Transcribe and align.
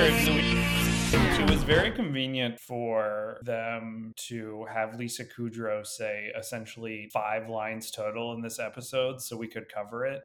weird. 0.00 0.79
It 1.12 1.50
was 1.50 1.64
very 1.64 1.90
convenient 1.90 2.60
for 2.60 3.40
them 3.42 4.12
to 4.28 4.64
have 4.72 4.96
Lisa 4.96 5.24
Kudrow 5.24 5.84
say 5.84 6.30
essentially 6.38 7.10
five 7.12 7.48
lines 7.48 7.90
total 7.90 8.32
in 8.34 8.42
this 8.42 8.60
episode, 8.60 9.20
so 9.20 9.36
we 9.36 9.48
could 9.48 9.68
cover 9.68 10.06
it. 10.06 10.22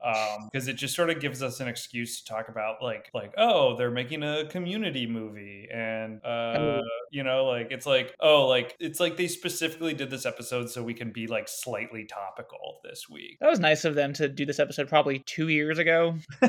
Because 0.51 0.67
um, 0.67 0.69
it 0.69 0.73
just 0.73 0.93
sort 0.93 1.09
of 1.09 1.19
gives 1.19 1.41
us 1.41 1.59
an 1.59 1.67
excuse 1.67 2.21
to 2.21 2.25
talk 2.25 2.49
about 2.49 2.83
like 2.83 3.09
like 3.15 3.33
oh 3.37 3.75
they're 3.77 3.89
making 3.89 4.21
a 4.21 4.45
community 4.45 5.07
movie 5.07 5.67
and 5.73 6.23
uh, 6.23 6.81
you 7.11 7.23
know 7.23 7.45
like 7.45 7.69
it's 7.71 7.87
like 7.87 8.13
oh 8.19 8.45
like 8.45 8.75
it's 8.79 8.99
like 8.99 9.17
they 9.17 9.27
specifically 9.27 9.93
did 9.95 10.11
this 10.11 10.25
episode 10.25 10.69
so 10.69 10.83
we 10.83 10.93
can 10.93 11.11
be 11.11 11.25
like 11.25 11.47
slightly 11.47 12.05
topical 12.05 12.79
this 12.83 13.09
week. 13.09 13.37
That 13.39 13.49
was 13.49 13.59
nice 13.59 13.85
of 13.85 13.95
them 13.95 14.13
to 14.13 14.27
do 14.27 14.45
this 14.45 14.59
episode 14.59 14.87
probably 14.89 15.19
two 15.19 15.47
years 15.47 15.79
ago. 15.79 16.15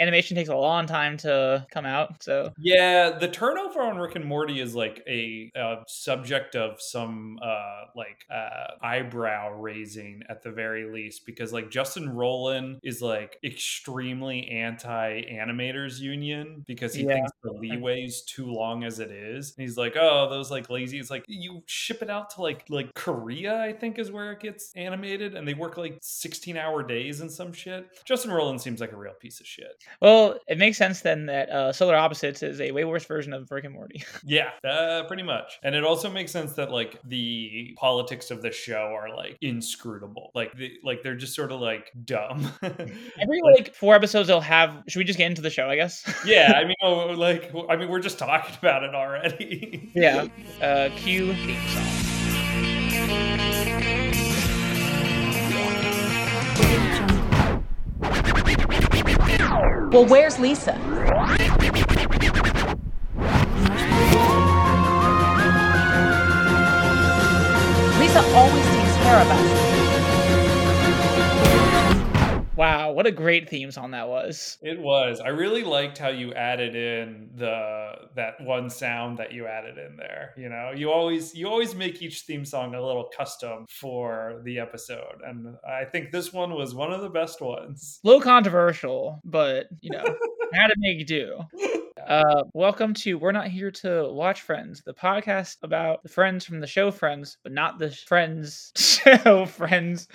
animation 0.00 0.36
takes 0.36 0.50
a 0.50 0.56
long 0.56 0.86
time 0.86 1.16
to 1.18 1.66
come 1.70 1.86
out, 1.86 2.22
so 2.22 2.52
yeah, 2.58 2.73
the 3.18 3.28
turnover 3.32 3.80
on 3.82 3.98
Rick 3.98 4.16
and 4.16 4.24
Morty 4.24 4.60
is 4.60 4.74
like 4.74 5.02
a, 5.06 5.50
a 5.54 5.82
subject 5.86 6.56
of 6.56 6.80
some 6.80 7.38
uh 7.42 7.86
like 7.96 8.24
uh 8.32 8.74
eyebrow 8.82 9.52
raising 9.58 10.22
at 10.28 10.42
the 10.42 10.50
very 10.50 10.92
least 10.92 11.26
because 11.26 11.52
like 11.52 11.70
Justin 11.70 12.08
Roiland 12.08 12.78
is 12.82 13.02
like 13.02 13.38
extremely 13.44 14.48
anti 14.48 15.22
animators 15.22 15.98
union 15.98 16.64
because 16.66 16.94
he 16.94 17.04
yeah. 17.04 17.14
thinks 17.14 17.32
the 17.42 17.52
leeway 17.52 18.04
is 18.04 18.22
too 18.22 18.46
long 18.46 18.84
as 18.84 18.98
it 18.98 19.10
is. 19.10 19.54
And 19.56 19.66
he's 19.66 19.76
like, 19.76 19.96
oh, 19.96 20.28
those 20.30 20.50
like 20.50 20.70
lazy. 20.70 20.98
It's 20.98 21.10
like 21.10 21.24
you 21.28 21.62
ship 21.66 22.02
it 22.02 22.10
out 22.10 22.30
to 22.30 22.42
like 22.42 22.64
like 22.68 22.94
Korea, 22.94 23.60
I 23.60 23.72
think 23.72 23.98
is 23.98 24.10
where 24.10 24.32
it 24.32 24.40
gets 24.40 24.72
animated, 24.74 25.34
and 25.34 25.46
they 25.46 25.54
work 25.54 25.76
like 25.76 25.98
16 26.00 26.56
hour 26.56 26.82
days 26.82 27.20
and 27.20 27.30
some 27.30 27.52
shit. 27.52 27.86
Justin 28.04 28.30
Roiland 28.30 28.60
seems 28.60 28.80
like 28.80 28.92
a 28.92 28.96
real 28.96 29.14
piece 29.14 29.40
of 29.40 29.46
shit. 29.46 29.82
Well, 30.00 30.38
it 30.48 30.58
makes 30.58 30.78
sense 30.78 31.00
then 31.00 31.26
that 31.26 31.50
uh, 31.50 31.72
Solar 31.72 31.96
Opposites 31.96 32.42
is 32.42 32.60
a 32.68 32.72
way 32.72 32.84
worse 32.84 33.04
version 33.04 33.32
of 33.32 33.50
Rick 33.50 33.64
and 33.64 33.74
Morty. 33.74 34.04
yeah, 34.24 34.50
uh, 34.68 35.04
pretty 35.04 35.22
much. 35.22 35.58
And 35.62 35.74
it 35.74 35.84
also 35.84 36.10
makes 36.10 36.32
sense 36.32 36.54
that 36.54 36.70
like 36.70 37.00
the 37.04 37.76
politics 37.78 38.30
of 38.30 38.42
the 38.42 38.50
show 38.50 38.94
are 38.94 39.14
like 39.14 39.36
inscrutable. 39.40 40.30
Like 40.34 40.56
the, 40.56 40.72
like 40.82 41.02
they're 41.02 41.16
just 41.16 41.34
sort 41.34 41.52
of 41.52 41.60
like 41.60 41.92
dumb. 42.04 42.50
Every 42.62 43.42
like, 43.42 43.56
like, 43.56 43.74
four 43.74 43.94
episodes 43.94 44.28
they'll 44.28 44.40
have. 44.40 44.82
Should 44.88 44.98
we 44.98 45.04
just 45.04 45.18
get 45.18 45.26
into 45.26 45.42
the 45.42 45.50
show? 45.50 45.68
I 45.68 45.76
guess. 45.76 46.04
yeah, 46.26 46.54
I 46.56 46.64
mean, 46.64 46.76
oh, 46.82 47.06
like 47.12 47.52
I 47.68 47.76
mean, 47.76 47.88
we're 47.88 48.00
just 48.00 48.18
talking 48.18 48.54
about 48.58 48.82
it 48.82 48.94
already. 48.94 49.90
yeah. 49.94 50.26
Uh, 50.60 50.88
cue 50.96 51.34
theme 51.34 51.68
song. 51.68 52.14
Well, 59.90 60.06
where's 60.06 60.40
Lisa? 60.40 60.72
Lisa 60.72 61.43
what 72.94 73.06
a 73.06 73.10
great 73.10 73.48
theme 73.48 73.70
song 73.70 73.90
that 73.90 74.08
was. 74.08 74.58
It 74.62 74.78
was. 74.78 75.20
I 75.20 75.28
really 75.28 75.64
liked 75.64 75.98
how 75.98 76.08
you 76.08 76.32
added 76.34 76.74
in 76.74 77.30
the 77.36 77.92
that 78.14 78.40
one 78.40 78.70
sound 78.70 79.18
that 79.18 79.32
you 79.32 79.46
added 79.46 79.76
in 79.78 79.96
there. 79.96 80.32
You 80.36 80.48
know, 80.48 80.72
you 80.74 80.90
always 80.90 81.34
you 81.34 81.48
always 81.48 81.74
make 81.74 82.00
each 82.00 82.20
theme 82.22 82.44
song 82.44 82.74
a 82.74 82.84
little 82.84 83.10
custom 83.16 83.66
for 83.68 84.40
the 84.44 84.58
episode. 84.58 85.20
And 85.26 85.56
I 85.68 85.84
think 85.84 86.12
this 86.12 86.32
one 86.32 86.54
was 86.54 86.74
one 86.74 86.92
of 86.92 87.02
the 87.02 87.08
best 87.08 87.40
ones. 87.40 88.00
A 88.04 88.06
little 88.06 88.22
controversial, 88.22 89.20
but 89.24 89.66
you 89.80 89.90
know, 89.90 90.04
had 90.54 90.68
to 90.68 90.74
make 90.78 91.06
do. 91.06 91.40
Uh, 92.06 92.44
welcome 92.52 92.92
to 92.92 93.14
We're 93.14 93.32
Not 93.32 93.48
Here 93.48 93.70
to 93.70 94.10
Watch 94.12 94.42
Friends, 94.42 94.82
the 94.84 94.92
podcast 94.92 95.56
about 95.62 96.02
the 96.02 96.08
friends 96.10 96.44
from 96.44 96.60
the 96.60 96.66
show 96.66 96.90
Friends, 96.90 97.38
but 97.42 97.52
not 97.52 97.78
the 97.78 97.90
Friends 97.90 98.72
show 98.76 99.46
Friends 99.46 100.08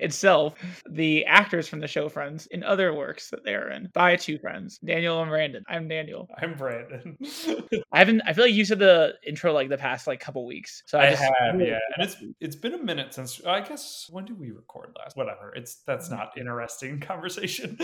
itself, 0.00 0.54
the 0.90 1.24
actors 1.26 1.68
from 1.68 1.78
the 1.78 1.86
show 1.86 2.08
Friends 2.08 2.46
in 2.46 2.64
other 2.64 2.92
works 2.92 3.30
that 3.30 3.44
they 3.44 3.54
are 3.54 3.70
in 3.70 3.88
by 3.92 4.16
two 4.16 4.38
friends, 4.38 4.78
Daniel 4.84 5.22
and 5.22 5.30
Brandon. 5.30 5.62
I'm 5.68 5.86
Daniel. 5.86 6.28
I'm 6.36 6.54
Brandon. 6.54 7.16
I 7.92 7.98
haven't. 7.98 8.22
I 8.26 8.32
feel 8.32 8.46
like 8.46 8.54
you 8.54 8.64
said 8.64 8.80
the 8.80 9.14
intro 9.24 9.52
like 9.52 9.68
the 9.68 9.78
past 9.78 10.08
like 10.08 10.18
couple 10.18 10.44
weeks. 10.46 10.82
So 10.86 10.98
I, 10.98 11.06
I 11.06 11.10
just, 11.10 11.22
have, 11.22 11.60
yeah. 11.60 11.78
And 11.96 12.08
it's 12.08 12.16
it's 12.40 12.56
been 12.56 12.74
a 12.74 12.82
minute 12.82 13.14
since 13.14 13.40
I 13.46 13.60
guess 13.60 14.08
when 14.10 14.24
did 14.24 14.38
we 14.38 14.50
record 14.50 14.96
last? 14.98 15.16
Whatever. 15.16 15.52
It's 15.54 15.76
that's 15.86 16.10
not 16.10 16.36
interesting 16.36 16.98
conversation. 17.06 17.78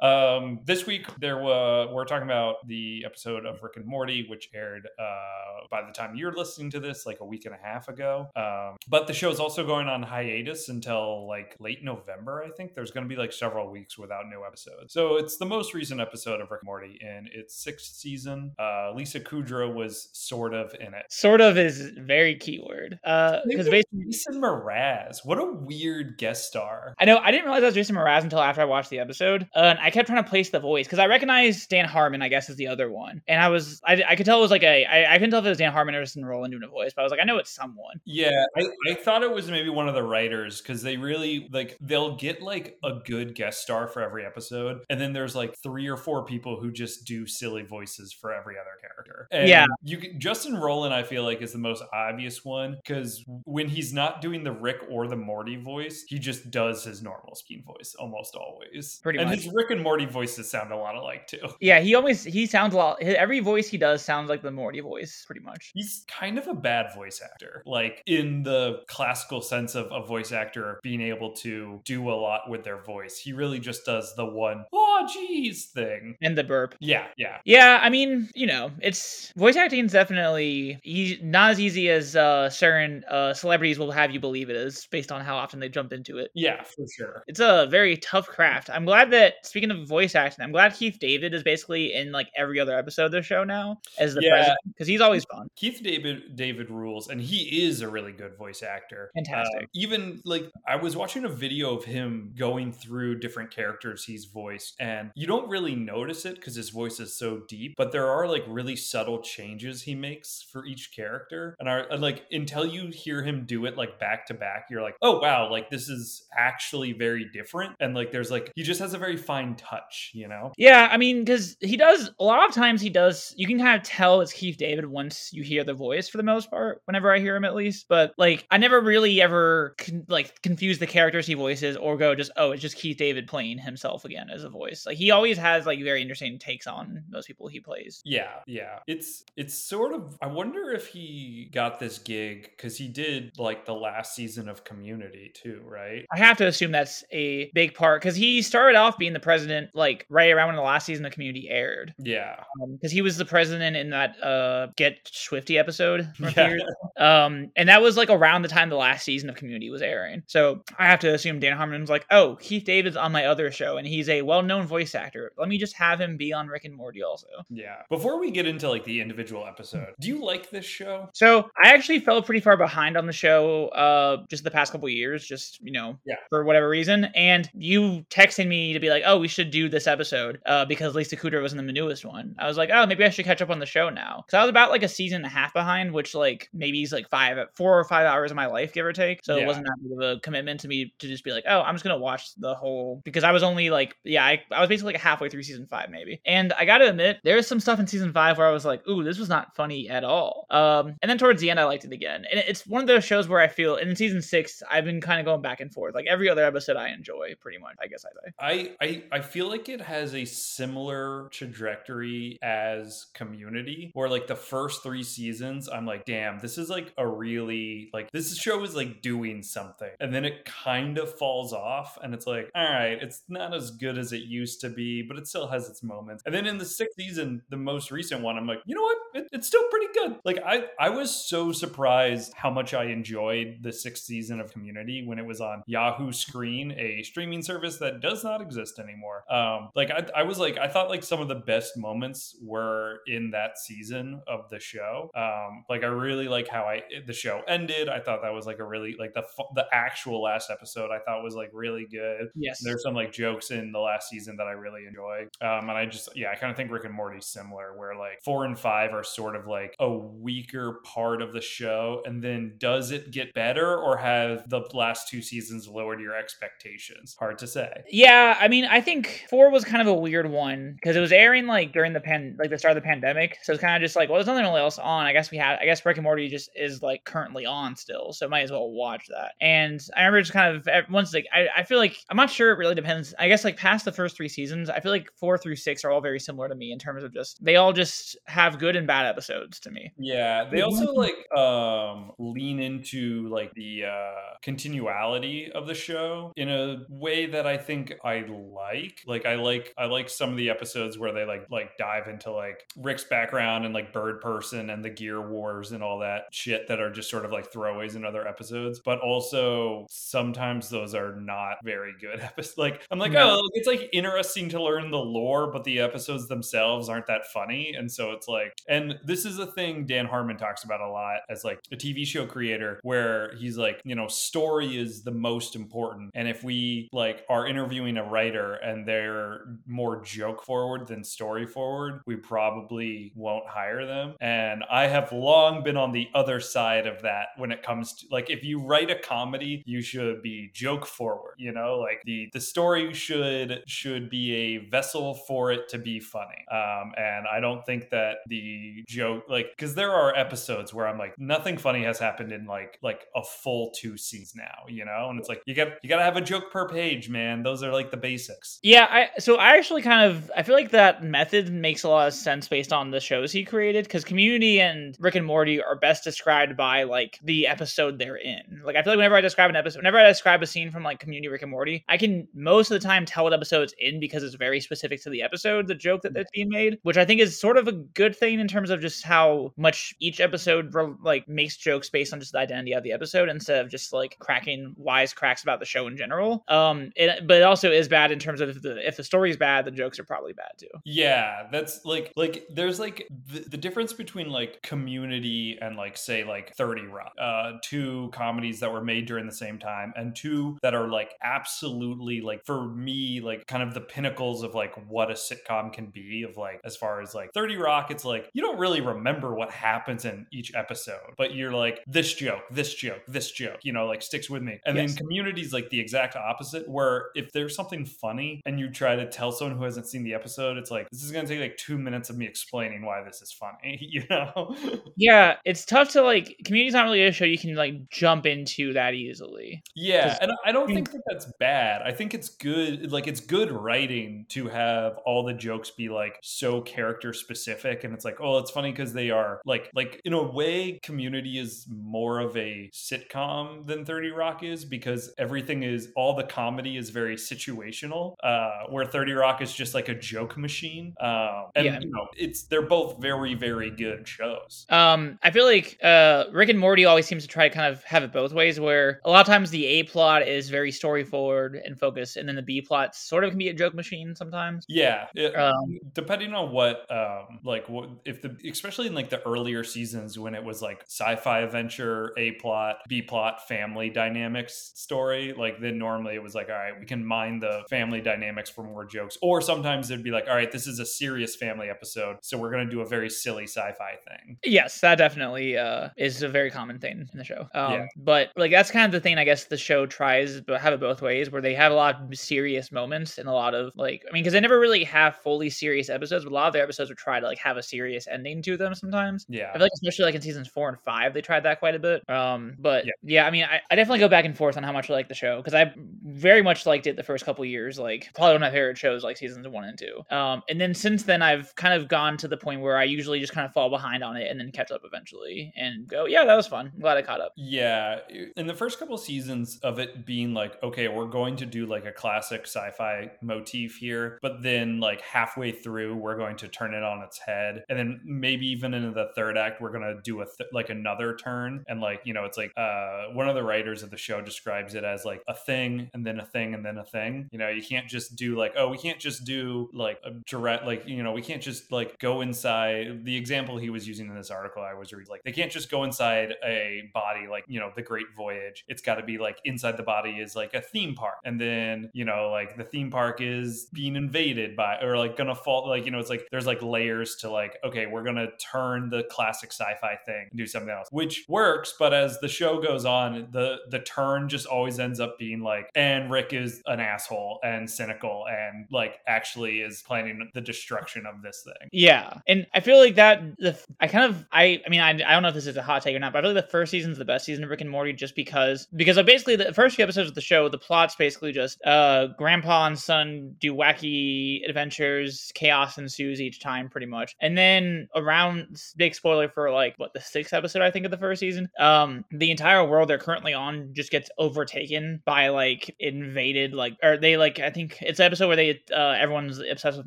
um, 0.00 0.60
this 0.64 0.86
week 0.86 1.06
there 1.24 1.38
were 1.38 1.88
we're 1.90 2.04
talking 2.04 2.24
about 2.26 2.56
the 2.68 3.02
episode 3.06 3.46
of 3.46 3.62
Rick 3.62 3.76
and 3.76 3.86
Morty, 3.86 4.26
which 4.28 4.50
aired 4.54 4.86
uh, 4.98 5.66
by 5.70 5.80
the 5.80 5.90
time 5.90 6.14
you're 6.14 6.34
listening 6.34 6.70
to 6.72 6.80
this, 6.80 7.06
like 7.06 7.20
a 7.20 7.24
week 7.24 7.46
and 7.46 7.54
a 7.54 7.58
half 7.58 7.88
ago. 7.88 8.28
Um, 8.36 8.76
but 8.88 9.06
the 9.06 9.14
show 9.14 9.30
is 9.30 9.40
also 9.40 9.66
going 9.66 9.88
on 9.88 10.02
hiatus 10.02 10.68
until 10.68 11.26
like 11.26 11.56
late 11.60 11.82
November, 11.82 12.44
I 12.46 12.50
think. 12.50 12.74
There's 12.74 12.90
going 12.90 13.04
to 13.04 13.08
be 13.08 13.18
like 13.18 13.32
several 13.32 13.70
weeks 13.70 13.96
without 13.96 14.28
new 14.28 14.44
episodes. 14.46 14.92
So 14.92 15.16
it's 15.16 15.38
the 15.38 15.46
most 15.46 15.72
recent 15.72 15.98
episode 15.98 16.42
of 16.42 16.50
Rick 16.50 16.60
and 16.60 16.66
Morty 16.66 16.98
in 17.00 17.26
its 17.32 17.56
sixth 17.56 17.94
season. 17.94 18.52
Uh, 18.58 18.92
Lisa 18.94 19.18
Kudrow 19.18 19.72
was 19.74 20.10
sort 20.12 20.52
of 20.52 20.74
in 20.78 20.92
it. 20.92 21.06
Sort 21.08 21.40
of 21.40 21.56
is 21.56 21.90
very 22.00 22.36
keyword. 22.36 22.98
Because 23.02 23.66
uh, 23.66 23.70
basically, 23.70 24.04
Jason 24.10 24.42
Mraz, 24.42 25.24
what 25.24 25.38
a 25.38 25.50
weird 25.50 26.18
guest 26.18 26.48
star. 26.48 26.94
I 26.98 27.06
know. 27.06 27.16
I 27.16 27.30
didn't 27.30 27.44
realize 27.44 27.62
that 27.62 27.68
was 27.68 27.74
Jason 27.74 27.96
Mraz 27.96 28.24
until 28.24 28.40
after 28.40 28.60
I 28.60 28.66
watched 28.66 28.90
the 28.90 28.98
episode, 28.98 29.48
uh, 29.56 29.60
and 29.60 29.78
I 29.78 29.88
kept 29.88 30.08
trying 30.08 30.22
to 30.22 30.28
place 30.28 30.50
the 30.50 30.60
voice 30.60 30.86
because 30.86 30.98
I 30.98 31.13
recognize 31.14 31.66
Dan 31.68 31.84
Harmon. 31.84 32.20
I 32.20 32.28
guess 32.28 32.50
is 32.50 32.56
the 32.56 32.64
the 32.64 32.72
other 32.72 32.90
one. 32.90 33.22
And 33.28 33.40
I 33.40 33.48
was, 33.48 33.80
I, 33.84 34.02
I 34.08 34.16
could 34.16 34.26
tell 34.26 34.38
it 34.38 34.42
was 34.42 34.50
like 34.50 34.62
a, 34.62 34.84
I, 34.86 35.14
I 35.14 35.14
couldn't 35.14 35.30
tell 35.30 35.40
if 35.40 35.46
it 35.46 35.50
was 35.50 35.58
Dan 35.58 35.72
Harmon 35.72 35.94
or 35.94 36.02
Justin 36.02 36.24
Roiland 36.24 36.50
doing 36.50 36.62
a 36.62 36.68
voice, 36.68 36.92
but 36.94 37.02
I 37.02 37.04
was 37.04 37.10
like, 37.10 37.20
I 37.20 37.24
know 37.24 37.38
it's 37.38 37.50
someone. 37.50 38.00
Yeah, 38.04 38.44
I, 38.56 38.62
I 38.88 38.94
thought 38.94 39.22
it 39.22 39.30
was 39.30 39.50
maybe 39.50 39.68
one 39.68 39.88
of 39.88 39.94
the 39.94 40.02
writers 40.02 40.60
because 40.60 40.82
they 40.82 40.96
really 40.96 41.48
like 41.52 41.76
they'll 41.80 42.16
get 42.16 42.42
like 42.42 42.78
a 42.82 43.00
good 43.04 43.34
guest 43.34 43.62
star 43.62 43.86
for 43.86 44.02
every 44.02 44.24
episode, 44.24 44.80
and 44.88 45.00
then 45.00 45.12
there's 45.12 45.34
like 45.34 45.54
three 45.62 45.88
or 45.88 45.96
four 45.96 46.24
people 46.24 46.58
who 46.60 46.72
just 46.72 47.04
do 47.04 47.26
silly 47.26 47.62
voices 47.62 48.12
for 48.12 48.32
every 48.32 48.54
other 48.58 48.70
character. 48.80 49.28
And 49.30 49.48
yeah, 49.48 49.66
you 49.82 50.14
Justin 50.18 50.54
Roiland, 50.54 50.92
I 50.92 51.02
feel 51.02 51.22
like 51.22 51.42
is 51.42 51.52
the 51.52 51.58
most 51.58 51.82
obvious 51.92 52.44
one 52.44 52.76
because 52.84 53.24
when 53.44 53.68
he's 53.68 53.92
not 53.92 54.20
doing 54.20 54.44
the 54.44 54.52
Rick 54.52 54.78
or 54.90 55.06
the 55.06 55.16
Morty 55.16 55.56
voice, 55.56 56.04
he 56.08 56.18
just 56.18 56.50
does 56.50 56.84
his 56.84 57.02
normal 57.02 57.34
speed 57.34 57.64
voice 57.64 57.94
almost 57.98 58.34
always. 58.36 59.00
Pretty 59.02 59.18
and 59.18 59.28
much. 59.28 59.44
his 59.44 59.52
Rick 59.52 59.70
and 59.70 59.82
Morty 59.82 60.06
voices 60.06 60.50
sound 60.50 60.72
a 60.72 60.76
lot 60.76 60.93
alike 60.96 61.26
too. 61.26 61.38
Yeah, 61.60 61.80
he 61.80 61.94
always 61.94 62.24
he 62.24 62.46
sounds 62.46 62.74
a 62.74 62.76
lot. 62.76 63.00
Every 63.00 63.40
voice 63.40 63.68
he 63.68 63.78
does 63.78 64.02
sounds 64.02 64.28
like 64.28 64.42
the 64.42 64.50
Morty 64.50 64.80
voice, 64.80 65.24
pretty 65.26 65.40
much. 65.40 65.70
He's 65.74 66.04
kind 66.08 66.36
of 66.38 66.46
a 66.46 66.54
bad 66.54 66.94
voice 66.94 67.22
actor, 67.24 67.62
like 67.64 68.02
in 68.06 68.42
the 68.42 68.82
classical 68.88 69.40
sense 69.40 69.74
of 69.74 69.86
a 69.90 70.04
voice 70.06 70.32
actor 70.32 70.78
being 70.82 71.00
able 71.00 71.32
to 71.36 71.80
do 71.84 72.10
a 72.10 72.12
lot 72.12 72.50
with 72.50 72.64
their 72.64 72.82
voice. 72.82 73.18
He 73.18 73.32
really 73.32 73.58
just 73.58 73.86
does 73.86 74.14
the 74.16 74.26
one, 74.26 74.64
oh, 74.72 75.08
geez 75.12 75.66
thing. 75.66 76.16
And 76.22 76.36
the 76.36 76.44
burp. 76.44 76.74
Yeah, 76.80 77.06
yeah. 77.16 77.38
Yeah, 77.44 77.78
I 77.82 77.88
mean, 77.88 78.28
you 78.34 78.46
know, 78.46 78.70
it's 78.80 79.32
voice 79.36 79.56
acting 79.56 79.84
is 79.86 79.92
definitely 79.92 80.78
e- 80.84 81.18
not 81.22 81.52
as 81.52 81.60
easy 81.60 81.88
as 81.90 82.16
uh, 82.16 82.50
certain 82.50 83.04
uh, 83.10 83.32
celebrities 83.34 83.78
will 83.78 83.90
have 83.90 84.10
you 84.10 84.20
believe 84.20 84.50
it 84.50 84.56
is 84.56 84.86
based 84.90 85.12
on 85.12 85.22
how 85.22 85.36
often 85.36 85.60
they 85.60 85.68
jump 85.68 85.92
into 85.92 86.18
it. 86.18 86.30
Yeah, 86.34 86.62
for 86.62 86.84
sure. 86.96 87.24
It's 87.26 87.40
a 87.40 87.66
very 87.70 87.96
tough 87.96 88.26
craft. 88.26 88.70
I'm 88.70 88.84
glad 88.84 89.10
that, 89.12 89.34
speaking 89.42 89.70
of 89.70 89.86
voice 89.88 90.14
acting, 90.14 90.44
I'm 90.44 90.52
glad 90.52 90.74
Keith 90.84 90.98
David 90.98 91.32
is 91.32 91.42
basically 91.42 91.94
in 91.94 92.12
like 92.12 92.28
every 92.36 92.60
other 92.60 92.76
episode 92.76 93.06
of 93.06 93.12
the 93.12 93.22
show 93.22 93.42
now 93.42 93.80
as 93.98 94.12
the 94.12 94.20
yeah. 94.22 94.32
president 94.32 94.58
because 94.66 94.86
he's 94.86 95.00
always 95.00 95.24
fun. 95.24 95.48
Keith 95.56 95.80
David 95.82 96.36
David 96.36 96.68
rules, 96.68 97.08
and 97.08 97.18
he 97.18 97.64
is 97.64 97.80
a 97.80 97.88
really 97.88 98.12
good 98.12 98.36
voice 98.36 98.62
actor. 98.62 99.10
Fantastic. 99.14 99.62
Uh, 99.62 99.66
even 99.74 100.20
like 100.26 100.50
I 100.68 100.76
was 100.76 100.94
watching 100.94 101.24
a 101.24 101.28
video 101.30 101.74
of 101.74 101.84
him 101.84 102.34
going 102.36 102.70
through 102.70 103.20
different 103.20 103.50
characters 103.50 104.04
he's 104.04 104.26
voiced, 104.26 104.74
and 104.78 105.10
you 105.14 105.26
don't 105.26 105.48
really 105.48 105.74
notice 105.74 106.26
it 106.26 106.34
because 106.34 106.54
his 106.54 106.68
voice 106.68 107.00
is 107.00 107.16
so 107.16 107.40
deep, 107.48 107.76
but 107.78 107.90
there 107.90 108.10
are 108.10 108.28
like 108.28 108.44
really 108.46 108.76
subtle 108.76 109.22
changes 109.22 109.80
he 109.80 109.94
makes 109.94 110.42
for 110.52 110.66
each 110.66 110.94
character, 110.94 111.56
and 111.60 111.66
are 111.66 111.86
and, 111.90 112.02
like 112.02 112.24
until 112.30 112.66
you 112.66 112.88
hear 112.88 113.22
him 113.22 113.46
do 113.46 113.64
it 113.64 113.78
like 113.78 113.98
back 113.98 114.26
to 114.26 114.34
back, 114.34 114.66
you're 114.68 114.82
like, 114.82 114.96
oh 115.00 115.18
wow, 115.18 115.50
like 115.50 115.70
this 115.70 115.88
is 115.88 116.26
actually 116.36 116.92
very 116.92 117.24
different, 117.32 117.72
and 117.80 117.94
like 117.94 118.12
there's 118.12 118.30
like 118.30 118.52
he 118.54 118.62
just 118.62 118.80
has 118.80 118.92
a 118.92 118.98
very 118.98 119.16
fine 119.16 119.54
touch, 119.54 120.10
you 120.12 120.28
know? 120.28 120.52
Yeah, 120.58 120.73
I 120.74 120.96
mean, 120.96 121.24
because 121.24 121.56
he 121.60 121.76
does 121.76 122.10
a 122.18 122.24
lot 122.24 122.48
of 122.48 122.54
times 122.54 122.80
he 122.80 122.90
does. 122.90 123.34
You 123.36 123.46
can 123.46 123.58
kind 123.58 123.76
of 123.76 123.82
tell 123.82 124.20
it's 124.20 124.32
Keith 124.32 124.56
David 124.56 124.86
once 124.86 125.30
you 125.32 125.42
hear 125.42 125.64
the 125.64 125.74
voice 125.74 126.08
for 126.08 126.16
the 126.16 126.22
most 126.22 126.50
part. 126.50 126.82
Whenever 126.86 127.12
I 127.12 127.18
hear 127.18 127.36
him, 127.36 127.44
at 127.44 127.54
least. 127.54 127.86
But 127.88 128.14
like, 128.18 128.46
I 128.50 128.58
never 128.58 128.80
really 128.80 129.20
ever 129.20 129.74
con- 129.78 130.06
like 130.08 130.40
confuse 130.42 130.78
the 130.78 130.86
characters 130.86 131.26
he 131.26 131.34
voices 131.34 131.76
or 131.76 131.96
go 131.96 132.14
just 132.14 132.30
oh, 132.36 132.52
it's 132.52 132.62
just 132.62 132.76
Keith 132.76 132.96
David 132.96 133.26
playing 133.26 133.58
himself 133.58 134.04
again 134.04 134.28
as 134.30 134.44
a 134.44 134.48
voice. 134.48 134.84
Like 134.86 134.96
he 134.96 135.10
always 135.10 135.38
has 135.38 135.66
like 135.66 135.82
very 135.82 136.02
interesting 136.02 136.38
takes 136.38 136.66
on 136.66 137.04
those 137.10 137.26
people 137.26 137.48
he 137.48 137.60
plays. 137.60 138.02
Yeah, 138.04 138.30
yeah. 138.46 138.80
It's 138.86 139.24
it's 139.36 139.54
sort 139.54 139.94
of. 139.94 140.16
I 140.20 140.26
wonder 140.26 140.72
if 140.72 140.88
he 140.88 141.50
got 141.52 141.78
this 141.78 141.98
gig 141.98 142.50
because 142.56 142.76
he 142.76 142.88
did 142.88 143.32
like 143.38 143.66
the 143.66 143.74
last 143.74 144.14
season 144.14 144.48
of 144.48 144.64
Community 144.64 145.32
too, 145.34 145.62
right? 145.64 146.06
I 146.12 146.18
have 146.18 146.36
to 146.38 146.46
assume 146.46 146.72
that's 146.72 147.04
a 147.12 147.50
big 147.54 147.74
part 147.74 148.00
because 148.00 148.16
he 148.16 148.42
started 148.42 148.76
off 148.76 148.98
being 148.98 149.12
the 149.12 149.20
president 149.20 149.70
like 149.74 150.06
right 150.08 150.30
around 150.30 150.48
when 150.48 150.56
the 150.56 150.62
last 150.64 150.86
season 150.86 151.04
of 151.04 151.12
Community 151.12 151.48
aired. 151.48 151.94
Yeah, 151.98 152.36
because 152.72 152.90
he 152.92 153.02
was 153.02 153.16
the 153.16 153.24
president 153.24 153.76
in 153.76 153.90
that 153.90 154.22
uh 154.22 154.68
Get 154.76 154.98
Swifty 155.12 155.58
episode. 155.58 156.08
from 156.16 156.26
a 156.26 156.30
few 156.32 156.42
Yeah. 156.42 157.24
Um, 157.24 157.50
and 157.56 157.68
that 157.68 157.82
was 157.82 157.96
like 157.96 158.08
around 158.10 158.42
the 158.42 158.48
time 158.48 158.68
the 158.68 158.76
last 158.76 159.04
season 159.04 159.28
of 159.28 159.36
Community 159.36 159.70
was 159.70 159.82
airing. 159.82 160.22
So 160.26 160.62
I 160.78 160.86
have 160.86 161.00
to 161.00 161.12
assume 161.14 161.40
Dan 161.40 161.56
Harmon 161.56 161.80
was 161.80 161.90
like, 161.90 162.06
"Oh, 162.10 162.36
Keith 162.40 162.64
David's 162.64 162.96
on 162.96 163.12
my 163.12 163.26
other 163.26 163.50
show, 163.50 163.76
and 163.76 163.86
he's 163.86 164.08
a 164.08 164.22
well-known 164.22 164.66
voice 164.66 164.94
actor. 164.94 165.32
Let 165.38 165.48
me 165.48 165.58
just 165.58 165.74
have 165.76 166.00
him 166.00 166.16
be 166.16 166.32
on 166.32 166.46
Rick 166.48 166.64
and 166.64 166.74
Morty 166.74 167.02
also." 167.02 167.26
Yeah. 167.50 167.82
Before 167.90 168.18
we 168.20 168.30
get 168.30 168.46
into 168.46 168.68
like 168.68 168.84
the 168.84 169.00
individual 169.00 169.46
episode, 169.46 169.88
do 170.00 170.08
you 170.08 170.24
like 170.24 170.50
this 170.50 170.64
show? 170.64 171.08
So 171.14 171.50
I 171.62 171.68
actually 171.70 172.00
fell 172.00 172.22
pretty 172.22 172.40
far 172.40 172.56
behind 172.56 172.96
on 172.96 173.06
the 173.06 173.12
show 173.12 173.68
uh 173.68 174.18
just 174.30 174.44
the 174.44 174.50
past 174.50 174.72
couple 174.72 174.88
years, 174.88 175.26
just 175.26 175.60
you 175.62 175.72
know, 175.72 175.98
Yeah. 176.06 176.16
for 176.30 176.44
whatever 176.44 176.68
reason. 176.68 177.06
And 177.14 177.50
you 177.54 178.04
texted 178.10 178.46
me 178.46 178.72
to 178.72 178.80
be 178.80 178.90
like, 178.90 179.02
"Oh, 179.06 179.18
we 179.18 179.28
should 179.28 179.50
do 179.50 179.68
this 179.68 179.86
episode," 179.86 180.40
uh, 180.46 180.53
because 180.66 180.94
Lisa 180.94 181.16
Kudrow 181.16 181.42
was 181.42 181.52
in 181.54 181.66
the 181.66 181.72
newest 181.72 182.04
one. 182.04 182.34
I 182.38 182.46
was 182.46 182.56
like, 182.56 182.70
"Oh, 182.72 182.86
maybe 182.86 183.04
I 183.04 183.08
should 183.10 183.24
catch 183.24 183.40
up 183.42 183.50
on 183.50 183.58
the 183.58 183.66
show 183.66 183.88
now," 183.88 184.22
because 184.26 184.36
I 184.38 184.42
was 184.42 184.50
about 184.50 184.70
like 184.70 184.82
a 184.82 184.88
season 184.88 185.16
and 185.16 185.26
a 185.26 185.28
half 185.28 185.52
behind, 185.54 185.92
which 185.92 186.14
like 186.14 186.48
maybe 186.52 186.82
is 186.82 186.92
like 186.92 187.08
five, 187.08 187.38
four 187.54 187.78
or 187.78 187.84
five 187.84 188.06
hours 188.06 188.30
of 188.30 188.36
my 188.36 188.46
life, 188.46 188.72
give 188.72 188.86
or 188.86 188.92
take. 188.92 189.20
So 189.24 189.36
Yeah. 189.36 189.42
it 189.42 189.46
wasn't 189.46 189.66
that 189.66 189.76
big 189.82 189.92
of 189.92 190.16
a 190.16 190.20
commitment 190.20 190.60
to 190.60 190.68
me 190.68 190.92
to 190.98 191.06
just 191.08 191.24
be 191.24 191.32
like, 191.32 191.44
"Oh, 191.48 191.60
I'm 191.62 191.74
just 191.74 191.84
gonna 191.84 191.98
watch 191.98 192.34
the 192.36 192.54
whole," 192.54 193.00
because 193.04 193.24
I 193.24 193.32
was 193.32 193.42
only 193.42 193.70
like, 193.70 193.96
yeah, 194.04 194.24
I, 194.24 194.42
I 194.50 194.60
was 194.60 194.68
basically 194.68 194.92
like 194.92 195.02
halfway 195.02 195.28
through 195.28 195.42
season 195.42 195.66
five 195.66 195.88
maybe, 195.90 196.20
and 196.26 196.52
I 196.52 196.64
gotta 196.66 196.88
admit, 196.90 197.18
there's 197.24 197.46
some 197.46 197.60
stuff 197.60 197.80
in 197.80 197.86
season 197.86 198.12
five 198.12 198.36
where 198.38 198.46
I 198.46 198.52
was 198.52 198.64
like, 198.64 198.86
"Ooh, 198.88 199.02
this 199.02 199.18
was 199.18 199.28
not 199.28 199.56
funny 199.56 199.88
at 199.88 200.04
all." 200.04 200.46
Um, 200.50 200.96
and 201.02 201.10
then 201.10 201.18
towards 201.18 201.40
the 201.40 201.50
end, 201.50 201.58
I 201.60 201.64
liked 201.64 201.84
it 201.84 201.92
again, 201.92 202.24
and 202.30 202.40
it's 202.46 202.66
one 202.66 202.82
of 202.82 202.86
those 202.88 203.04
shows 203.04 203.28
where 203.28 203.40
I 203.40 203.48
feel, 203.48 203.76
in 203.76 203.94
season 203.96 204.20
six, 204.22 204.62
I've 204.70 204.84
been 204.84 205.00
kind 205.00 205.20
of 205.20 205.24
going 205.26 205.40
back 205.42 205.60
and 205.60 205.72
forth. 205.72 205.94
Like 205.94 206.06
every 206.08 206.28
other 206.28 206.44
episode, 206.44 206.76
I 206.76 206.88
enjoy 206.90 207.34
pretty 207.40 207.58
much. 207.58 207.76
I 207.82 207.86
guess 207.86 208.04
I 208.04 208.10
say. 208.58 208.74
I, 208.80 208.84
I 209.12 209.18
I 209.18 209.20
feel 209.20 209.48
like 209.48 209.68
it 209.68 209.80
has 209.80 210.14
a 210.14 210.24
similar 210.44 211.28
trajectory 211.30 212.38
as 212.42 213.06
Community, 213.14 213.90
where 213.94 214.08
like 214.08 214.26
the 214.26 214.36
first 214.36 214.82
three 214.82 215.02
seasons, 215.02 215.68
I'm 215.68 215.86
like, 215.86 216.04
damn, 216.04 216.38
this 216.40 216.58
is 216.58 216.68
like 216.68 216.92
a 216.98 217.06
really 217.06 217.90
like 217.92 218.10
this 218.12 218.36
show 218.36 218.62
is 218.62 218.74
like 218.74 219.02
doing 219.02 219.42
something, 219.42 219.90
and 220.00 220.14
then 220.14 220.24
it 220.24 220.44
kind 220.44 220.98
of 220.98 221.16
falls 221.16 221.52
off, 221.52 221.98
and 222.02 222.14
it's 222.14 222.26
like, 222.26 222.50
all 222.54 222.64
right, 222.64 222.98
it's 223.00 223.22
not 223.28 223.54
as 223.54 223.70
good 223.70 223.98
as 223.98 224.12
it 224.12 224.22
used 224.22 224.60
to 224.62 224.68
be, 224.68 225.02
but 225.02 225.18
it 225.18 225.26
still 225.26 225.48
has 225.48 225.68
its 225.68 225.82
moments. 225.82 226.22
And 226.26 226.34
then 226.34 226.46
in 226.46 226.58
the 226.58 226.64
sixth 226.64 226.96
season, 226.96 227.42
the 227.50 227.56
most 227.56 227.90
recent 227.90 228.22
one, 228.22 228.36
I'm 228.36 228.46
like, 228.46 228.60
you 228.66 228.74
know 228.74 228.82
what, 228.82 228.98
it, 229.14 229.28
it's 229.32 229.46
still 229.46 229.64
pretty 229.70 229.88
good. 229.94 230.16
Like 230.24 230.38
I 230.44 230.66
I 230.78 230.90
was 230.90 231.14
so 231.14 231.52
surprised 231.52 232.32
how 232.34 232.50
much 232.50 232.74
I 232.74 232.84
enjoyed 232.84 233.58
the 233.62 233.72
sixth 233.72 234.04
season 234.04 234.40
of 234.40 234.52
Community 234.52 235.06
when 235.06 235.18
it 235.18 235.26
was 235.26 235.40
on 235.40 235.62
Yahoo 235.66 236.12
Screen, 236.12 236.72
a 236.72 237.02
streaming 237.02 237.42
service 237.42 237.78
that 237.78 238.00
does 238.00 238.24
not 238.24 238.40
exist 238.40 238.78
anymore. 238.78 239.24
Um, 239.32 239.70
like 239.74 239.90
I, 239.90 240.06
I 240.20 240.22
was 240.22 240.33
like, 240.38 240.58
I 240.58 240.68
thought 240.68 240.88
like 240.88 241.02
some 241.02 241.20
of 241.20 241.28
the 241.28 241.34
best 241.34 241.76
moments 241.76 242.36
were 242.42 243.00
in 243.06 243.30
that 243.30 243.58
season 243.58 244.22
of 244.26 244.48
the 244.50 244.60
show. 244.60 245.10
Um, 245.14 245.64
like 245.68 245.82
I 245.82 245.86
really 245.86 246.28
like 246.28 246.48
how 246.48 246.62
I 246.64 246.82
the 247.06 247.12
show 247.12 247.42
ended. 247.48 247.88
I 247.88 248.00
thought 248.00 248.22
that 248.22 248.32
was 248.32 248.46
like 248.46 248.58
a 248.58 248.64
really 248.64 248.96
like 248.98 249.14
the 249.14 249.24
the 249.54 249.66
actual 249.72 250.22
last 250.22 250.50
episode. 250.50 250.90
I 250.90 250.98
thought 250.98 251.22
was 251.22 251.34
like 251.34 251.50
really 251.52 251.86
good. 251.90 252.28
Yes. 252.34 252.60
There's 252.62 252.82
some 252.82 252.94
like 252.94 253.12
jokes 253.12 253.50
in 253.50 253.72
the 253.72 253.78
last 253.78 254.08
season 254.08 254.36
that 254.36 254.46
I 254.46 254.52
really 254.52 254.86
enjoy. 254.86 255.26
Um, 255.40 255.68
and 255.68 255.72
I 255.72 255.86
just, 255.86 256.08
yeah, 256.16 256.30
I 256.30 256.36
kind 256.36 256.50
of 256.50 256.56
think 256.56 256.70
Rick 256.70 256.84
and 256.84 256.94
Morty's 256.94 257.26
similar, 257.26 257.76
where 257.76 257.96
like 257.96 258.22
four 258.24 258.44
and 258.44 258.58
five 258.58 258.92
are 258.92 259.04
sort 259.04 259.36
of 259.36 259.46
like 259.46 259.74
a 259.78 259.88
weaker 259.90 260.80
part 260.84 261.22
of 261.22 261.32
the 261.32 261.40
show. 261.40 262.02
And 262.04 262.22
then 262.22 262.54
does 262.58 262.90
it 262.90 263.10
get 263.10 263.34
better 263.34 263.76
or 263.76 263.96
have 263.96 264.48
the 264.48 264.62
last 264.72 265.08
two 265.08 265.22
seasons 265.22 265.68
lowered 265.68 266.00
your 266.00 266.16
expectations? 266.16 267.16
Hard 267.18 267.38
to 267.38 267.46
say. 267.46 267.82
Yeah, 267.90 268.36
I 268.38 268.48
mean, 268.48 268.64
I 268.64 268.80
think 268.80 269.26
four 269.28 269.50
was 269.50 269.64
kind 269.64 269.80
of 269.80 269.88
a 269.88 269.94
weird 269.94 270.23
one 270.26 270.74
because 270.74 270.96
it 270.96 271.00
was 271.00 271.12
airing 271.12 271.46
like 271.46 271.72
during 271.72 271.92
the 271.92 272.00
pan, 272.00 272.36
like 272.38 272.50
the 272.50 272.58
start 272.58 272.76
of 272.76 272.82
the 272.82 272.86
pandemic. 272.86 273.38
So 273.42 273.52
it's 273.52 273.60
kind 273.60 273.76
of 273.76 273.82
just 273.82 273.96
like, 273.96 274.08
well, 274.08 274.16
there's 274.16 274.26
nothing 274.26 274.44
really 274.44 274.60
else 274.60 274.78
on. 274.78 275.06
I 275.06 275.12
guess 275.12 275.30
we 275.30 275.38
had, 275.38 275.58
I 275.60 275.64
guess 275.64 275.84
Rick 275.84 275.96
and 275.96 276.04
Morty 276.04 276.28
just 276.28 276.50
is 276.54 276.82
like 276.82 277.04
currently 277.04 277.46
on 277.46 277.76
still, 277.76 278.12
so 278.12 278.28
might 278.28 278.42
as 278.42 278.50
well 278.50 278.70
watch 278.70 279.06
that. 279.08 279.32
And 279.40 279.80
I 279.96 280.00
remember 280.00 280.22
just 280.22 280.32
kind 280.32 280.56
of 280.56 280.68
once 280.90 281.12
like 281.14 281.26
I, 281.32 281.48
I 281.56 281.64
feel 281.64 281.78
like 281.78 281.96
I'm 282.10 282.16
not 282.16 282.30
sure. 282.30 282.52
It 282.52 282.58
really 282.58 282.74
depends. 282.74 283.14
I 283.18 283.28
guess 283.28 283.44
like 283.44 283.56
past 283.56 283.84
the 283.84 283.92
first 283.92 284.16
three 284.16 284.28
seasons, 284.28 284.70
I 284.70 284.80
feel 284.80 284.92
like 284.92 285.08
four 285.18 285.38
through 285.38 285.56
six 285.56 285.84
are 285.84 285.90
all 285.90 286.00
very 286.00 286.20
similar 286.20 286.48
to 286.48 286.54
me 286.54 286.72
in 286.72 286.78
terms 286.78 287.04
of 287.04 287.12
just 287.12 287.42
they 287.44 287.56
all 287.56 287.72
just 287.72 288.16
have 288.26 288.58
good 288.58 288.76
and 288.76 288.86
bad 288.86 289.06
episodes 289.06 289.60
to 289.60 289.70
me. 289.70 289.92
Yeah, 289.98 290.48
they 290.50 290.62
also 290.62 290.92
like 290.92 291.14
um 291.36 292.12
lean 292.18 292.60
into 292.60 293.28
like 293.28 293.52
the 293.54 293.84
uh 293.84 294.36
continuality 294.42 295.50
of 295.52 295.66
the 295.66 295.74
show 295.74 296.32
in 296.36 296.48
a 296.48 296.84
way 296.88 297.26
that 297.26 297.46
I 297.46 297.56
think 297.56 297.94
I 298.04 298.24
like. 298.28 299.00
Like 299.06 299.26
I 299.26 299.36
like 299.36 299.72
I 299.78 299.86
like 299.86 300.03
some 300.08 300.30
of 300.30 300.36
the 300.36 300.50
episodes 300.50 300.98
where 300.98 301.12
they 301.12 301.24
like 301.24 301.46
like 301.50 301.76
dive 301.76 302.08
into 302.08 302.30
like 302.32 302.64
Rick's 302.76 303.04
background 303.04 303.64
and 303.64 303.74
like 303.74 303.92
Bird 303.92 304.20
Person 304.20 304.70
and 304.70 304.84
the 304.84 304.90
Gear 304.90 305.20
Wars 305.20 305.72
and 305.72 305.82
all 305.82 306.00
that 306.00 306.24
shit 306.32 306.68
that 306.68 306.80
are 306.80 306.90
just 306.90 307.10
sort 307.10 307.24
of 307.24 307.32
like 307.32 307.52
throwaways 307.52 307.96
in 307.96 308.04
other 308.04 308.26
episodes. 308.26 308.80
But 308.84 309.00
also 309.00 309.86
sometimes 309.90 310.68
those 310.70 310.94
are 310.94 311.16
not 311.20 311.56
very 311.64 311.92
good 312.00 312.20
episodes. 312.22 312.58
Like 312.58 312.82
I'm 312.90 312.98
like, 312.98 313.12
No. 313.12 313.36
oh, 313.40 313.50
it's 313.54 313.66
like 313.66 313.88
interesting 313.92 314.48
to 314.50 314.62
learn 314.62 314.90
the 314.90 314.98
lore, 314.98 315.50
but 315.50 315.64
the 315.64 315.80
episodes 315.80 316.28
themselves 316.28 316.88
aren't 316.88 317.06
that 317.06 317.26
funny. 317.32 317.74
And 317.76 317.90
so 317.90 318.12
it's 318.12 318.28
like, 318.28 318.52
and 318.68 318.98
this 319.04 319.24
is 319.24 319.38
a 319.38 319.46
thing 319.46 319.86
Dan 319.86 320.06
Harmon 320.06 320.36
talks 320.36 320.64
about 320.64 320.80
a 320.80 320.88
lot 320.88 321.20
as 321.28 321.44
like 321.44 321.60
a 321.72 321.76
TV 321.76 322.06
show 322.06 322.26
creator, 322.26 322.80
where 322.82 323.34
he's 323.36 323.56
like, 323.56 323.80
you 323.84 323.94
know, 323.94 324.08
story 324.08 324.76
is 324.76 325.02
the 325.02 325.10
most 325.10 325.56
important. 325.56 326.10
And 326.14 326.28
if 326.28 326.42
we 326.44 326.88
like 326.92 327.24
are 327.28 327.46
interviewing 327.46 327.96
a 327.96 328.04
writer 328.04 328.54
and 328.54 328.86
they're 328.86 329.40
more 329.66 329.93
joke 330.02 330.44
forward 330.44 330.86
than 330.86 331.04
story 331.04 331.46
forward, 331.46 332.00
we 332.06 332.16
probably 332.16 333.12
won't 333.14 333.46
hire 333.46 333.86
them. 333.86 334.14
And 334.20 334.64
I 334.70 334.86
have 334.86 335.12
long 335.12 335.62
been 335.62 335.76
on 335.76 335.92
the 335.92 336.08
other 336.14 336.40
side 336.40 336.86
of 336.86 337.02
that 337.02 337.28
when 337.36 337.52
it 337.52 337.62
comes 337.62 337.92
to 337.94 338.06
like 338.10 338.30
if 338.30 338.44
you 338.44 338.60
write 338.60 338.90
a 338.90 338.98
comedy, 338.98 339.62
you 339.66 339.82
should 339.82 340.22
be 340.22 340.50
joke 340.52 340.86
forward, 340.86 341.34
you 341.38 341.52
know, 341.52 341.78
like 341.78 342.02
the 342.04 342.28
the 342.32 342.40
story 342.40 342.92
should 342.92 343.62
should 343.66 344.10
be 344.10 344.34
a 344.34 344.68
vessel 344.68 345.14
for 345.14 345.52
it 345.52 345.68
to 345.70 345.78
be 345.78 346.00
funny. 346.00 346.44
Um 346.50 346.92
and 346.96 347.26
I 347.26 347.40
don't 347.40 347.64
think 347.64 347.90
that 347.90 348.18
the 348.28 348.84
joke 348.86 349.24
like 349.28 349.56
cuz 349.58 349.74
there 349.74 349.92
are 349.92 350.14
episodes 350.16 350.72
where 350.72 350.86
I'm 350.86 350.98
like 350.98 351.18
nothing 351.18 351.56
funny 351.56 351.84
has 351.84 351.98
happened 351.98 352.32
in 352.32 352.46
like 352.46 352.78
like 352.82 353.06
a 353.14 353.22
full 353.22 353.70
two 353.70 353.96
scenes 353.96 354.34
now, 354.34 354.64
you 354.68 354.84
know? 354.84 355.08
And 355.10 355.18
it's 355.18 355.28
like 355.28 355.42
you 355.46 355.54
got 355.54 355.68
you 355.82 355.88
got 355.88 355.98
to 355.98 356.04
have 356.04 356.16
a 356.16 356.20
joke 356.20 356.50
per 356.50 356.68
page, 356.68 357.08
man. 357.08 357.42
Those 357.42 357.62
are 357.62 357.72
like 357.72 357.90
the 357.90 357.96
basics. 357.96 358.58
Yeah, 358.62 358.86
I 358.90 359.20
so 359.20 359.36
I 359.36 359.56
actually 359.56 359.82
kind 359.84 360.10
of 360.10 360.30
I 360.36 360.42
feel 360.42 360.54
like 360.54 360.70
that 360.70 361.04
method 361.04 361.52
makes 361.52 361.84
a 361.84 361.88
lot 361.88 362.08
of 362.08 362.14
sense 362.14 362.48
based 362.48 362.72
on 362.72 362.90
the 362.90 363.00
shows 363.00 363.30
he 363.30 363.44
created 363.44 363.84
because 363.84 364.04
Community 364.04 364.60
and 364.60 364.96
Rick 364.98 365.14
and 365.14 365.26
Morty 365.26 365.62
are 365.62 365.76
best 365.76 366.02
described 366.02 366.56
by 366.56 366.84
like 366.84 367.20
the 367.22 367.46
episode 367.46 367.98
they're 367.98 368.16
in. 368.16 368.62
Like 368.64 368.76
I 368.76 368.82
feel 368.82 368.92
like 368.92 368.98
whenever 368.98 369.16
I 369.16 369.20
describe 369.20 369.50
an 369.50 369.56
episode, 369.56 369.78
whenever 369.78 369.98
I 369.98 370.08
describe 370.08 370.42
a 370.42 370.46
scene 370.46 370.70
from 370.70 370.82
like 370.82 370.98
Community, 370.98 371.28
Rick 371.28 371.42
and 371.42 371.50
Morty, 371.50 371.84
I 371.88 371.98
can 371.98 372.26
most 372.34 372.70
of 372.70 372.80
the 372.80 372.86
time 372.86 373.04
tell 373.04 373.24
what 373.24 373.34
episode 373.34 373.62
it's 373.62 373.74
in 373.78 374.00
because 374.00 374.22
it's 374.22 374.34
very 374.34 374.60
specific 374.60 375.02
to 375.02 375.10
the 375.10 375.22
episode, 375.22 375.68
the 375.68 375.74
joke 375.74 376.02
that 376.02 376.14
that's 376.14 376.30
being 376.32 376.48
made, 376.48 376.78
which 376.82 376.96
I 376.96 377.04
think 377.04 377.20
is 377.20 377.38
sort 377.38 377.58
of 377.58 377.68
a 377.68 377.72
good 377.72 378.16
thing 378.16 378.40
in 378.40 378.48
terms 378.48 378.70
of 378.70 378.80
just 378.80 379.04
how 379.04 379.52
much 379.56 379.94
each 380.00 380.20
episode 380.20 380.74
like 381.02 381.28
makes 381.28 381.56
jokes 381.56 381.90
based 381.90 382.12
on 382.12 382.20
just 382.20 382.32
the 382.32 382.38
identity 382.38 382.72
of 382.72 382.82
the 382.82 382.92
episode 382.92 383.28
instead 383.28 383.62
of 383.62 383.70
just 383.70 383.92
like 383.92 384.16
cracking 384.18 384.74
wise 384.78 385.12
cracks 385.12 385.42
about 385.42 385.60
the 385.60 385.66
show 385.66 385.86
in 385.86 385.96
general. 385.96 386.42
Um, 386.48 386.90
it, 386.96 387.26
but 387.26 387.38
it 387.38 387.42
also 387.42 387.70
is 387.70 387.86
bad 387.88 388.10
in 388.10 388.18
terms 388.18 388.40
of 388.40 388.48
if 388.48 388.62
the 388.62 388.86
if 388.86 388.96
the 388.96 389.04
story 389.04 389.30
is 389.30 389.36
bad, 389.36 389.66
the 389.66 389.73
jokes 389.74 389.98
are 389.98 390.04
probably 390.04 390.32
bad 390.32 390.52
too. 390.58 390.68
Yeah, 390.84 391.48
that's 391.50 391.84
like 391.84 392.12
like 392.16 392.46
there's 392.50 392.78
like 392.80 393.06
the, 393.10 393.40
the 393.40 393.56
difference 393.56 393.92
between 393.92 394.30
like 394.30 394.62
community 394.62 395.58
and 395.60 395.76
like 395.76 395.96
say 395.96 396.24
like 396.24 396.54
30 396.56 396.86
Rock. 396.86 397.12
Uh 397.18 397.52
two 397.62 398.10
comedies 398.12 398.60
that 398.60 398.72
were 398.72 398.84
made 398.84 399.06
during 399.06 399.26
the 399.26 399.32
same 399.32 399.58
time 399.58 399.92
and 399.96 400.14
two 400.14 400.58
that 400.62 400.74
are 400.74 400.88
like 400.88 401.14
absolutely 401.22 402.20
like 402.20 402.44
for 402.44 402.68
me 402.68 403.20
like 403.20 403.46
kind 403.46 403.62
of 403.62 403.74
the 403.74 403.80
pinnacles 403.80 404.42
of 404.42 404.54
like 404.54 404.74
what 404.88 405.10
a 405.10 405.14
sitcom 405.14 405.72
can 405.72 405.86
be 405.86 406.22
of 406.22 406.36
like 406.36 406.60
as 406.64 406.76
far 406.76 407.00
as 407.00 407.14
like 407.14 407.30
30 407.34 407.56
Rock 407.56 407.90
it's 407.90 408.04
like 408.04 408.28
you 408.34 408.42
don't 408.42 408.58
really 408.58 408.80
remember 408.80 409.34
what 409.34 409.50
happens 409.50 410.04
in 410.04 410.26
each 410.32 410.54
episode, 410.54 411.14
but 411.16 411.34
you're 411.34 411.52
like 411.52 411.82
this 411.86 412.14
joke, 412.14 412.42
this 412.50 412.74
joke, 412.74 413.02
this 413.08 413.30
joke, 413.30 413.60
you 413.62 413.72
know, 413.72 413.86
like 413.86 414.02
sticks 414.02 414.28
with 414.30 414.42
me. 414.42 414.60
And 414.66 414.76
Yes. 414.76 414.90
then 414.90 414.96
community's 414.96 415.52
like 415.52 415.70
the 415.70 415.80
exact 415.80 416.16
opposite 416.16 416.68
where 416.68 417.10
if 417.14 417.32
there's 417.32 417.54
something 417.54 417.84
funny 417.84 418.42
and 418.46 418.58
you 418.58 418.70
try 418.70 418.96
to 418.96 419.08
tell 419.08 419.32
someone 419.32 419.56
who 419.56 419.63
hasn't 419.64 419.86
seen 419.86 420.04
the 420.04 420.14
episode, 420.14 420.56
it's 420.56 420.70
like 420.70 420.88
this 420.90 421.02
is 421.02 421.12
gonna 421.12 421.26
take 421.26 421.40
like 421.40 421.56
two 421.56 421.78
minutes 421.78 422.10
of 422.10 422.16
me 422.16 422.26
explaining 422.26 422.84
why 422.84 423.02
this 423.02 423.22
is 423.22 423.32
funny, 423.32 423.78
you 423.80 424.02
know? 424.10 424.54
Yeah, 424.96 425.36
it's 425.44 425.64
tough 425.64 425.90
to 425.90 426.02
like. 426.02 426.36
Community's 426.44 426.74
not 426.74 426.84
really 426.84 427.04
a 427.04 427.12
show 427.12 427.24
you 427.24 427.38
can 427.38 427.54
like 427.54 427.88
jump 427.90 428.26
into 428.26 428.72
that 428.74 428.94
easily. 428.94 429.62
Yeah, 429.74 430.16
and 430.20 430.32
I 430.44 430.52
don't 430.52 430.66
think 430.66 430.90
that 430.92 431.02
that's 431.08 431.30
bad. 431.38 431.82
I 431.82 431.92
think 431.92 432.14
it's 432.14 432.28
good. 432.28 432.92
Like 432.92 433.06
it's 433.06 433.20
good 433.20 433.50
writing 433.50 434.26
to 434.30 434.48
have 434.48 434.98
all 435.06 435.24
the 435.24 435.34
jokes 435.34 435.70
be 435.70 435.88
like 435.88 436.18
so 436.22 436.60
character 436.60 437.12
specific, 437.12 437.84
and 437.84 437.94
it's 437.94 438.04
like, 438.04 438.20
oh, 438.20 438.38
it's 438.38 438.50
funny 438.50 438.70
because 438.70 438.92
they 438.92 439.10
are 439.10 439.40
like 439.44 439.70
like 439.74 440.00
in 440.04 440.12
a 440.12 440.22
way, 440.22 440.78
Community 440.82 441.38
is 441.38 441.66
more 441.70 442.20
of 442.20 442.36
a 442.36 442.70
sitcom 442.72 443.66
than 443.66 443.84
Thirty 443.84 444.10
Rock 444.10 444.42
is 444.42 444.64
because 444.64 445.12
everything 445.18 445.62
is 445.62 445.88
all 445.96 446.14
the 446.14 446.24
comedy 446.24 446.76
is 446.76 446.90
very 446.90 447.16
situational. 447.16 448.14
Uh, 448.22 448.50
where 448.68 448.84
Thirty 448.84 449.12
Rock 449.12 449.42
is 449.42 449.53
just 449.54 449.74
like 449.74 449.88
a 449.88 449.94
joke 449.94 450.36
machine. 450.36 450.94
Um, 451.00 451.46
and 451.54 451.64
Yeah. 451.66 451.80
you 451.80 451.90
know, 451.90 452.08
it's 452.16 452.44
they're 452.44 452.62
both 452.62 453.00
very 453.00 453.34
very 453.34 453.70
good 453.70 454.06
shows. 454.06 454.66
Um, 454.70 455.18
I 455.22 455.30
feel 455.30 455.44
like 455.44 455.78
uh, 455.82 456.24
Rick 456.32 456.48
and 456.48 456.58
Morty 456.58 456.84
always 456.84 457.06
seems 457.06 457.22
to 457.24 457.28
try 457.28 457.48
to 457.48 457.54
kind 457.54 457.72
of 457.72 457.82
have 457.84 458.02
it 458.02 458.12
both 458.12 458.32
ways, 458.32 458.58
where 458.60 459.00
a 459.04 459.10
lot 459.10 459.20
of 459.20 459.26
times 459.26 459.50
the 459.50 459.66
A 459.66 459.82
plot 459.84 460.26
is 460.26 460.50
very 460.50 460.70
story 460.72 461.04
forward 461.04 461.54
and 461.64 461.78
focused, 461.78 462.16
and 462.16 462.28
then 462.28 462.36
the 462.36 462.42
B 462.42 462.60
plot 462.60 462.94
sort 462.94 463.24
of 463.24 463.30
can 463.30 463.38
be 463.38 463.48
a 463.48 463.54
joke 463.54 463.74
machine 463.74 464.14
sometimes. 464.14 464.64
Yeah, 464.68 465.06
it- 465.14 465.34
Um, 465.34 465.78
depending 465.92 466.32
on 466.34 466.52
what, 466.52 466.90
um, 466.90 467.40
like, 467.44 467.68
what 467.68 467.88
if 468.04 468.22
the, 468.22 468.36
especially 468.50 468.86
in 468.86 468.94
like 468.94 469.10
the 469.10 469.22
earlier 469.26 469.64
seasons 469.64 470.18
when 470.18 470.34
it 470.34 470.42
was 470.44 470.62
like 470.62 470.82
sci-fi 470.86 471.40
adventure, 471.40 472.12
a 472.16 472.32
plot, 472.32 472.76
b 472.88 473.02
plot, 473.02 473.46
family 473.48 473.90
dynamics 473.90 474.72
story, 474.74 475.32
like 475.36 475.60
then 475.60 475.78
normally 475.78 476.14
it 476.14 476.22
was 476.22 476.34
like, 476.34 476.48
all 476.48 476.54
right, 476.54 476.78
we 476.78 476.86
can 476.86 477.04
mine 477.04 477.40
the 477.40 477.62
family 477.68 478.00
dynamics 478.00 478.50
for 478.50 478.62
more 478.64 478.84
jokes, 478.84 479.16
or 479.22 479.40
sometimes 479.46 479.90
it'd 479.90 480.04
be 480.04 480.10
like, 480.10 480.26
all 480.28 480.34
right, 480.34 480.50
this 480.50 480.66
is 480.66 480.78
a 480.78 480.86
serious 480.86 481.36
family 481.36 481.68
episode, 481.68 482.16
so 482.22 482.38
we're 482.38 482.50
gonna 482.50 482.70
do 482.70 482.80
a 482.80 482.86
very 482.86 483.10
silly 483.10 483.44
sci-fi 483.44 483.96
thing. 484.08 484.38
Yes, 484.44 484.80
that 484.80 484.96
definitely 484.96 485.56
uh, 485.56 485.88
is 485.96 486.22
a 486.22 486.28
very 486.28 486.50
common 486.50 486.78
thing 486.78 487.08
in 487.12 487.18
the 487.18 487.24
show. 487.24 487.48
Um, 487.54 487.72
Yeah. 487.72 487.86
But 487.96 488.30
like 488.36 488.50
that's 488.50 488.70
kind 488.70 488.86
of 488.86 488.92
the 488.92 489.00
thing 489.00 489.18
I 489.18 489.24
guess 489.24 489.44
the 489.44 489.56
show 489.56 489.86
tries 489.86 490.40
to 490.42 490.58
have 490.58 490.72
it 490.72 490.80
both 490.80 491.02
ways, 491.02 491.30
where 491.30 491.42
they 491.42 491.54
have 491.54 491.72
a 491.72 491.74
lot 491.74 492.00
of 492.02 492.18
serious 492.18 492.70
moments 492.72 493.18
and 493.18 493.28
a 493.28 493.32
lot 493.32 493.54
of 493.54 493.72
like 493.76 494.02
I 494.08 494.12
mean, 494.12 494.22
because 494.22 494.32
they 494.32 494.40
never 494.40 494.58
really 494.60 494.84
have 494.84 495.16
fully 495.16 495.50
serious 495.50 495.88
episodes, 495.90 496.24
but 496.24 496.32
a 496.32 496.34
lot 496.34 496.46
of 496.46 496.52
their 496.52 496.62
episodes 496.62 496.90
would 496.90 496.98
try 496.98 497.20
to 497.20 497.26
like 497.26 497.38
have 497.38 497.56
a 497.56 497.62
serious 497.62 498.06
ending 498.08 498.42
to 498.42 498.56
them 498.56 498.74
sometimes. 498.74 499.26
Yeah, 499.28 499.50
I 499.50 499.52
feel 499.54 499.62
like 499.62 499.72
especially 499.74 500.04
like 500.06 500.14
in 500.14 500.22
seasons 500.22 500.48
four 500.48 500.68
and 500.68 500.78
five, 500.80 501.14
they 501.14 501.20
tried 501.22 501.44
that 501.44 501.58
quite 501.58 501.74
a 501.74 501.78
bit. 501.78 502.08
Um, 502.08 502.54
but 502.58 502.86
Yeah. 502.86 502.92
yeah, 503.02 503.26
I 503.26 503.30
mean, 503.30 503.44
I, 503.44 503.60
I 503.70 503.76
definitely 503.76 504.00
go 504.00 504.08
back 504.08 504.24
and 504.24 504.36
forth 504.36 504.56
on 504.56 504.62
how 504.62 504.72
much 504.72 504.90
I 504.90 504.94
like 504.94 505.08
the 505.08 505.14
show 505.14 505.36
because 505.38 505.54
I 505.54 505.72
very 506.04 506.42
much 506.42 506.66
liked 506.66 506.86
it 506.86 506.96
the 506.96 507.02
first 507.02 507.24
couple 507.24 507.44
years. 507.44 507.78
Like 507.78 508.10
probably 508.14 508.34
one 508.34 508.36
of 508.36 508.40
my 508.42 508.50
favorite 508.50 508.78
shows, 508.78 509.02
like 509.04 509.16
seasons 509.34 509.52
one 509.52 509.64
and 509.64 509.78
two. 509.78 510.02
Um, 510.14 510.42
and 510.48 510.60
then 510.60 510.74
since 510.74 511.04
then, 511.04 511.22
I've 511.22 511.54
kind 511.56 511.74
of 511.74 511.88
gone 511.88 512.16
to 512.18 512.28
the 512.28 512.36
point 512.36 512.60
where 512.60 512.76
I 512.76 512.84
usually 512.84 513.20
just 513.20 513.32
kind 513.32 513.46
of 513.46 513.52
fall 513.52 513.70
behind 513.70 514.02
on 514.02 514.16
it 514.16 514.30
and 514.30 514.38
then 514.38 514.50
catch 514.52 514.70
up 514.70 514.82
eventually 514.84 515.52
and 515.56 515.86
go, 515.86 516.06
yeah, 516.06 516.24
that 516.24 516.34
was 516.34 516.46
fun. 516.46 516.70
I'm 516.74 516.80
glad 516.80 516.96
I 516.96 517.02
caught 517.02 517.20
up. 517.20 517.32
Yeah, 517.36 517.98
in 518.36 518.46
the 518.46 518.54
first 518.54 518.78
couple 518.78 518.96
seasons 518.98 519.58
of 519.62 519.78
it 519.78 520.06
being 520.06 520.34
like, 520.34 520.62
okay, 520.62 520.88
we're 520.88 521.06
going 521.06 521.36
to 521.36 521.46
do 521.46 521.66
like 521.66 521.84
a 521.84 521.92
classic 521.92 522.42
sci-fi 522.42 523.10
motif 523.22 523.76
here, 523.76 524.18
but 524.22 524.42
then 524.42 524.80
like 524.80 525.00
halfway 525.00 525.52
through, 525.52 525.96
we're 525.96 526.16
going 526.16 526.36
to 526.36 526.48
turn 526.48 526.74
it 526.74 526.82
on 526.82 527.02
its 527.02 527.18
head, 527.18 527.64
and 527.68 527.78
then 527.78 528.00
maybe 528.04 528.46
even 528.46 528.74
in 528.74 528.92
the 528.92 529.10
third 529.14 529.36
act, 529.36 529.60
we're 529.60 529.72
gonna 529.72 530.00
do 530.02 530.20
a 530.20 530.24
th- 530.24 530.50
like 530.52 530.70
another 530.70 531.16
turn, 531.16 531.64
and 531.68 531.80
like 531.80 532.00
you 532.04 532.12
know, 532.12 532.24
it's 532.24 532.36
like 532.36 532.52
uh, 532.56 533.06
one 533.12 533.28
of 533.28 533.34
the 533.34 533.42
writers 533.42 533.82
of 533.82 533.90
the 533.90 533.96
show 533.96 534.20
describes 534.20 534.74
it 534.74 534.84
as 534.84 535.04
like 535.04 535.22
a 535.28 535.34
thing, 535.34 535.90
and 535.94 536.06
then 536.06 536.20
a 536.20 536.24
thing, 536.24 536.54
and 536.54 536.64
then 536.64 536.78
a 536.78 536.84
thing. 536.84 537.28
You 537.32 537.38
know, 537.38 537.48
you 537.48 537.62
can't 537.62 537.88
just 537.88 538.16
do 538.16 538.36
like, 538.36 538.54
oh, 538.56 538.68
we 538.68 538.78
can't 538.78 538.98
just 538.98 539.13
do 539.20 539.70
like 539.72 540.00
a 540.04 540.10
direct, 540.26 540.64
like 540.64 540.86
you 540.88 541.02
know, 541.02 541.12
we 541.12 541.22
can't 541.22 541.42
just 541.42 541.70
like 541.70 541.98
go 541.98 542.20
inside. 542.20 543.04
The 543.04 543.16
example 543.16 543.58
he 543.58 543.70
was 543.70 543.86
using 543.86 544.08
in 544.08 544.14
this 544.14 544.30
article 544.30 544.62
I 544.62 544.74
was 544.74 544.92
reading, 544.92 545.10
like 545.10 545.22
they 545.24 545.32
can't 545.32 545.52
just 545.52 545.70
go 545.70 545.84
inside 545.84 546.34
a 546.44 546.90
body 546.92 547.26
like 547.28 547.44
you 547.48 547.60
know 547.60 547.70
the 547.74 547.82
Great 547.82 548.06
Voyage. 548.16 548.64
It's 548.68 548.82
got 548.82 548.96
to 548.96 549.02
be 549.02 549.18
like 549.18 549.38
inside 549.44 549.76
the 549.76 549.82
body 549.82 550.10
is 550.10 550.34
like 550.34 550.54
a 550.54 550.60
theme 550.60 550.94
park, 550.94 551.16
and 551.24 551.40
then 551.40 551.90
you 551.92 552.04
know 552.04 552.30
like 552.30 552.56
the 552.56 552.64
theme 552.64 552.90
park 552.90 553.20
is 553.20 553.68
being 553.72 553.96
invaded 553.96 554.56
by 554.56 554.80
or 554.80 554.96
like 554.96 555.16
gonna 555.16 555.34
fall. 555.34 555.68
Like 555.68 555.84
you 555.84 555.90
know 555.90 555.98
it's 555.98 556.10
like 556.10 556.26
there's 556.30 556.46
like 556.46 556.62
layers 556.62 557.16
to 557.16 557.30
like 557.30 557.56
okay 557.64 557.86
we're 557.86 558.04
gonna 558.04 558.28
turn 558.52 558.90
the 558.90 559.04
classic 559.10 559.52
sci-fi 559.52 559.96
thing 560.06 560.28
and 560.30 560.38
do 560.38 560.46
something 560.46 560.70
else, 560.70 560.88
which 560.90 561.24
works. 561.28 561.74
But 561.78 561.94
as 561.94 562.18
the 562.20 562.28
show 562.28 562.60
goes 562.60 562.84
on, 562.84 563.28
the 563.30 563.58
the 563.70 563.80
turn 563.80 564.28
just 564.28 564.46
always 564.46 564.78
ends 564.78 565.00
up 565.00 565.18
being 565.18 565.40
like 565.40 565.70
and 565.74 566.10
Rick 566.10 566.32
is 566.32 566.62
an 566.66 566.80
asshole 566.80 567.40
and 567.42 567.68
cynical 567.68 568.26
and 568.28 568.66
like 568.70 568.98
actually 569.06 569.60
is 569.60 569.82
planning 569.82 570.30
the 570.34 570.40
destruction 570.40 571.06
of 571.06 571.22
this 571.22 571.42
thing. 571.44 571.68
Yeah, 571.72 572.18
and 572.26 572.46
I 572.54 572.60
feel 572.60 572.78
like 572.78 572.96
that 572.96 573.22
the 573.38 573.58
I 573.80 573.86
kind 573.88 574.04
of 574.04 574.26
I 574.32 574.62
I 574.66 574.68
mean 574.68 574.80
I, 574.80 574.90
I 574.90 574.94
don't 574.94 575.22
know 575.22 575.28
if 575.28 575.34
this 575.34 575.46
is 575.46 575.56
a 575.56 575.62
hot 575.62 575.82
take 575.82 575.96
or 575.96 575.98
not, 575.98 576.12
but 576.12 576.18
I 576.18 576.22
feel 576.22 576.34
like 576.34 576.44
the 576.44 576.50
first 576.50 576.70
season's 576.70 576.98
the 576.98 577.04
best 577.04 577.24
season 577.24 577.44
of 577.44 577.50
Rick 577.50 577.60
and 577.60 577.70
Morty 577.70 577.92
just 577.92 578.14
because 578.14 578.66
because 578.74 579.00
basically 579.02 579.36
the 579.36 579.52
first 579.52 579.76
few 579.76 579.82
episodes 579.82 580.08
of 580.08 580.14
the 580.14 580.20
show 580.20 580.48
the 580.48 580.58
plot's 580.58 580.96
basically 580.96 581.32
just 581.32 581.62
uh 581.64 582.08
grandpa 582.18 582.66
and 582.66 582.78
son 582.78 583.34
do 583.40 583.54
wacky 583.54 584.48
adventures, 584.48 585.32
chaos 585.34 585.78
ensues 585.78 586.20
each 586.20 586.40
time 586.40 586.68
pretty 586.68 586.86
much, 586.86 587.16
and 587.20 587.36
then 587.36 587.88
around 587.94 588.62
big 588.76 588.94
spoiler 588.94 589.28
for 589.28 589.50
like 589.50 589.74
what 589.78 589.92
the 589.92 590.00
sixth 590.00 590.32
episode 590.32 590.62
I 590.62 590.70
think 590.70 590.84
of 590.84 590.90
the 590.90 590.98
first 590.98 591.20
season, 591.20 591.48
um 591.58 592.04
the 592.10 592.30
entire 592.30 592.64
world 592.64 592.88
they're 592.88 592.98
currently 592.98 593.34
on 593.34 593.70
just 593.72 593.90
gets 593.90 594.10
overtaken 594.18 595.02
by 595.04 595.28
like 595.28 595.74
invaded 595.78 596.54
like 596.54 596.76
or 596.82 596.96
they 596.96 597.16
like 597.16 597.38
I 597.38 597.50
think 597.50 597.78
it's 597.80 598.00
episode 598.00 598.28
where 598.28 598.36
they 598.36 598.60
uh 598.74 598.93
everyone's 599.00 599.38
obsessed 599.38 599.76
with 599.78 599.86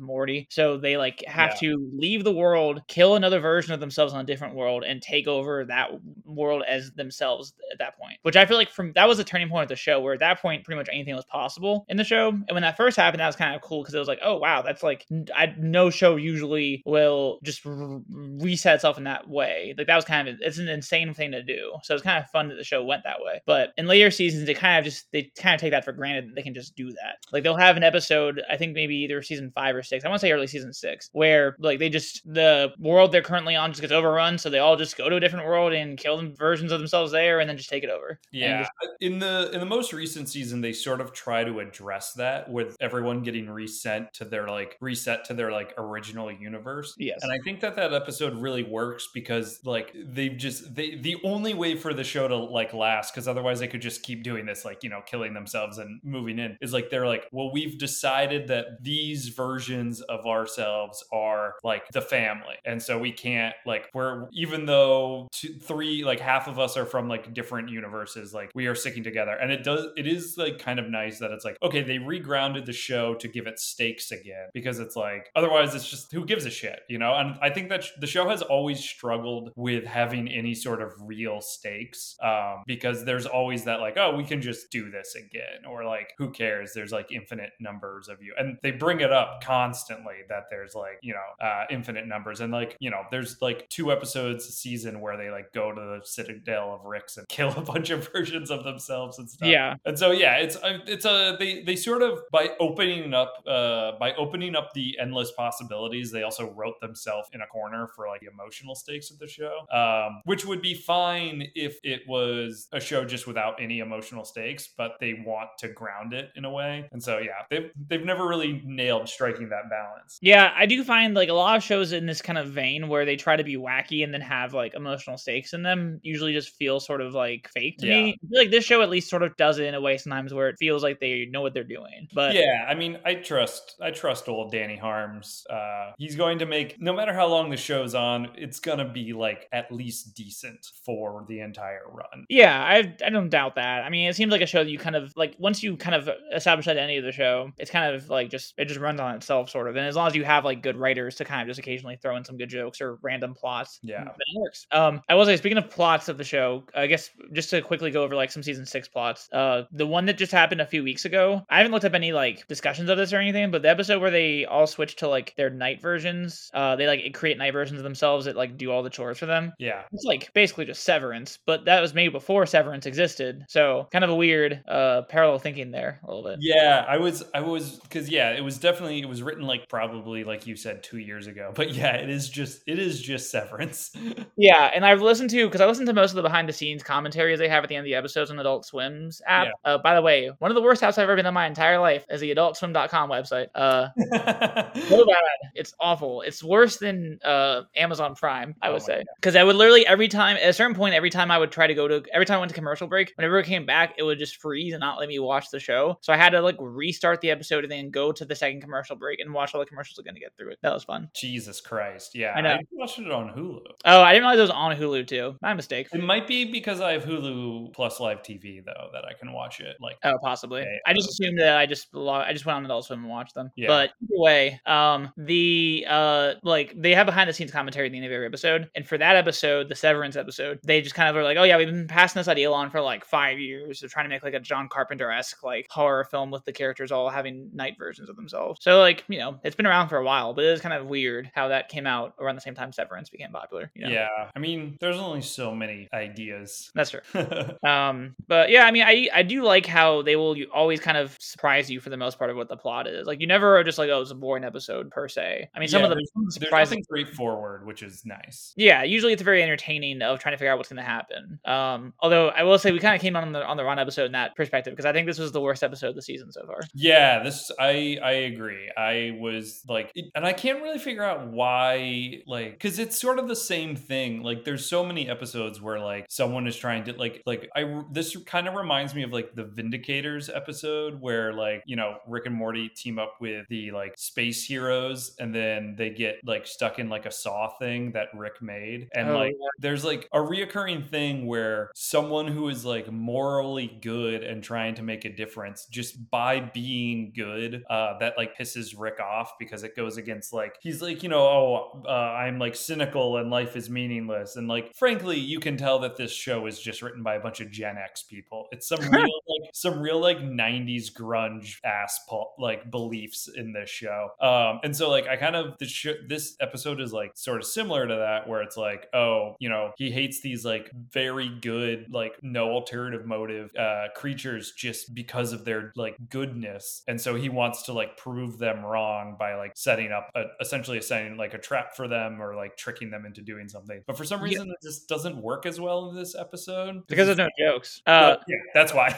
Morty, 0.00 0.46
so 0.50 0.76
they 0.76 0.96
like 0.96 1.22
have 1.26 1.50
Yeah. 1.52 1.70
to 1.70 1.90
leave 1.92 2.24
the 2.24 2.32
world, 2.32 2.82
kill 2.88 3.16
another 3.16 3.40
version 3.40 3.72
of 3.72 3.80
themselves 3.80 4.12
on 4.12 4.20
a 4.20 4.24
different 4.24 4.54
world, 4.54 4.84
and 4.84 5.00
take 5.02 5.26
over 5.26 5.64
that 5.66 5.90
world 6.24 6.62
as 6.68 6.92
themselves 6.92 7.52
at 7.72 7.78
that 7.78 7.98
point. 7.98 8.18
Which 8.22 8.36
I 8.36 8.46
feel 8.46 8.56
like 8.56 8.70
from 8.70 8.92
that 8.94 9.08
was 9.08 9.18
a 9.18 9.24
turning 9.24 9.48
point 9.48 9.64
of 9.64 9.68
the 9.68 9.76
show, 9.76 10.00
where 10.00 10.14
at 10.14 10.20
that 10.20 10.40
point 10.40 10.64
pretty 10.64 10.78
much 10.78 10.88
anything 10.92 11.14
was 11.14 11.24
possible 11.24 11.84
in 11.88 11.96
the 11.96 12.04
show. 12.04 12.28
And 12.28 12.50
when 12.52 12.62
that 12.62 12.76
first 12.76 12.96
happened, 12.96 13.20
that 13.20 13.26
was 13.26 13.36
kind 13.36 13.54
of 13.54 13.62
cool 13.62 13.82
because 13.82 13.94
it 13.94 13.98
was 13.98 14.08
like, 14.08 14.20
oh 14.22 14.36
wow, 14.38 14.62
that's 14.62 14.82
like 14.82 15.06
I, 15.34 15.54
no 15.58 15.90
show 15.90 16.16
usually 16.16 16.82
will 16.86 17.38
just 17.42 17.64
r- 17.66 18.00
reset 18.10 18.74
itself 18.76 18.98
in 18.98 19.04
that 19.04 19.28
way. 19.28 19.74
Like 19.76 19.86
that 19.86 19.96
was 19.96 20.04
kind 20.04 20.28
of 20.28 20.36
it's 20.40 20.58
an 20.58 20.68
insane 20.68 21.14
thing 21.14 21.32
to 21.32 21.42
do. 21.42 21.72
So 21.82 21.94
it's 21.94 22.02
kind 22.02 22.22
of 22.22 22.30
fun 22.30 22.48
that 22.48 22.56
the 22.56 22.64
show 22.64 22.84
went 22.84 23.04
that 23.04 23.20
way. 23.20 23.40
But 23.46 23.70
in 23.76 23.86
later 23.86 24.10
seasons, 24.10 24.46
they 24.46 24.54
kind 24.54 24.78
of 24.78 24.84
just 24.84 25.10
they 25.12 25.30
kind 25.38 25.54
of 25.54 25.60
take 25.60 25.70
that 25.72 25.84
for 25.84 25.92
granted 25.92 26.28
that 26.28 26.34
they 26.34 26.42
can 26.42 26.54
just 26.54 26.74
do 26.76 26.90
that. 26.90 27.18
Like 27.32 27.42
they'll 27.42 27.56
have 27.56 27.76
an 27.76 27.82
episode, 27.84 28.42
I 28.50 28.56
think 28.56 28.74
maybe 28.74 28.97
either 28.98 29.22
season 29.22 29.50
five 29.54 29.74
or 29.74 29.82
six. 29.82 30.04
I 30.04 30.08
want 30.08 30.20
to 30.20 30.26
say 30.26 30.32
early 30.32 30.46
season 30.46 30.72
six, 30.72 31.08
where 31.12 31.56
like 31.58 31.78
they 31.78 31.88
just 31.88 32.22
the 32.32 32.72
world 32.78 33.12
they're 33.12 33.22
currently 33.22 33.56
on 33.56 33.70
just 33.70 33.80
gets 33.80 33.92
overrun, 33.92 34.38
so 34.38 34.50
they 34.50 34.58
all 34.58 34.76
just 34.76 34.96
go 34.96 35.08
to 35.08 35.16
a 35.16 35.20
different 35.20 35.46
world 35.46 35.72
and 35.72 35.98
kill 35.98 36.16
them 36.16 36.34
versions 36.36 36.72
of 36.72 36.78
themselves 36.80 37.12
there, 37.12 37.40
and 37.40 37.48
then 37.48 37.56
just 37.56 37.68
take 37.68 37.84
it 37.84 37.90
over. 37.90 38.18
Yeah, 38.32 38.60
just- 38.60 38.72
in 39.00 39.18
the 39.18 39.50
in 39.52 39.60
the 39.60 39.66
most 39.66 39.92
recent 39.92 40.28
season, 40.28 40.60
they 40.60 40.72
sort 40.72 41.00
of 41.00 41.12
try 41.12 41.44
to 41.44 41.60
address 41.60 42.12
that 42.14 42.50
with 42.50 42.76
everyone 42.80 43.22
getting 43.22 43.48
reset 43.48 44.12
to 44.14 44.24
their 44.24 44.48
like 44.48 44.76
reset 44.80 45.24
to 45.26 45.34
their 45.34 45.50
like 45.52 45.74
original 45.78 46.30
universe. 46.30 46.94
yes. 46.98 47.18
And 47.22 47.32
I 47.32 47.38
think 47.44 47.60
that 47.60 47.76
that 47.76 47.92
episode 47.92 48.34
really 48.34 48.62
works 48.62 49.08
because 49.14 49.60
like 49.64 49.94
they've 49.94 50.36
just 50.36 50.74
they 50.74 50.96
the 50.96 51.16
only 51.24 51.54
way 51.54 51.76
for 51.76 51.94
the 51.94 52.04
show 52.04 52.28
to 52.28 52.36
like 52.36 52.72
last 52.74 53.12
because 53.12 53.28
otherwise 53.28 53.60
they 53.60 53.68
could 53.68 53.82
just 53.82 54.02
keep 54.02 54.22
doing 54.22 54.46
this 54.46 54.64
like 54.64 54.82
you 54.82 54.90
know 54.90 55.00
killing 55.06 55.34
themselves 55.34 55.78
and 55.78 56.00
moving 56.02 56.38
in 56.38 56.56
is 56.60 56.72
like 56.72 56.90
they're 56.90 57.06
like 57.06 57.26
well 57.32 57.52
we've 57.52 57.78
decided 57.78 58.48
that 58.48 58.82
these 58.88 59.28
versions 59.28 60.00
of 60.00 60.26
ourselves 60.26 61.04
are 61.12 61.56
like 61.62 61.86
the 61.88 62.00
family. 62.00 62.54
And 62.64 62.82
so 62.82 62.98
we 62.98 63.12
can't 63.12 63.54
like 63.66 63.90
we're 63.92 64.28
even 64.32 64.64
though 64.64 65.28
two, 65.32 65.52
three 65.54 66.04
like 66.04 66.20
half 66.20 66.48
of 66.48 66.58
us 66.58 66.74
are 66.78 66.86
from 66.86 67.06
like 67.06 67.34
different 67.34 67.68
universes 67.68 68.32
like 68.32 68.50
we 68.54 68.66
are 68.66 68.74
sticking 68.74 69.04
together. 69.04 69.32
And 69.32 69.52
it 69.52 69.62
does 69.62 69.88
it 69.98 70.06
is 70.06 70.38
like 70.38 70.58
kind 70.58 70.78
of 70.78 70.88
nice 70.88 71.18
that 71.18 71.30
it's 71.32 71.44
like 71.44 71.58
okay 71.62 71.82
they 71.82 71.98
regrounded 71.98 72.64
the 72.64 72.72
show 72.72 73.14
to 73.16 73.28
give 73.28 73.46
it 73.46 73.58
stakes 73.58 74.10
again 74.10 74.48
because 74.54 74.78
it's 74.78 74.96
like 74.96 75.30
otherwise 75.36 75.74
it's 75.74 75.88
just 75.88 76.10
who 76.10 76.24
gives 76.24 76.46
a 76.46 76.50
shit 76.50 76.80
you 76.88 76.98
know? 76.98 77.14
And 77.14 77.36
i 77.42 77.50
think 77.50 77.68
that 77.68 77.84
sh- 77.84 77.90
the 78.00 78.06
show 78.06 78.28
has 78.28 78.40
always 78.40 78.80
struggled 78.80 79.50
with 79.54 79.84
having 79.84 80.28
any 80.28 80.54
sort 80.54 80.80
of 80.80 80.92
real 81.00 81.40
stakes 81.42 82.16
um, 82.22 82.62
because 82.66 83.04
there's 83.04 83.26
always 83.26 83.64
that 83.64 83.80
like 83.80 83.98
oh 83.98 84.16
we 84.16 84.24
can 84.24 84.40
just 84.40 84.70
do 84.70 84.90
this 84.90 85.14
again 85.14 85.66
or 85.68 85.84
like 85.84 86.14
who 86.18 86.30
cares? 86.30 86.72
There's 86.74 86.92
like 86.92 87.12
infinite 87.12 87.52
numbers 87.60 88.08
of 88.08 88.22
you. 88.22 88.34
And 88.38 88.58
they 88.62 88.70
bring 88.78 89.00
it 89.00 89.12
up 89.12 89.42
constantly 89.42 90.16
that 90.28 90.44
there's 90.50 90.74
like 90.74 90.98
you 91.02 91.14
know 91.14 91.46
uh, 91.46 91.64
infinite 91.70 92.06
numbers. 92.06 92.40
And 92.40 92.52
like 92.52 92.76
you 92.80 92.90
know 92.90 93.02
there's 93.10 93.40
like 93.40 93.68
two 93.68 93.92
episodes 93.92 94.46
a 94.48 94.52
season 94.52 95.00
where 95.00 95.16
they 95.16 95.30
like 95.30 95.52
go 95.52 95.72
to 95.72 95.80
the 95.80 96.00
citadel 96.04 96.74
of 96.74 96.84
ricks 96.84 97.16
and 97.16 97.28
kill 97.38 97.52
a 97.56 97.60
bunch 97.60 97.90
of 97.90 98.10
versions 98.12 98.50
of 98.50 98.64
themselves 98.64 99.18
and 99.18 99.28
stuff. 99.28 99.48
Yeah. 99.48 99.74
and 99.84 99.98
so 99.98 100.10
yeah 100.10 100.36
it's 100.36 100.56
uh, 100.56 100.78
it's 100.86 101.04
a 101.04 101.36
they 101.38 101.62
they 101.62 101.76
sort 101.76 102.02
of 102.02 102.20
by 102.30 102.50
opening 102.60 103.14
up 103.14 103.34
uh 103.46 103.92
by 103.98 104.14
opening 104.14 104.54
up 104.54 104.72
the 104.74 104.96
endless 105.00 105.32
possibilities 105.32 106.10
they 106.10 106.22
also 106.22 106.50
wrote 106.52 106.80
themselves 106.80 107.28
in 107.32 107.40
a 107.40 107.46
corner 107.46 107.88
for 107.94 108.08
like 108.08 108.20
the 108.20 108.26
emotional 108.26 108.74
stakes 108.74 109.10
of 109.10 109.18
the 109.18 109.26
show 109.28 109.66
um 109.72 110.20
which 110.24 110.44
would 110.44 110.62
be 110.62 110.74
fine 110.74 111.48
if 111.54 111.78
it 111.82 112.02
was 112.08 112.68
a 112.72 112.80
show 112.80 113.04
just 113.04 113.26
without 113.26 113.60
any 113.60 113.80
emotional 113.80 114.24
stakes 114.24 114.68
but 114.76 114.92
they 115.00 115.14
want 115.26 115.48
to 115.58 115.68
ground 115.68 116.12
it 116.12 116.30
in 116.36 116.44
a 116.44 116.50
way. 116.50 116.88
And 116.92 117.02
so 117.02 117.18
yeah 117.18 117.42
they've 117.50 117.70
they've 117.88 118.04
never 118.04 118.26
really 118.26 118.62
nailed 118.68 119.08
striking 119.08 119.48
that 119.48 119.68
balance 119.70 120.18
Yeah, 120.22 120.52
I 120.56 120.66
do 120.66 120.84
find 120.84 121.14
like 121.14 121.28
a 121.28 121.32
lot 121.34 121.56
of 121.56 121.62
shows 121.62 121.92
in 121.92 122.06
this 122.06 122.22
kind 122.22 122.38
of 122.38 122.48
vein 122.48 122.88
where 122.88 123.04
they 123.04 123.16
try 123.16 123.36
to 123.36 123.44
be 123.44 123.56
wacky 123.56 124.04
and 124.04 124.12
then 124.12 124.20
have 124.20 124.54
like 124.54 124.74
emotional 124.74 125.16
stakes 125.16 125.52
in 125.54 125.62
them 125.62 126.00
usually 126.02 126.32
just 126.32 126.54
feel 126.56 126.80
sort 126.80 127.00
of 127.00 127.14
like 127.14 127.48
fake 127.52 127.78
to 127.78 127.86
Yeah. 127.86 128.02
me. 128.02 128.10
I 128.22 128.26
feel 128.28 128.38
like 128.40 128.50
this 128.50 128.64
show 128.64 128.82
at 128.82 128.90
least 128.90 129.08
sort 129.10 129.22
of 129.22 129.36
does 129.36 129.58
it 129.58 129.64
in 129.66 129.74
a 129.74 129.80
way 129.80 129.96
sometimes 129.96 130.32
where 130.34 130.48
it 130.48 130.56
feels 130.58 130.82
like 130.82 131.00
they 131.00 131.26
know 131.30 131.40
what 131.42 131.54
they're 131.54 131.64
doing. 131.64 132.08
But 132.14 132.34
yeah, 132.34 132.66
I 132.68 132.74
mean, 132.74 132.98
I 133.04 133.14
trust 133.14 133.76
I 133.80 133.90
trust 133.90 134.28
old 134.28 134.52
Danny 134.52 134.76
Harms. 134.76 135.44
Uh, 135.50 135.92
he's 135.98 136.16
going 136.16 136.38
to 136.40 136.46
make 136.46 136.80
no 136.80 136.92
matter 136.92 137.12
how 137.12 137.26
long 137.26 137.50
the 137.50 137.56
show's 137.56 137.94
on, 137.94 138.28
it's 138.36 138.60
gonna 138.60 138.88
be 138.90 139.12
like 139.12 139.48
at 139.52 139.70
least 139.72 140.14
decent 140.14 140.66
for 140.84 141.24
the 141.28 141.40
entire 141.40 141.82
run. 141.90 142.26
Yeah, 142.28 142.60
I 142.62 142.94
I 143.04 143.10
don't 143.10 143.28
doubt 143.30 143.54
that. 143.56 143.82
I 143.84 143.88
mean, 143.88 144.08
it 144.08 144.16
seems 144.16 144.32
like 144.32 144.40
a 144.42 144.46
show 144.46 144.64
that 144.64 144.70
you 144.70 144.78
kind 144.78 144.96
of 144.96 145.12
like 145.16 145.34
once 145.38 145.62
you 145.62 145.76
kind 145.76 145.94
of 145.94 146.08
establish 146.34 146.66
that 146.66 146.76
any 146.76 146.96
of 146.98 147.04
the 147.04 147.12
show, 147.12 147.50
it's 147.58 147.70
kind 147.70 147.94
of 147.94 148.08
like 148.08 148.30
just 148.30 148.54
it 148.58 148.66
just 148.66 148.80
runs 148.80 149.00
on 149.00 149.14
itself 149.14 149.48
sort 149.50 149.68
of. 149.68 149.76
And 149.76 149.86
as 149.86 149.96
long 149.96 150.08
as 150.08 150.14
you 150.14 150.24
have 150.24 150.44
like 150.44 150.62
good 150.62 150.76
writers 150.76 151.14
to 151.16 151.24
kind 151.24 151.40
of 151.40 151.48
just 151.48 151.58
occasionally 151.60 151.96
throw 151.96 152.16
in 152.16 152.24
some 152.24 152.36
good 152.36 152.48
jokes 152.48 152.80
or 152.80 152.98
random 153.02 153.34
plots. 153.34 153.78
Yeah. 153.82 154.02
it 154.04 154.40
works. 154.40 154.66
Um, 154.72 155.00
I 155.08 155.14
will 155.14 155.24
say, 155.24 155.36
speaking 155.36 155.58
of 155.58 155.70
plots 155.70 156.08
of 156.08 156.18
the 156.18 156.24
show, 156.24 156.64
I 156.74 156.88
guess 156.88 157.10
just 157.32 157.50
to 157.50 157.62
quickly 157.62 157.90
go 157.90 158.02
over 158.02 158.16
like 158.16 158.32
some 158.32 158.42
season 158.42 158.66
six 158.66 158.88
plots. 158.88 159.28
Uh, 159.32 159.62
the 159.72 159.86
one 159.86 160.06
that 160.06 160.18
just 160.18 160.32
happened 160.32 160.60
a 160.60 160.66
few 160.66 160.82
weeks 160.82 161.04
ago. 161.04 161.42
I 161.48 161.58
haven't 161.58 161.72
looked 161.72 161.84
up 161.84 161.94
any 161.94 162.12
like 162.12 162.46
discussions 162.48 162.90
of 162.90 162.98
this 162.98 163.12
or 163.12 163.18
anything, 163.18 163.50
but 163.50 163.62
the 163.62 163.70
episode 163.70 164.00
where 164.00 164.10
they 164.10 164.44
all 164.44 164.66
switch 164.66 164.96
to 164.96 165.08
like 165.08 165.34
their 165.36 165.50
night 165.50 165.80
versions, 165.80 166.50
uh, 166.52 166.74
they 166.74 166.86
like 166.86 167.12
create 167.14 167.38
night 167.38 167.52
versions 167.52 167.78
of 167.78 167.84
themselves 167.84 168.24
that 168.24 168.36
like 168.36 168.58
do 168.58 168.72
all 168.72 168.82
the 168.82 168.90
chores 168.90 169.18
for 169.18 169.26
them. 169.26 169.52
Yeah. 169.58 169.82
It's 169.92 170.04
like 170.04 170.32
basically 170.34 170.64
just 170.64 170.82
Severance, 170.82 171.38
but 171.46 171.64
that 171.66 171.80
was 171.80 171.94
made 171.94 172.08
before 172.08 172.44
Severance 172.46 172.86
existed. 172.86 173.44
So 173.48 173.88
kind 173.92 174.04
of 174.04 174.10
a 174.10 174.14
weird 174.16 174.62
uh 174.66 175.02
parallel 175.02 175.38
thinking 175.38 175.70
there 175.70 176.00
a 176.02 176.06
little 176.06 176.28
bit. 176.28 176.38
Yeah, 176.40 176.84
I 176.88 176.96
was, 176.96 177.22
I 177.34 177.40
was, 177.40 177.78
because 177.80 178.08
yeah, 178.08 178.30
it 178.30 178.42
was 178.42 178.47
definitely, 178.56 179.00
it 179.00 179.08
was 179.08 179.22
written 179.22 179.42
like 179.46 179.68
probably 179.68 180.24
like 180.24 180.46
you 180.46 180.56
said 180.56 180.82
two 180.82 180.98
years 180.98 181.26
ago. 181.26 181.52
But 181.58 181.74
yeah, 181.74 181.96
it 181.96 182.08
is 182.08 182.28
just, 182.28 182.62
it 182.66 182.78
is 182.78 183.02
just 183.02 183.30
Severance. 183.30 183.92
Yeah, 184.40 184.70
and 184.72 184.86
I've 184.86 185.02
listened 185.02 185.30
to 185.30 185.46
because 185.46 185.60
I 185.60 185.66
listened 185.66 185.88
to 185.88 185.92
most 185.92 186.10
of 186.10 186.16
the 186.16 186.22
behind 186.22 186.48
the 186.48 186.52
scenes 186.52 186.84
commentaries 186.84 187.40
they 187.40 187.48
have 187.48 187.64
at 187.64 187.68
the 187.68 187.74
end 187.74 187.80
of 187.80 187.86
the 187.86 187.96
episodes 187.96 188.30
on 188.30 188.38
Adult 188.38 188.64
Swim's 188.64 189.20
app. 189.26 189.46
Yeah. 189.46 189.72
Uh, 189.72 189.78
by 189.78 189.96
the 189.96 190.02
way, 190.02 190.30
one 190.38 190.52
of 190.52 190.54
the 190.54 190.62
worst 190.62 190.80
apps 190.82 190.90
I've 190.90 190.98
ever 191.00 191.16
been 191.16 191.26
in 191.26 191.34
my 191.34 191.46
entire 191.46 191.80
life 191.80 192.06
is 192.08 192.20
the 192.20 192.32
AdultSwim.com 192.32 193.10
website. 193.10 193.48
Uh, 193.56 193.88
so 194.88 195.04
bad, 195.06 195.16
it's 195.54 195.74
awful. 195.80 196.22
It's 196.22 196.44
worse 196.44 196.76
than 196.76 197.18
uh, 197.24 197.62
Amazon 197.74 198.14
Prime, 198.14 198.54
I 198.62 198.68
Oh 198.68 198.74
would 198.74 198.82
my 198.82 198.86
say, 198.86 199.04
because 199.16 199.34
I 199.34 199.42
would 199.42 199.56
literally 199.56 199.84
every 199.86 200.06
time 200.06 200.36
at 200.36 200.48
a 200.48 200.52
certain 200.52 200.76
point, 200.76 200.94
every 200.94 201.10
time 201.10 201.32
I 201.32 201.38
would 201.38 201.50
try 201.50 201.66
to 201.66 201.74
go 201.74 201.88
to, 201.88 202.04
every 202.12 202.26
time 202.26 202.36
I 202.36 202.38
went 202.38 202.50
to 202.50 202.54
commercial 202.54 202.86
break, 202.86 203.12
whenever 203.16 203.40
it 203.40 203.46
came 203.46 203.66
back, 203.66 203.94
it 203.98 204.04
would 204.04 204.20
just 204.20 204.36
freeze 204.40 204.72
and 204.72 204.80
not 204.80 205.00
let 205.00 205.08
me 205.08 205.18
watch 205.18 205.50
the 205.50 205.58
show. 205.58 205.98
So 206.00 206.12
I 206.12 206.16
had 206.16 206.30
to 206.30 206.40
like 206.40 206.56
restart 206.60 207.20
the 207.20 207.30
episode 207.30 207.64
and 207.64 207.72
then 207.72 207.90
go 207.90 208.12
to 208.12 208.24
the 208.28 208.34
second 208.36 208.60
commercial 208.60 208.96
break 208.96 209.20
and 209.20 209.32
watch 209.32 209.54
all 209.54 209.60
the 209.60 209.66
commercials 209.66 209.98
again 209.98 210.14
to 210.14 210.20
get 210.20 210.36
through 210.36 210.50
it. 210.50 210.58
That 210.62 210.72
was 210.74 210.84
fun. 210.84 211.08
Jesus 211.14 211.60
Christ. 211.60 212.14
Yeah. 212.14 212.32
I 212.34 212.40
know. 212.40 212.50
I 212.50 212.60
watched 212.72 212.98
it 212.98 213.10
on 213.10 213.28
Hulu. 213.36 213.60
Oh, 213.84 214.02
I 214.02 214.12
didn't 214.12 214.22
realize 214.24 214.38
it 214.38 214.42
was 214.42 214.50
on 214.50 214.76
Hulu 214.76 215.06
too. 215.06 215.36
My 215.42 215.54
mistake. 215.54 215.88
It 215.92 216.02
might 216.02 216.26
be 216.26 216.44
because 216.50 216.80
I 216.80 216.92
have 216.92 217.04
Hulu 217.04 217.72
plus 217.74 218.00
live 218.00 218.22
TV 218.22 218.64
though 218.64 218.88
that 218.92 219.04
I 219.04 219.12
can 219.14 219.32
watch 219.32 219.60
it. 219.60 219.76
Like, 219.80 219.96
Oh, 220.04 220.16
possibly. 220.22 220.60
Okay, 220.62 220.78
I 220.86 220.92
just 220.92 221.08
assumed 221.08 221.38
that 221.40 221.56
I 221.56 221.66
just 221.66 221.92
lo- 221.94 222.12
I 222.12 222.32
just 222.32 222.46
went 222.46 222.56
on 222.56 222.64
Adult 222.64 222.84
Swim 222.86 223.00
and 223.00 223.08
watched 223.08 223.34
them. 223.34 223.50
Yeah. 223.56 223.68
But 223.68 223.90
either 224.02 224.20
way, 224.20 224.60
um, 224.66 225.12
the 225.16 225.86
uh, 225.88 226.34
like 226.42 226.72
they 226.76 226.94
have 226.94 227.06
behind 227.06 227.28
the 227.28 227.32
scenes 227.32 227.50
commentary 227.50 227.86
at 227.86 227.92
the 227.92 227.98
end 227.98 228.06
of 228.06 228.12
every 228.12 228.26
episode, 228.26 228.68
and 228.74 228.86
for 228.86 228.98
that 228.98 229.16
episode, 229.16 229.68
the 229.68 229.74
Severance 229.74 230.16
episode, 230.16 230.58
they 230.64 230.80
just 230.80 230.94
kind 230.94 231.08
of 231.08 231.16
are 231.16 231.22
like, 231.24 231.36
oh 231.36 231.42
yeah, 231.44 231.56
we've 231.56 231.66
been 231.68 231.86
passing 231.88 232.20
this 232.20 232.28
idea 232.28 232.50
on 232.50 232.70
for 232.70 232.80
like 232.80 233.04
five 233.04 233.38
years. 233.38 233.80
They're 233.80 233.88
trying 233.88 234.04
to 234.06 234.10
make 234.10 234.22
like 234.22 234.34
a 234.34 234.40
John 234.40 234.68
Carpenter 234.68 235.10
esque 235.10 235.42
like 235.42 235.66
horror 235.70 236.04
film 236.04 236.30
with 236.30 236.44
the 236.44 236.52
characters 236.52 236.92
all 236.92 237.08
having 237.08 237.50
night 237.52 237.74
versions 237.78 238.08
of 238.08 238.16
themselves. 238.18 238.58
So 238.62 238.78
like 238.80 239.04
you 239.08 239.18
know, 239.18 239.38
it's 239.42 239.56
been 239.56 239.66
around 239.66 239.88
for 239.88 239.96
a 239.96 240.04
while, 240.04 240.34
but 240.34 240.44
it 240.44 240.48
is 240.48 240.60
kind 240.60 240.74
of 240.74 240.86
weird 240.86 241.30
how 241.34 241.48
that 241.48 241.68
came 241.68 241.86
out 241.86 242.14
around 242.20 242.34
the 242.34 242.40
same 242.40 242.54
time 242.54 242.72
Severance 242.72 243.08
became 243.08 243.32
popular. 243.32 243.70
You 243.74 243.86
know? 243.86 243.92
yeah. 243.92 244.30
I 244.34 244.38
mean, 244.38 244.76
there's 244.80 244.96
only 244.98 245.22
so 245.22 245.54
many 245.54 245.88
ideas. 245.92 246.70
That's 246.74 246.90
true. 246.90 247.00
Um, 247.64 248.14
but 248.26 248.50
yeah, 248.50 248.64
I 248.64 248.70
mean, 248.70 248.82
I 248.84 249.08
I 249.12 249.22
do 249.22 249.42
like 249.42 249.66
how 249.66 250.02
they 250.02 250.16
will 250.16 250.36
always 250.54 250.80
kind 250.80 250.96
of 250.96 251.16
surprise 251.20 251.70
you 251.70 251.80
for 251.80 251.90
the 251.90 251.96
most 251.96 252.18
part 252.18 252.30
of 252.30 252.36
what 252.36 252.48
the 252.48 252.56
plot 252.56 252.86
is. 252.86 253.06
Like 253.06 253.20
you 253.20 253.26
never 253.26 253.56
are 253.58 253.64
just 253.64 253.78
like, 253.78 253.90
oh, 253.90 254.00
it's 254.00 254.10
a 254.10 254.14
boring 254.14 254.44
episode 254.44 254.90
per 254.90 255.08
se. 255.08 255.48
I 255.54 255.58
mean, 255.58 255.68
some 255.68 255.80
Yeah, 255.80 255.86
of 255.86 255.90
the 255.90 255.96
there's, 255.96 256.10
some 256.12 256.24
there's 256.24 256.34
surprising. 256.34 256.82
straightforward, 256.84 257.66
which 257.66 257.82
is 257.82 258.04
nice. 258.04 258.52
Yeah, 258.56 258.82
usually 258.84 259.12
it's 259.12 259.22
very 259.22 259.42
entertaining 259.42 260.02
of 260.02 260.18
trying 260.18 260.32
to 260.34 260.38
figure 260.38 260.52
out 260.52 260.58
what's 260.58 260.68
going 260.68 260.78
to 260.78 260.82
happen. 260.82 261.38
Um, 261.44 261.92
although 262.00 262.28
I 262.28 262.42
will 262.42 262.58
say 262.58 262.72
we 262.72 262.78
kind 262.78 262.94
of 262.94 263.00
came 263.00 263.16
on 263.16 263.32
the 263.32 263.44
on 263.44 263.56
the 263.56 263.64
wrong 263.64 263.78
episode 263.78 264.04
in 264.06 264.12
that 264.12 264.34
perspective 264.36 264.72
because 264.72 264.86
I 264.86 264.92
think 264.92 265.06
this 265.06 265.18
was 265.18 265.32
the 265.32 265.40
worst 265.40 265.62
episode 265.62 265.88
of 265.88 265.94
the 265.96 266.02
season 266.02 266.32
so 266.32 266.46
far. 266.46 266.60
Yeah, 266.74 267.22
this 267.22 267.50
I 267.58 267.98
I 268.08 268.12
agree. 268.12 268.70
I 268.76 269.16
was 269.20 269.62
like, 269.68 269.92
and 270.14 270.24
I 270.24 270.32
can't 270.32 270.62
really 270.62 270.78
figure 270.78 271.02
out 271.04 271.28
why, 271.28 272.22
like, 272.26 272.52
because 272.52 272.78
it's 272.78 272.98
sort 272.98 273.18
of 273.18 273.28
the 273.28 273.36
same 273.36 273.76
thing. 273.76 274.22
Like, 274.22 274.44
there's 274.44 274.64
so 274.66 274.84
many 274.84 275.08
episodes 275.08 275.60
where 275.60 275.78
like 275.80 276.06
someone 276.08 276.46
is 276.46 276.56
trying 276.56 276.84
to 276.84 276.92
like 276.94 277.22
like 277.26 277.48
I 277.56 277.82
this 277.90 278.16
kind 278.24 278.48
of 278.48 278.54
reminds 278.54 278.94
me 278.94 279.02
of 279.02 279.12
like 279.12 279.34
the 279.34 279.44
Vindicators 279.44 280.34
episode 280.34 281.00
where 281.00 281.32
like 281.32 281.62
you 281.66 281.76
know 281.76 281.98
Rick 282.06 282.26
and 282.26 282.34
Morty 282.34 282.68
team 282.68 282.98
up 282.98 283.14
with 283.20 283.46
the 283.48 283.70
like 283.72 283.94
space 283.96 284.44
heroes 284.44 285.14
and 285.18 285.34
then 285.34 285.74
they 285.76 285.90
get 285.90 286.16
like 286.24 286.46
stuck 286.46 286.78
in 286.78 286.88
like 286.88 287.06
a 287.06 287.10
saw 287.10 287.48
thing 287.58 287.92
that 287.92 288.08
Rick 288.14 288.40
made 288.42 288.88
and 288.94 289.10
Oh, 289.10 289.14
like 289.18 289.32
yeah. 289.38 289.48
there's 289.58 289.84
like 289.84 290.08
a 290.12 290.18
reoccurring 290.18 290.88
thing 290.88 291.26
where 291.26 291.70
someone 291.74 292.28
who 292.28 292.48
is 292.48 292.64
like 292.64 292.90
morally 292.90 293.78
good 293.82 294.22
and 294.22 294.42
trying 294.42 294.74
to 294.76 294.82
make 294.82 295.04
a 295.04 295.12
difference 295.14 295.66
just 295.66 296.10
by 296.10 296.40
being 296.40 297.12
good 297.14 297.64
uh 297.70 297.97
that 298.00 298.14
like 298.16 298.36
pisses 298.36 298.74
rick 298.76 299.00
off 299.00 299.32
because 299.38 299.62
it 299.62 299.76
goes 299.76 299.96
against 299.96 300.32
like 300.32 300.56
he's 300.60 300.82
like 300.82 301.02
you 301.02 301.08
know 301.08 301.20
oh 301.20 301.82
uh, 301.86 301.90
i'm 301.90 302.38
like 302.38 302.54
cynical 302.54 303.16
and 303.16 303.30
life 303.30 303.56
is 303.56 303.70
meaningless. 303.70 304.36
And 304.36 304.48
like 304.48 304.74
frankly 304.74 305.18
you 305.18 305.40
can 305.40 305.56
tell 305.56 305.78
that 305.80 305.96
this 305.96 306.12
show 306.12 306.46
is 306.46 306.58
just 306.58 306.82
written 306.82 307.02
by 307.02 307.14
a 307.14 307.20
bunch 307.20 307.40
of 307.40 307.50
gen 307.50 307.76
x 307.76 308.02
people. 308.02 308.46
It's 308.52 308.68
some 308.68 308.80
real 308.92 309.02
like 309.02 309.50
some 309.54 309.80
real 309.80 310.00
like 310.00 310.18
90s 310.18 310.92
grunge 310.92 311.56
ass 311.64 311.98
like 312.38 312.70
beliefs 312.70 313.28
in 313.34 313.52
this 313.52 313.70
show. 313.70 314.08
Um 314.20 314.60
and 314.62 314.76
so 314.76 314.90
like 314.90 315.06
i 315.08 315.16
kind 315.16 315.36
of 315.36 315.58
this 315.58 315.70
sh- 315.70 316.04
this 316.06 316.36
episode 316.40 316.80
is 316.80 316.92
like 316.92 317.12
sort 317.14 317.40
of 317.40 317.46
similar 317.46 317.86
to 317.86 317.94
that 317.94 318.28
where 318.28 318.42
it's 318.42 318.56
like 318.56 318.86
oh 318.94 319.34
you 319.38 319.48
know 319.48 319.72
he 319.76 319.90
hates 319.90 320.20
these 320.20 320.44
like 320.44 320.70
very 320.90 321.28
good 321.40 321.86
like 321.90 322.12
no 322.22 322.50
alternative 322.50 323.06
motive 323.06 323.50
uh 323.58 323.86
creatures 323.94 324.52
just 324.52 324.94
because 324.94 325.32
of 325.32 325.44
their 325.44 325.72
like 325.76 325.96
goodness. 326.08 326.82
And 326.88 327.00
so 327.00 327.14
he 327.14 327.28
wants 327.28 327.62
to 327.64 327.72
like 327.72 327.87
prove 327.96 328.38
them 328.38 328.64
wrong 328.64 329.16
by 329.18 329.34
like 329.36 329.52
setting 329.54 329.92
up 329.92 330.10
a, 330.14 330.24
essentially 330.40 330.80
setting 330.80 331.16
like 331.16 331.34
a 331.34 331.38
trap 331.38 331.74
for 331.76 331.88
them 331.88 332.20
or 332.20 332.34
like 332.36 332.56
tricking 332.56 332.90
them 332.90 333.06
into 333.06 333.22
doing 333.22 333.48
something 333.48 333.82
but 333.86 333.96
for 333.96 334.04
some 334.04 334.20
Yeah. 334.20 334.24
reason 334.26 334.50
it 334.50 334.56
just 334.62 334.88
doesn't 334.88 335.16
work 335.20 335.46
as 335.46 335.60
well 335.60 335.88
in 335.90 335.96
this 335.96 336.14
episode 336.14 336.86
Because 336.88 337.06
there's 337.06 337.18
no 337.18 337.28
jokes. 337.38 337.80
Uh, 337.86 337.90
uh, 337.90 338.16
yeah 338.28 338.36
that's 338.54 338.74
why 338.74 338.94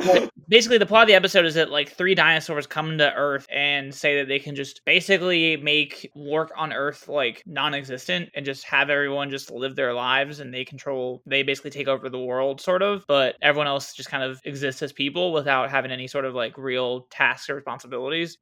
Well, 0.00 0.28
basically 0.48 0.78
the 0.78 0.86
plot 0.86 1.02
of 1.02 1.08
the 1.08 1.14
episode 1.14 1.44
is 1.44 1.54
that 1.54 1.70
like 1.70 1.90
three 1.90 2.14
dinosaurs 2.14 2.66
come 2.66 2.98
to 2.98 3.12
earth 3.14 3.46
and 3.52 3.94
say 3.94 4.18
that 4.18 4.28
they 4.28 4.38
can 4.38 4.54
just 4.54 4.84
basically 4.84 5.56
make 5.58 6.10
work 6.14 6.50
on 6.56 6.72
earth 6.72 7.08
like 7.08 7.42
non-existent 7.46 8.30
and 8.34 8.44
just 8.44 8.64
have 8.64 8.90
everyone 8.90 9.30
just 9.30 9.50
live 9.50 9.76
their 9.76 9.92
lives 9.92 10.40
and 10.40 10.52
they 10.52 10.64
control 10.64 11.22
they 11.26 11.42
basically 11.42 11.70
take 11.70 11.88
over 11.88 12.08
the 12.08 12.18
world 12.18 12.60
sort 12.60 12.82
of 12.82 13.04
but 13.06 13.36
everyone 13.42 13.66
else 13.66 13.92
just 13.92 14.08
kind 14.08 14.22
of 14.22 14.40
exists 14.44 14.82
as 14.82 14.92
people 14.92 15.32
without 15.32 15.70
having 15.70 15.90
any 15.90 16.06
sort 16.06 16.24
of 16.24 16.34
like 16.34 16.56
real 16.56 17.02
tasks 17.10 17.48
or 17.50 17.54
responsibilities 17.54 17.88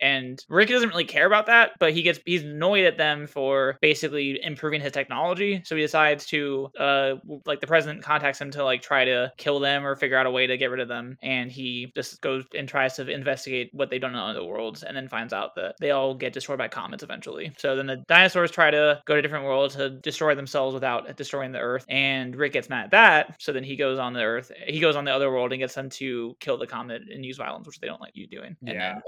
and 0.01 0.39
rick 0.49 0.69
doesn't 0.69 0.89
really 0.91 1.05
care 1.05 1.27
about 1.27 1.47
that 1.47 1.73
but 1.81 1.93
he 1.93 2.03
gets 2.03 2.19
he's 2.27 2.43
annoyed 2.45 2.85
at 2.85 2.97
them 2.99 3.27
for 3.27 3.77
basically 3.81 4.41
improving 4.43 4.81
his 4.81 4.93
technology. 4.93 5.63
So 5.65 5.77
he 5.77 5.83
decides 5.83 6.27
to 6.27 6.69
uh 6.79 7.15
like 7.47 7.61
the 7.61 7.67
president 7.67 8.03
contacts 8.03 8.41
him 8.41 8.51
to 8.53 8.65
like 8.65 8.83
try 8.83 9.05
to 9.05 9.33
kill 9.39 9.61
them 9.61 9.87
or 9.87 9.97
figure 9.97 10.17
out 10.17 10.27
a 10.27 10.31
way 10.31 10.47
to 10.47 10.57
get 10.57 10.71
rid 10.71 10.81
of 10.81 10.89
them 10.89 11.17
and 11.23 11.51
he 11.51 11.93
just 11.95 12.21
goes 12.21 12.45
and 12.57 12.69
tries 12.69 12.95
to 12.97 13.09
investigate 13.09 13.71
what 13.73 13.91
they 13.91 13.99
don't 13.99 14.13
know 14.13 14.29
in 14.29 14.35
the 14.35 14.45
worlds 14.45 14.83
and 14.83 14.97
then 14.97 15.09
finds 15.09 15.33
out 15.33 15.55
that 15.57 15.75
they 15.81 15.91
all 15.91 16.15
get 16.15 16.33
destroyed 16.33 16.59
by 16.59 16.69
comets 16.69 17.03
eventually. 17.03 17.53
So 17.59 17.77
then 17.77 17.87
the 17.87 17.97
dinosaurs 18.09 18.51
try 18.51 18.71
to 18.71 19.01
go 19.07 19.15
to 19.17 19.23
different 19.23 19.45
worlds 19.45 19.75
to 19.77 19.91
destroy 19.91 20.35
themselves 20.35 20.75
without 20.75 21.17
destroying 21.17 21.53
the 21.53 21.59
earth 21.61 21.85
and 21.89 22.35
rick 22.37 22.53
gets 22.53 22.69
mad 22.69 22.87
at 22.87 22.91
that. 22.93 23.37
So 23.41 23.53
then 23.53 23.65
he 23.65 23.77
goes 23.77 23.99
on 23.99 24.13
the 24.13 24.23
earth 24.23 24.51
he 24.67 24.81
goes 24.81 24.97
on 24.97 25.05
the 25.05 25.13
other 25.13 25.31
world 25.31 25.53
and 25.53 25.61
gets 25.61 25.75
them 25.75 25.91
to 25.91 26.37
kill 26.41 26.57
the 26.59 26.67
comet 26.67 27.03
and 27.11 27.25
use 27.25 27.37
violence 27.37 27.67
which 27.67 27.79
they 27.81 27.87
don't 27.87 28.01
like 28.01 28.17
you 28.17 28.27
doing. 28.27 28.57
And 28.67 28.81
Yeah. 28.81 28.81
then 28.81 29.03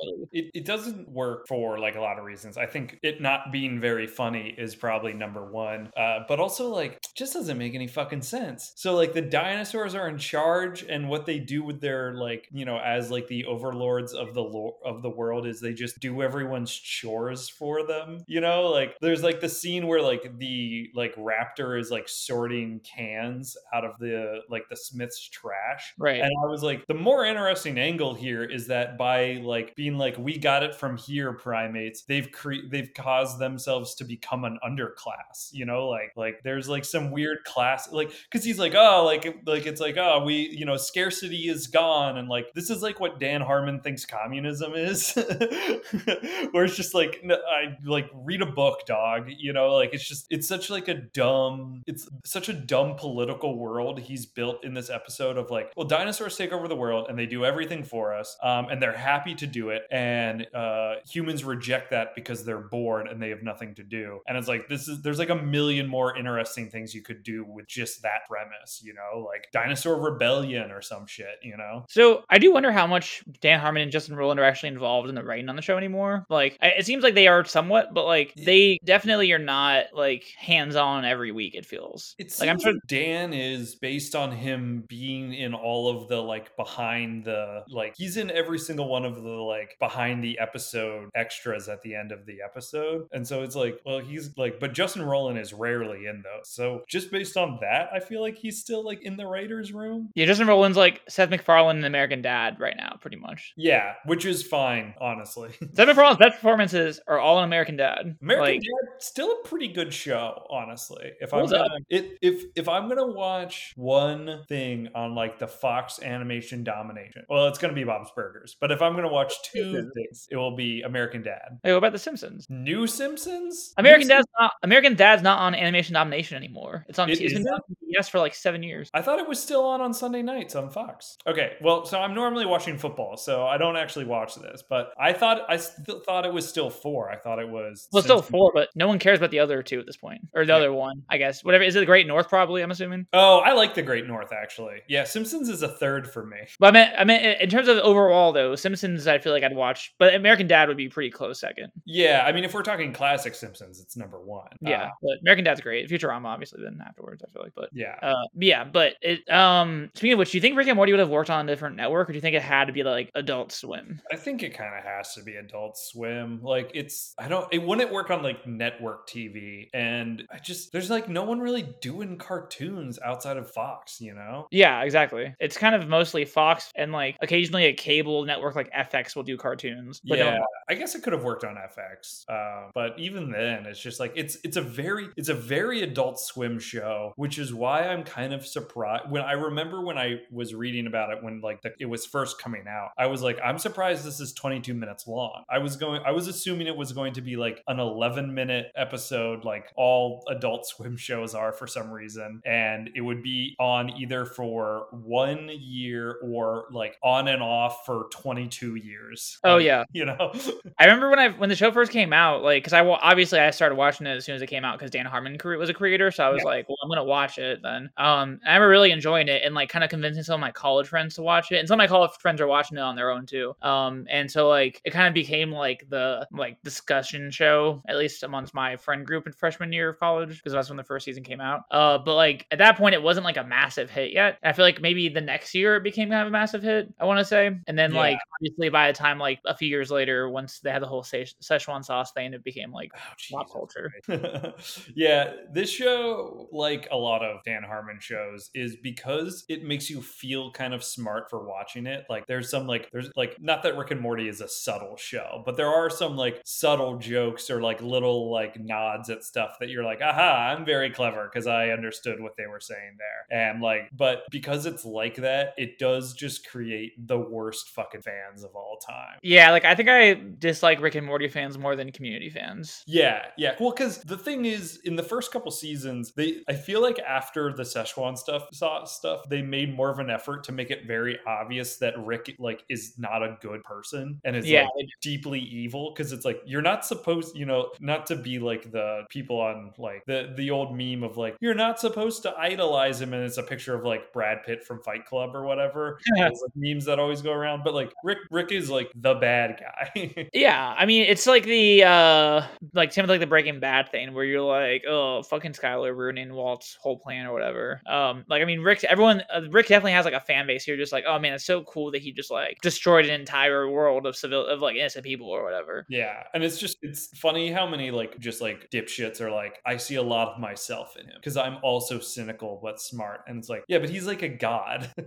it, 0.55 0.61
it 0.61 0.65
doesn't 0.65 1.09
work 1.09 1.47
for 1.49 1.79
like 1.79 1.97
a 1.97 2.01
lot 2.01 2.19
of 2.19 2.25
reasons. 2.25 2.57
I 2.57 2.67
think 2.67 2.99
it 3.03 3.21
not 3.21 3.53
being 3.53 3.81
very 3.81 4.07
funny 4.07 4.55
is 4.57 4.75
probably 4.75 5.13
number 5.13 5.51
one. 5.51 5.91
Uh, 5.97 6.21
but 6.29 6.41
also 6.41 6.69
like 6.69 7.01
just 7.15 7.35
doesn't 7.35 7.59
make 7.59 7.75
any 7.75 7.87
fucking 7.87 8.23
sense. 8.23 8.73
So 8.77 8.95
like 8.95 9.13
the 9.13 9.23
dinosaurs 9.23 9.95
are 9.95 10.09
in 10.09 10.19
charge 10.19 10.83
and 10.83 11.09
what 11.09 11.27
they 11.27 11.39
do 11.39 11.63
with 11.63 11.81
their 11.81 12.15
like, 12.15 12.49
you 12.53 12.65
know, 12.65 12.79
as 12.79 13.11
like 13.11 13.27
the 13.27 13.45
overlords 13.45 14.13
of 14.13 14.35
the 14.35 14.43
lo- 14.43 14.77
of 14.85 15.03
the 15.03 15.11
world 15.11 15.47
is 15.47 15.61
they 15.61 15.73
just 15.73 16.01
do 16.01 16.23
everyone's 16.23 16.73
chores 16.73 17.49
for 17.49 17.87
them. 17.87 18.25
You 18.27 18.41
know, 18.41 18.69
like 18.69 18.97
there's 19.01 19.23
like 19.23 19.41
the 19.41 19.49
scene 19.49 19.87
where 19.87 20.03
like 20.03 20.39
the 20.39 20.91
like 20.95 21.15
raptor 21.17 21.79
is 21.79 21.91
like 21.91 22.09
sorting 22.09 22.81
cans 22.81 23.57
out 23.75 23.85
of 23.85 23.99
the 23.99 24.41
like 24.49 24.69
the 24.71 24.77
Smith's 24.77 25.29
trash. 25.29 25.95
right 25.99 26.21
And 26.21 26.31
I 26.45 26.47
was 26.47 26.63
like, 26.63 26.87
the 26.87 26.95
more 26.95 27.25
interesting 27.25 27.79
angle 27.79 28.15
here 28.15 28.45
is 28.45 28.69
that 28.69 28.99
by 28.99 29.41
like 29.43 29.75
being 29.75 29.99
like, 29.99 30.17
we 30.19 30.38
got 30.39 30.63
it 30.63 30.75
from 30.75 30.97
here, 30.97 31.33
primates, 31.33 32.03
they've 32.03 32.31
cre- 32.31 32.67
they've 32.71 32.93
caused 32.95 33.39
themselves 33.39 33.95
to 33.97 34.05
become 34.05 34.45
an 34.45 34.59
underclass. 34.67 35.53
You 35.53 35.67
know, 35.67 35.89
like 35.89 36.13
like 36.17 36.41
there's 36.43 36.69
like 36.69 36.85
some 36.85 37.11
weird 37.11 37.45
class, 37.45 37.91
like 37.93 38.13
because 38.31 38.45
he's 38.45 38.59
like, 38.59 38.75
oh, 38.75 39.05
like 39.05 39.43
like 39.47 39.67
it's 39.67 39.81
like, 39.81 39.97
oh, 39.97 40.25
we 40.25 40.49
you 40.51 40.65
know, 40.65 40.77
scarcity 40.77 41.49
is 41.49 41.67
gone, 41.67 42.19
and 42.19 42.29
like 42.29 42.53
this 42.55 42.71
is 42.71 42.83
like 42.83 43.01
what 43.01 43.21
Dan 43.21 43.41
Harmon 43.41 43.81
thinks 43.81 44.05
communism 44.05 44.75
is, 44.75 45.13
where 46.53 46.65
it's 46.65 46.77
just 46.77 46.95
like 46.95 47.23
i 47.25 47.77
like 47.85 48.11
read 48.15 48.43
a 48.43 48.47
book, 48.47 48.87
dog. 48.87 49.29
You 49.29 49.53
know, 49.53 49.75
like 49.75 49.91
it's 49.93 50.07
just 50.07 50.27
it's 50.31 50.49
such 50.49 50.71
like 50.71 50.89
a 50.89 50.95
dumb, 50.95 51.83
it's 51.87 52.09
such 52.25 52.49
a 52.49 52.53
dumb 52.53 52.97
political 52.97 53.59
world 53.59 53.99
he's 53.99 54.27
built 54.27 54.65
in 54.65 54.75
this 54.75 54.91
episode 54.91 55.37
of 55.37 55.51
like, 55.51 55.73
well, 55.77 55.87
dinosaurs 55.87 56.37
take 56.37 56.53
over 56.53 56.69
the 56.69 56.77
world 56.77 57.07
and 57.09 57.19
they 57.19 57.27
do 57.27 57.45
everything 57.45 57.85
for 57.85 58.15
us, 58.15 58.37
um, 58.43 58.69
and 58.69 58.83
they're 58.83 58.97
happy 58.97 59.35
to 59.35 59.47
do 59.47 59.71
it, 59.71 59.83
and 59.91 60.18
uh, 60.55 60.95
humans 61.09 61.45
reject 61.45 61.91
that 61.91 62.15
because 62.15 62.45
they're 62.45 62.59
bored 62.59 63.09
and 63.09 63.21
they 63.23 63.31
have 63.31 63.43
nothing 63.43 63.75
to 63.77 63.83
do. 63.83 64.21
And 64.27 64.37
it's 64.37 64.49
like 64.49 64.69
this 64.69 64.89
is 64.89 65.03
there's 65.03 65.19
like 65.19 65.31
a 65.31 65.35
million 65.35 65.87
more 65.87 66.17
interesting 66.17 66.71
things 66.71 66.95
you 66.95 67.03
could 67.03 67.23
do 67.23 67.45
with 67.45 67.67
just 67.67 68.03
that 68.03 68.27
premise, 68.29 68.81
you 68.83 68.95
know, 68.95 69.21
like 69.21 69.49
dinosaur 69.53 70.01
rebellion 70.01 70.71
or 70.71 70.83
some 70.83 71.07
shit, 71.07 71.39
you 71.43 71.57
know. 71.57 71.85
So 71.89 72.25
I 72.29 72.39
do 72.39 72.53
wonder 72.53 72.73
how 72.73 72.87
much 72.87 73.23
Dan 73.41 73.61
Harmon 73.61 73.83
and 73.83 73.93
Justin 73.93 74.17
Roiland 74.17 74.39
are 74.39 74.45
actually 74.45 74.71
involved 74.71 75.09
in 75.09 75.15
the 75.15 75.23
writing 75.23 75.49
on 75.49 75.57
the 75.57 75.63
show 75.63 75.77
anymore. 75.77 76.27
Like 76.29 76.57
it 76.61 76.87
seems 76.87 77.03
like 77.03 77.15
they 77.15 77.29
are 77.29 77.45
somewhat, 77.45 77.95
but 77.95 78.05
like 78.05 78.35
they 78.35 78.79
definitely 78.85 79.33
are 79.33 79.39
not 79.39 79.87
like 79.93 80.25
hands 80.39 80.77
on 80.77 81.05
every 81.05 81.33
week. 81.33 81.55
It 81.55 81.67
feels 81.67 82.15
it's 82.19 82.41
like 82.41 82.49
I'm 82.49 82.59
sure. 82.59 82.75
Dan 82.87 83.33
is 83.33 83.75
based 83.75 84.15
on 84.15 84.33
him 84.33 84.85
being 84.89 85.35
in 85.35 85.55
all 85.55 85.89
of 85.89 86.09
the 86.09 86.21
like 86.21 86.57
behind 86.57 87.25
the 87.25 87.65
like 87.69 87.95
he's 87.97 88.17
in 88.17 88.31
every 88.31 88.59
single 88.59 88.89
one 88.89 89.05
of 89.05 89.23
the 89.23 89.31
like 89.31 89.77
behind 89.79 90.08
the 90.17 90.39
episode 90.39 91.11
extras 91.15 91.69
at 91.69 91.83
the 91.83 91.95
end 91.95 92.13
of 92.13 92.27
the 92.27 92.39
episode. 92.45 93.07
And 93.13 93.27
so 93.27 93.43
it's 93.43 93.55
like, 93.55 93.81
well, 93.85 93.99
he's 93.99 94.37
like, 94.37 94.61
but 94.61 94.73
Justin 94.73 95.03
Roiland 95.03 95.41
is 95.41 95.53
rarely 95.53 96.07
in 96.07 96.23
those. 96.23 96.49
So 96.49 96.83
just 96.89 97.11
based 97.11 97.37
on 97.37 97.59
that, 97.61 97.91
I 97.93 98.01
feel 98.01 98.21
like 98.21 98.37
he's 98.37 98.59
still 98.59 98.85
like 98.85 99.03
in 99.03 99.17
the 99.17 99.27
writer's 99.27 99.73
room. 99.73 100.11
Yeah, 100.15 100.27
Justin 100.27 100.47
Roiland's 100.47 100.77
like 100.77 101.03
Seth 101.09 101.31
MacFarlane 101.31 101.77
and 101.77 101.87
American 101.87 102.23
Dad 102.23 102.59
right 102.59 102.77
now, 102.77 102.97
pretty 103.01 103.17
much. 103.17 103.53
Yeah, 103.57 103.95
which 104.05 104.25
is 104.25 104.43
fine, 104.43 104.95
honestly. 105.01 105.51
Seth 105.75 105.89
MacFarlane's 105.89 106.19
best 106.19 106.37
performances 106.37 107.01
are 107.07 107.19
all 107.19 107.39
in 107.39 107.45
American 107.45 107.77
Dad. 107.77 108.17
American 108.23 108.55
like, 108.55 108.61
Dad 108.61 109.03
still 109.03 109.33
a 109.33 109.49
pretty 109.49 109.69
good 109.69 109.93
show, 109.93 110.47
honestly. 110.51 111.13
If 111.21 111.35
I'm 111.35 111.47
gonna, 111.47 111.69
it, 111.89 112.19
if 112.23 112.45
if 112.57 112.69
I'm 112.69 112.89
gonna 112.89 113.07
watch 113.07 113.73
one 113.77 114.45
thing 114.49 114.89
on 114.95 115.15
like 115.15 115.39
the 115.39 115.49
Fox 115.49 116.01
animation 116.03 116.65
domination, 116.65 117.25
well, 117.29 117.49
it's 117.49 117.59
gonna 117.59 117.73
be 117.73 117.85
Bob's 117.85 118.11
Burgers. 118.15 118.57
But 118.61 118.71
if 118.71 118.83
I'm 118.83 118.95
gonna 118.95 119.13
watch 119.13 119.35
two 119.43 119.91
things, 120.03 120.29
it 120.31 120.37
will 120.37 120.55
be 120.57 120.83
American 120.83 121.23
Dad. 121.23 121.59
Hey, 121.63 121.73
what 121.73 121.79
about 121.79 121.93
The 121.93 121.99
Simpsons? 121.99 122.47
New 122.49 122.87
Simpsons. 122.87 123.75
American 123.79 124.09
New 124.09 124.15
Dad's 124.15 124.27
not 124.39 124.53
American 124.63 124.95
Dad's 124.95 125.23
not 125.23 125.39
on 125.39 125.55
animation 125.55 125.95
domination 125.95 126.37
anymore. 126.37 126.85
It's 126.89 126.99
on. 126.99 127.09
It 127.11 127.21
it's 127.21 127.33
been 127.33 127.43
isn't? 127.43 127.49
on 127.53 127.61
TBS 127.99 128.11
for 128.11 128.19
like 128.19 128.35
seven 128.35 128.63
years. 128.63 128.91
I 128.95 129.03
thought 129.03 129.19
it 129.19 129.29
was 129.29 129.41
still 129.41 129.65
on 129.65 129.81
on 129.81 129.93
Sunday 129.95 130.23
nights 130.23 130.55
on 130.55 130.71
Fox. 130.71 131.17
Okay, 131.27 131.53
well, 131.63 131.85
so 131.85 131.99
I'm 131.99 132.15
normally 132.15 132.47
watching 132.47 132.79
football, 132.79 133.17
so 133.17 133.47
I 133.47 133.59
don't 133.59 133.77
actually 133.77 134.05
watch 134.05 134.35
this, 134.37 134.63
but 134.69 134.93
I 135.01 135.13
thought 135.13 135.43
I 135.49 135.57
still 135.57 136.01
thought 136.01 136.25
it 136.27 136.33
was 136.33 136.49
still 136.49 136.71
four. 136.71 137.11
I 137.11 137.17
thought 137.17 137.39
it 137.39 137.49
was. 137.49 137.89
Well, 137.93 138.03
still 138.03 138.23
four, 138.23 138.53
but 138.55 138.69
no 138.75 138.87
one 138.89 138.99
cares 138.99 139.19
about 139.19 139.31
the 139.31 139.41
other 139.41 139.63
two 139.63 139.81
at 139.81 139.87
this 139.87 139.97
point, 139.97 140.21
or 140.35 140.45
the 140.45 140.53
Yeah. 140.53 140.57
other 140.57 140.73
one, 140.73 141.03
I 141.09 141.19
guess. 141.19 141.45
Whatever 141.45 141.65
is 141.65 141.77
it, 141.77 141.81
the 141.81 141.87
Great 141.87 142.07
North? 142.07 142.29
Probably, 142.29 142.63
I'm 142.63 142.71
assuming. 142.71 143.07
Oh, 143.13 143.39
I 143.39 143.53
like 143.53 143.75
the 143.75 143.83
Great 143.83 144.07
North 144.07 144.33
actually. 144.33 144.83
Yeah, 144.89 145.05
Simpsons 145.05 145.49
is 145.49 145.63
a 145.63 145.69
third 145.69 146.11
for 146.11 146.25
me. 146.25 146.39
But 146.59 146.77
I 146.77 146.81
mean, 146.81 146.93
I 146.99 147.05
mean, 147.05 147.21
in 147.41 147.51
terms 147.51 147.69
of 147.69 147.79
overall 147.79 148.33
though, 148.33 148.55
Simpsons, 148.55 149.07
I 149.07 149.19
feel 149.19 149.33
like 149.33 149.43
I'd 149.45 149.55
watch, 149.55 149.88
but 149.99 150.15
American 150.15 150.47
Dad 150.47 150.69
would 150.69 150.77
be 150.77 150.89
pretty 150.89 151.11
close 151.11 151.39
second. 151.39 151.73
Yeah, 151.85 152.25
I 152.27 152.33
mean, 152.33 152.45
if 152.45 152.53
we're 152.55 152.63
talking 152.63 152.93
classic 152.93 153.35
Simpsons, 153.35 153.81
it's 153.81 153.97
number 153.97 154.21
one. 154.21 154.49
Yeah, 154.61 154.85
Uh, 154.85 154.91
but 155.03 155.19
American 155.23 155.45
Dad's 155.45 155.61
great. 155.61 155.89
Futurama, 155.89 156.27
obviously, 156.27 156.63
then 156.63 156.83
afterwards, 156.87 157.23
I 157.27 157.31
feel 157.31 157.43
like. 157.43 157.53
But 157.55 157.71
yeah. 157.73 157.97
uh, 158.03 158.27
yeah, 158.35 158.65
but 158.65 158.95
it. 159.01 159.29
Um, 159.31 159.91
speaking 159.95 160.15
of 160.15 160.19
which, 160.19 160.33
do 160.33 160.39
you 160.39 160.43
think 160.43 160.57
Rick 160.57 160.69
and 160.69 160.77
Morty 160.77 160.93
would 160.93 161.01
have 161.01 161.09
worked 161.09 161.31
on 161.31 161.49
a 161.49 161.53
different 161.53 161.77
network, 161.77 162.09
or 162.09 162.13
do 162.13 162.17
you 162.17 162.21
think 162.21 162.37
it 162.37 162.43
had 162.43 162.67
to 162.67 162.73
be 162.73 162.83
like 162.83 163.11
Adult 163.15 163.53
Swim? 163.53 164.01
I 164.13 164.17
think 164.17 164.43
it 164.43 164.55
kind 164.55 164.77
of 164.77 164.85
has 164.85 165.15
to 165.15 165.23
be 165.23 165.37
Adult 165.37 165.79
Swim. 165.79 166.41
Like, 166.43 166.71
it's 166.75 167.15
I 167.19 167.29
don't. 167.29 167.47
It 167.53 167.63
wouldn't 167.63 167.93
work 167.93 168.11
on 168.11 168.23
like 168.23 168.47
network 168.47 169.09
TV, 169.09 169.69
and 169.73 170.25
I 170.33 170.39
just 170.39 170.73
there's 170.73 170.91
like 170.91 171.09
no 171.09 171.25
one 171.25 171.41
really 171.41 171.75
doing 171.81 172.19
cartoons 172.19 172.99
outside 173.05 173.37
of 173.37 173.51
Fox. 173.51 174.01
You 174.01 174.15
know? 174.15 174.47
Yeah, 174.51 174.83
exactly. 174.83 175.35
It's 175.41 175.57
kind 175.57 175.75
of 175.75 175.89
mostly 175.89 176.25
Fox 176.25 176.71
and 176.75 176.93
like 176.93 177.17
occasionally 177.21 177.67
a 177.67 177.73
cable 177.73 178.25
network 178.25 178.55
like 178.57 178.73
FX 178.73 179.15
will 179.17 179.23
do 179.23 179.37
cartoons. 179.37 179.78
But 180.05 180.19
yeah, 180.19 180.39
no, 180.39 180.47
I 180.69 180.75
guess 180.75 180.95
it 180.95 181.03
could 181.03 181.13
have 181.13 181.25
worked 181.25 181.45
on 181.45 181.57
FX, 181.57 182.25
uh, 182.29 182.71
but 182.75 182.99
even 182.99 183.31
then, 183.31 183.67
it's 183.67 183.81
just 183.81 184.01
like 184.01 184.13
it's 184.17 184.37
it's 184.45 184.57
a 184.57 184.63
very 184.63 185.09
it's 185.17 185.29
a 185.29 185.35
very 185.35 185.83
Adult 185.83 186.21
Swim 186.21 186.59
show, 186.59 187.13
which 187.17 187.39
is 187.39 187.53
why 187.53 187.89
I'm 187.89 188.05
kind 188.05 188.33
of 188.33 188.47
surprised. 188.47 189.11
When 189.11 189.23
I 189.23 189.33
remember 189.33 189.83
when 189.83 189.99
I 189.99 190.21
was 190.31 190.55
reading 190.55 190.87
about 190.87 191.11
it 191.11 191.23
when 191.23 191.41
like 191.41 191.63
the, 191.63 191.73
it 191.79 191.87
was 191.87 192.07
first 192.07 192.41
coming 192.41 192.65
out, 192.69 192.91
I 192.99 193.07
was 193.07 193.23
like, 193.23 193.39
I'm 193.45 193.59
surprised 193.59 194.05
this 194.05 194.21
is 194.21 194.33
22 194.33 194.75
minutes 194.75 195.07
long. 195.07 195.45
I 195.49 195.59
was 195.59 195.77
going, 195.77 196.03
I 196.05 196.13
was 196.13 196.29
assuming 196.29 196.67
it 196.67 196.77
was 196.77 196.93
going 196.93 197.15
to 197.15 197.21
be 197.21 197.37
like 197.37 197.63
an 197.69 197.81
11 197.81 198.35
minute 198.35 198.73
episode, 198.77 199.45
like 199.45 199.73
all 199.77 200.25
Adult 200.29 200.67
Swim 200.67 200.97
shows 201.09 201.35
are 201.35 201.53
for 201.53 201.67
some 201.67 201.91
reason, 201.91 202.43
and 202.45 202.91
it 202.95 203.01
would 203.01 203.23
be 203.23 203.57
on 203.59 203.91
either 203.91 204.25
for 204.25 204.87
one 204.93 205.51
year 205.53 206.19
or 206.23 206.67
like 206.71 206.97
on 207.03 207.29
and 207.29 207.43
off 207.43 207.85
for 207.87 208.09
22 208.13 208.77
years. 208.77 209.39
Oh, 209.45 209.57
Like, 209.57 209.65
yeah. 209.69 209.85
you 209.93 210.05
know. 210.05 210.33
I 210.79 210.85
remember 210.85 211.11
when 211.11 211.19
I 211.19 211.29
when 211.31 211.49
the 211.49 211.57
show 211.57 211.71
first 211.73 211.93
came 211.93 212.13
out, 212.13 212.43
like 212.43 212.63
because 212.63 212.73
I 212.73 212.85
obviously 212.87 213.39
I 213.39 213.51
started 213.51 213.75
watching 213.77 214.07
it 214.07 214.11
as 214.17 214.25
soon 214.25 214.35
as 214.35 214.43
it 214.43 214.47
came 214.47 214.65
out 214.65 214.79
because 214.79 214.91
Dan 214.91 215.07
Harmon 215.07 215.39
was 215.59 215.69
a 215.69 215.75
creator, 215.75 216.11
so 216.11 216.25
I 216.25 216.29
was 216.31 216.43
Yeah. 216.43 216.49
like, 216.51 216.69
well, 216.69 216.77
I'm 216.83 216.89
gonna 216.89 217.05
watch 217.05 217.39
it 217.39 217.61
then. 217.63 217.91
Um, 217.97 218.41
I 218.47 218.55
remember 218.55 218.69
really 218.69 218.91
enjoying 218.91 219.29
it 219.29 219.43
and 219.45 219.55
like 219.55 219.69
kind 219.69 219.85
of 219.85 219.91
convincing 219.91 220.23
some 220.23 220.35
of 220.35 220.41
my 220.41 220.51
college 220.53 220.89
friends 220.89 221.15
to 221.17 221.23
watch 221.23 221.53
it, 221.53 221.59
and 221.59 221.69
some 221.69 221.77
of 221.77 221.79
my 221.79 221.87
college 221.87 222.11
friends 222.21 222.41
are 222.41 222.47
watching 222.47 222.77
it 222.79 222.81
on 222.81 222.97
their 222.97 223.11
own 223.11 223.27
too. 223.27 223.55
Um, 223.63 224.07
and 224.11 224.31
so 224.31 224.49
like 224.49 224.81
it 224.85 224.91
kind 224.91 225.09
of 225.09 225.15
became 225.15 225.53
like 225.53 225.85
the 225.89 226.27
like 226.33 226.63
discussion 226.63 227.31
show 227.31 227.83
at 227.89 227.97
least 227.97 228.23
amongst 228.23 228.55
my 228.55 228.77
friend 228.77 229.07
group 229.07 229.27
in 229.27 229.33
freshman 229.33 229.73
year 229.73 229.91
of 229.91 229.99
college 229.99 230.37
because 230.37 230.53
that's 230.53 230.69
when 230.71 230.77
the 230.77 230.85
first 230.85 231.05
season 231.05 231.23
came 231.25 231.41
out. 231.41 231.63
Uh, 231.71 231.99
but 231.99 232.15
like 232.15 232.47
at 232.51 232.59
that 232.59 232.77
point 232.77 232.95
it 232.95 233.03
wasn't 233.03 233.25
like 233.25 233.37
a 233.37 233.45
massive 233.45 233.91
hit 233.91 234.13
yet. 234.13 234.39
I 234.43 234.53
feel 234.53 234.65
like 234.65 234.81
maybe 234.81 235.09
the 235.09 235.21
next 235.21 235.55
year 235.55 235.77
it 235.77 235.83
became 235.83 236.09
kind 236.11 236.23
of 236.23 236.29
a 236.29 236.31
massive 236.31 236.63
hit. 236.63 236.93
I 236.99 237.05
want 237.05 237.19
to 237.19 237.25
say, 237.25 237.51
and 237.67 237.79
then 237.79 237.93
Yeah. 237.93 237.99
like 237.99 238.19
obviously 238.37 238.69
by 238.69 238.87
the 238.89 238.97
time 238.97 239.19
like 239.19 239.41
a 239.45 239.57
few 239.59 239.69
years 239.69 239.91
later, 239.91 240.29
once 240.31 240.61
they 240.61 240.71
had 240.71 240.83
the 240.83 240.87
whole 240.87 241.03
Szechuan 241.03 241.85
sauce 241.85 242.13
thing, 242.13 242.33
it 242.35 242.45
became 242.45 242.73
like 242.73 242.91
Oh, 242.95 243.13
pop 243.31 243.53
culture. 243.53 243.93
Yeah, 244.95 245.33
this 245.53 245.71
show, 245.71 246.49
like 246.53 246.89
a 246.91 246.97
lot 246.97 247.23
of 247.23 247.43
Dan 247.45 247.63
Harmon 247.63 247.99
shows, 248.01 248.51
is 248.55 248.77
because 248.83 249.45
it 249.49 249.65
makes 249.65 249.91
you 249.91 250.01
feel 250.03 250.51
kind 250.53 250.75
of 250.75 250.83
smart 250.83 251.31
for 251.31 251.47
watching 251.47 251.87
it. 251.87 252.05
Like 252.09 252.27
there's 252.27 252.51
some 252.51 252.67
like 252.67 252.91
there's 252.93 253.11
like 253.17 253.37
not 253.41 253.63
that 253.63 253.77
Rick 253.77 253.91
and 253.91 254.01
Morty 254.01 254.29
is 254.29 254.41
a 254.41 254.49
subtle 254.49 254.97
show, 254.97 255.43
but 255.45 255.57
there 255.57 255.69
are 255.69 255.91
some 255.91 256.17
like 256.17 256.41
subtle 256.45 256.99
jokes 256.99 257.51
or 257.51 257.61
like 257.61 257.81
little 257.83 258.31
like 258.31 258.59
nods 258.59 259.11
at 259.11 259.23
stuff 259.25 259.57
that 259.61 259.69
you're 259.69 259.85
like, 259.85 260.01
aha, 260.03 260.55
I'm 260.57 260.65
very 260.65 260.91
clever 260.91 261.29
because 261.33 261.47
I 261.47 261.71
understood 261.71 262.21
what 262.21 262.37
they 262.37 262.47
were 262.47 262.61
saying 262.61 262.97
there. 262.99 263.39
And 263.39 263.61
like, 263.63 263.91
but 263.93 264.23
because 264.31 264.67
it's 264.67 264.85
like 264.85 265.17
that, 265.17 265.55
it 265.57 265.79
does 265.79 266.13
just 266.15 266.49
create 266.49 266.93
the 267.07 267.19
worst 267.19 267.71
fucking 267.71 268.03
fans 268.03 268.45
of 268.45 268.55
all 268.55 268.79
time. 268.87 269.19
Yeah, 269.23 269.48
like 269.51 269.65
I 269.65 269.75
think 269.75 269.89
I 269.89 270.15
dislike 270.39 270.81
Rick 270.81 270.95
and 270.95 271.07
Morty 271.07 271.29
fans 271.29 271.59
more 271.59 271.77
than 271.77 271.93
Community 271.93 272.31
fans. 272.31 272.83
Yeah, 272.87 273.27
yeah. 273.37 273.55
Well, 273.59 273.71
because 273.71 273.99
the 273.99 274.17
thing 274.17 274.45
is, 274.45 274.79
in 274.85 274.97
the 274.97 275.03
first 275.03 275.33
couple 275.33 275.51
seasons, 275.51 276.13
they 276.13 276.43
I 276.49 276.55
feel 276.55 276.81
like 276.81 276.99
after 276.99 277.53
the 277.53 277.63
Szechuan 277.63 278.17
stuff 278.17 278.49
saw 278.53 278.85
stuff, 278.85 279.29
they 279.29 279.43
made 279.43 279.75
more 279.75 279.91
of 279.91 279.99
an 279.99 280.11
effort 280.11 280.45
to 280.45 280.53
make 280.53 280.71
it 280.71 280.87
very 280.87 281.19
obvious 281.27 281.77
that 281.79 281.95
Rick 281.99 282.37
like 282.39 282.65
is 282.69 282.95
not 282.99 283.23
a 283.23 283.37
good 283.41 283.63
person 283.65 284.21
and 284.25 284.37
is 284.37 284.49
Yeah, 284.49 284.69
like 284.77 284.89
deeply 285.03 285.41
evil. 285.41 285.93
Because 285.95 286.13
it's 286.13 286.25
like 286.25 286.41
you're 286.47 286.63
not 286.63 286.85
supposed, 286.85 287.37
you 287.37 287.47
know, 287.47 287.71
not 287.81 288.07
to 288.07 288.17
be 288.17 288.39
like 288.39 288.71
the 288.71 289.05
people 289.09 289.41
on 289.41 289.73
like 289.79 290.05
the 290.07 290.33
the 290.37 290.51
old 290.51 290.77
meme 290.77 291.03
of 291.03 291.17
like 291.17 291.37
you're 291.41 291.55
not 291.55 291.79
supposed 291.81 292.23
to 292.23 292.35
idolize 292.39 293.01
him, 293.01 293.13
and 293.15 293.25
it's 293.25 293.39
a 293.39 293.43
picture 293.43 293.75
of 293.75 293.85
like 293.85 294.13
Brad 294.13 294.43
Pitt 294.45 294.65
from 294.65 294.81
Fight 294.83 295.07
Club 295.07 295.35
or 295.35 295.45
whatever. 295.45 295.99
Those, 296.17 296.43
like, 296.43 296.53
memes 296.55 296.85
that 296.87 296.99
always 296.99 297.23
go 297.23 297.33
around, 297.33 297.65
but 297.65 297.75
like 297.75 297.93
Rick 298.05 298.19
Rick 298.31 298.53
is 298.53 298.71
like 298.71 298.91
the 298.95 299.15
bad 299.29 299.61
guy. 299.61 300.29
Yeah, 300.35 300.75
I 300.77 300.87
mean 300.87 301.03
it's 301.03 301.27
like 301.27 301.45
the 301.45 301.85
uh 301.85 302.47
like 302.75 302.93
same 302.93 303.03
with 303.03 303.11
like 303.11 303.21
the 303.21 303.27
Breaking 303.27 303.61
Bad 303.61 303.91
thing 303.91 304.15
where 304.15 304.25
you're 304.25 304.43
like, 304.43 304.85
oh 304.89 305.23
fucking 305.23 305.53
Skyler 305.53 305.97
ruining 305.97 306.33
Walt's 306.33 306.77
whole 306.81 306.99
plan 306.99 307.27
or 307.27 307.33
whatever. 307.33 307.81
Um 307.87 308.25
like 308.29 308.43
I 308.43 308.45
mean 308.45 308.61
Rick 308.61 308.85
everyone 308.85 309.23
uh, 309.33 309.43
Rick 309.51 309.69
definitely 309.69 309.93
has 309.93 310.05
like 310.05 310.15
a 310.15 310.21
fan 310.21 310.47
base 310.47 310.65
here 310.65 310.77
just 310.77 310.93
like, 310.93 311.05
oh 311.07 311.19
man, 311.19 311.33
it's 311.35 311.45
so 311.45 311.63
cool 311.65 311.91
that 311.93 312.03
he 312.03 312.13
just 312.13 312.31
like 312.31 312.59
destroyed 312.63 313.07
an 313.07 313.21
entire 313.21 313.69
world 313.69 314.07
of 314.07 314.17
civil 314.17 314.47
of 314.47 314.61
like 314.61 314.77
innocent 314.77 315.05
people 315.05 315.29
or 315.29 315.43
whatever. 315.43 315.87
Yeah, 315.89 316.23
and 316.35 316.43
it's 316.45 316.59
just 316.59 316.79
it's 316.83 317.09
funny 317.19 317.51
how 317.51 317.67
many 317.67 317.91
like 317.91 318.19
just 318.19 318.41
like 318.41 318.71
dipshits 318.71 319.21
are 319.21 319.31
like 319.31 319.61
I 319.67 319.77
see 319.77 319.97
a 319.97 320.03
lot 320.03 320.29
of 320.29 320.41
myself 320.41 320.97
in 320.97 321.07
him 321.07 321.15
because 321.17 321.37
I'm 321.37 321.59
also 321.63 321.99
cynical 321.99 322.61
but 322.63 322.81
smart, 322.81 323.23
and 323.27 323.39
it's 323.39 323.49
like 323.49 323.65
yeah, 323.69 323.79
but 323.79 323.91
he's 323.91 324.07
like 324.07 324.23
a 324.23 324.29
god. 324.29 324.91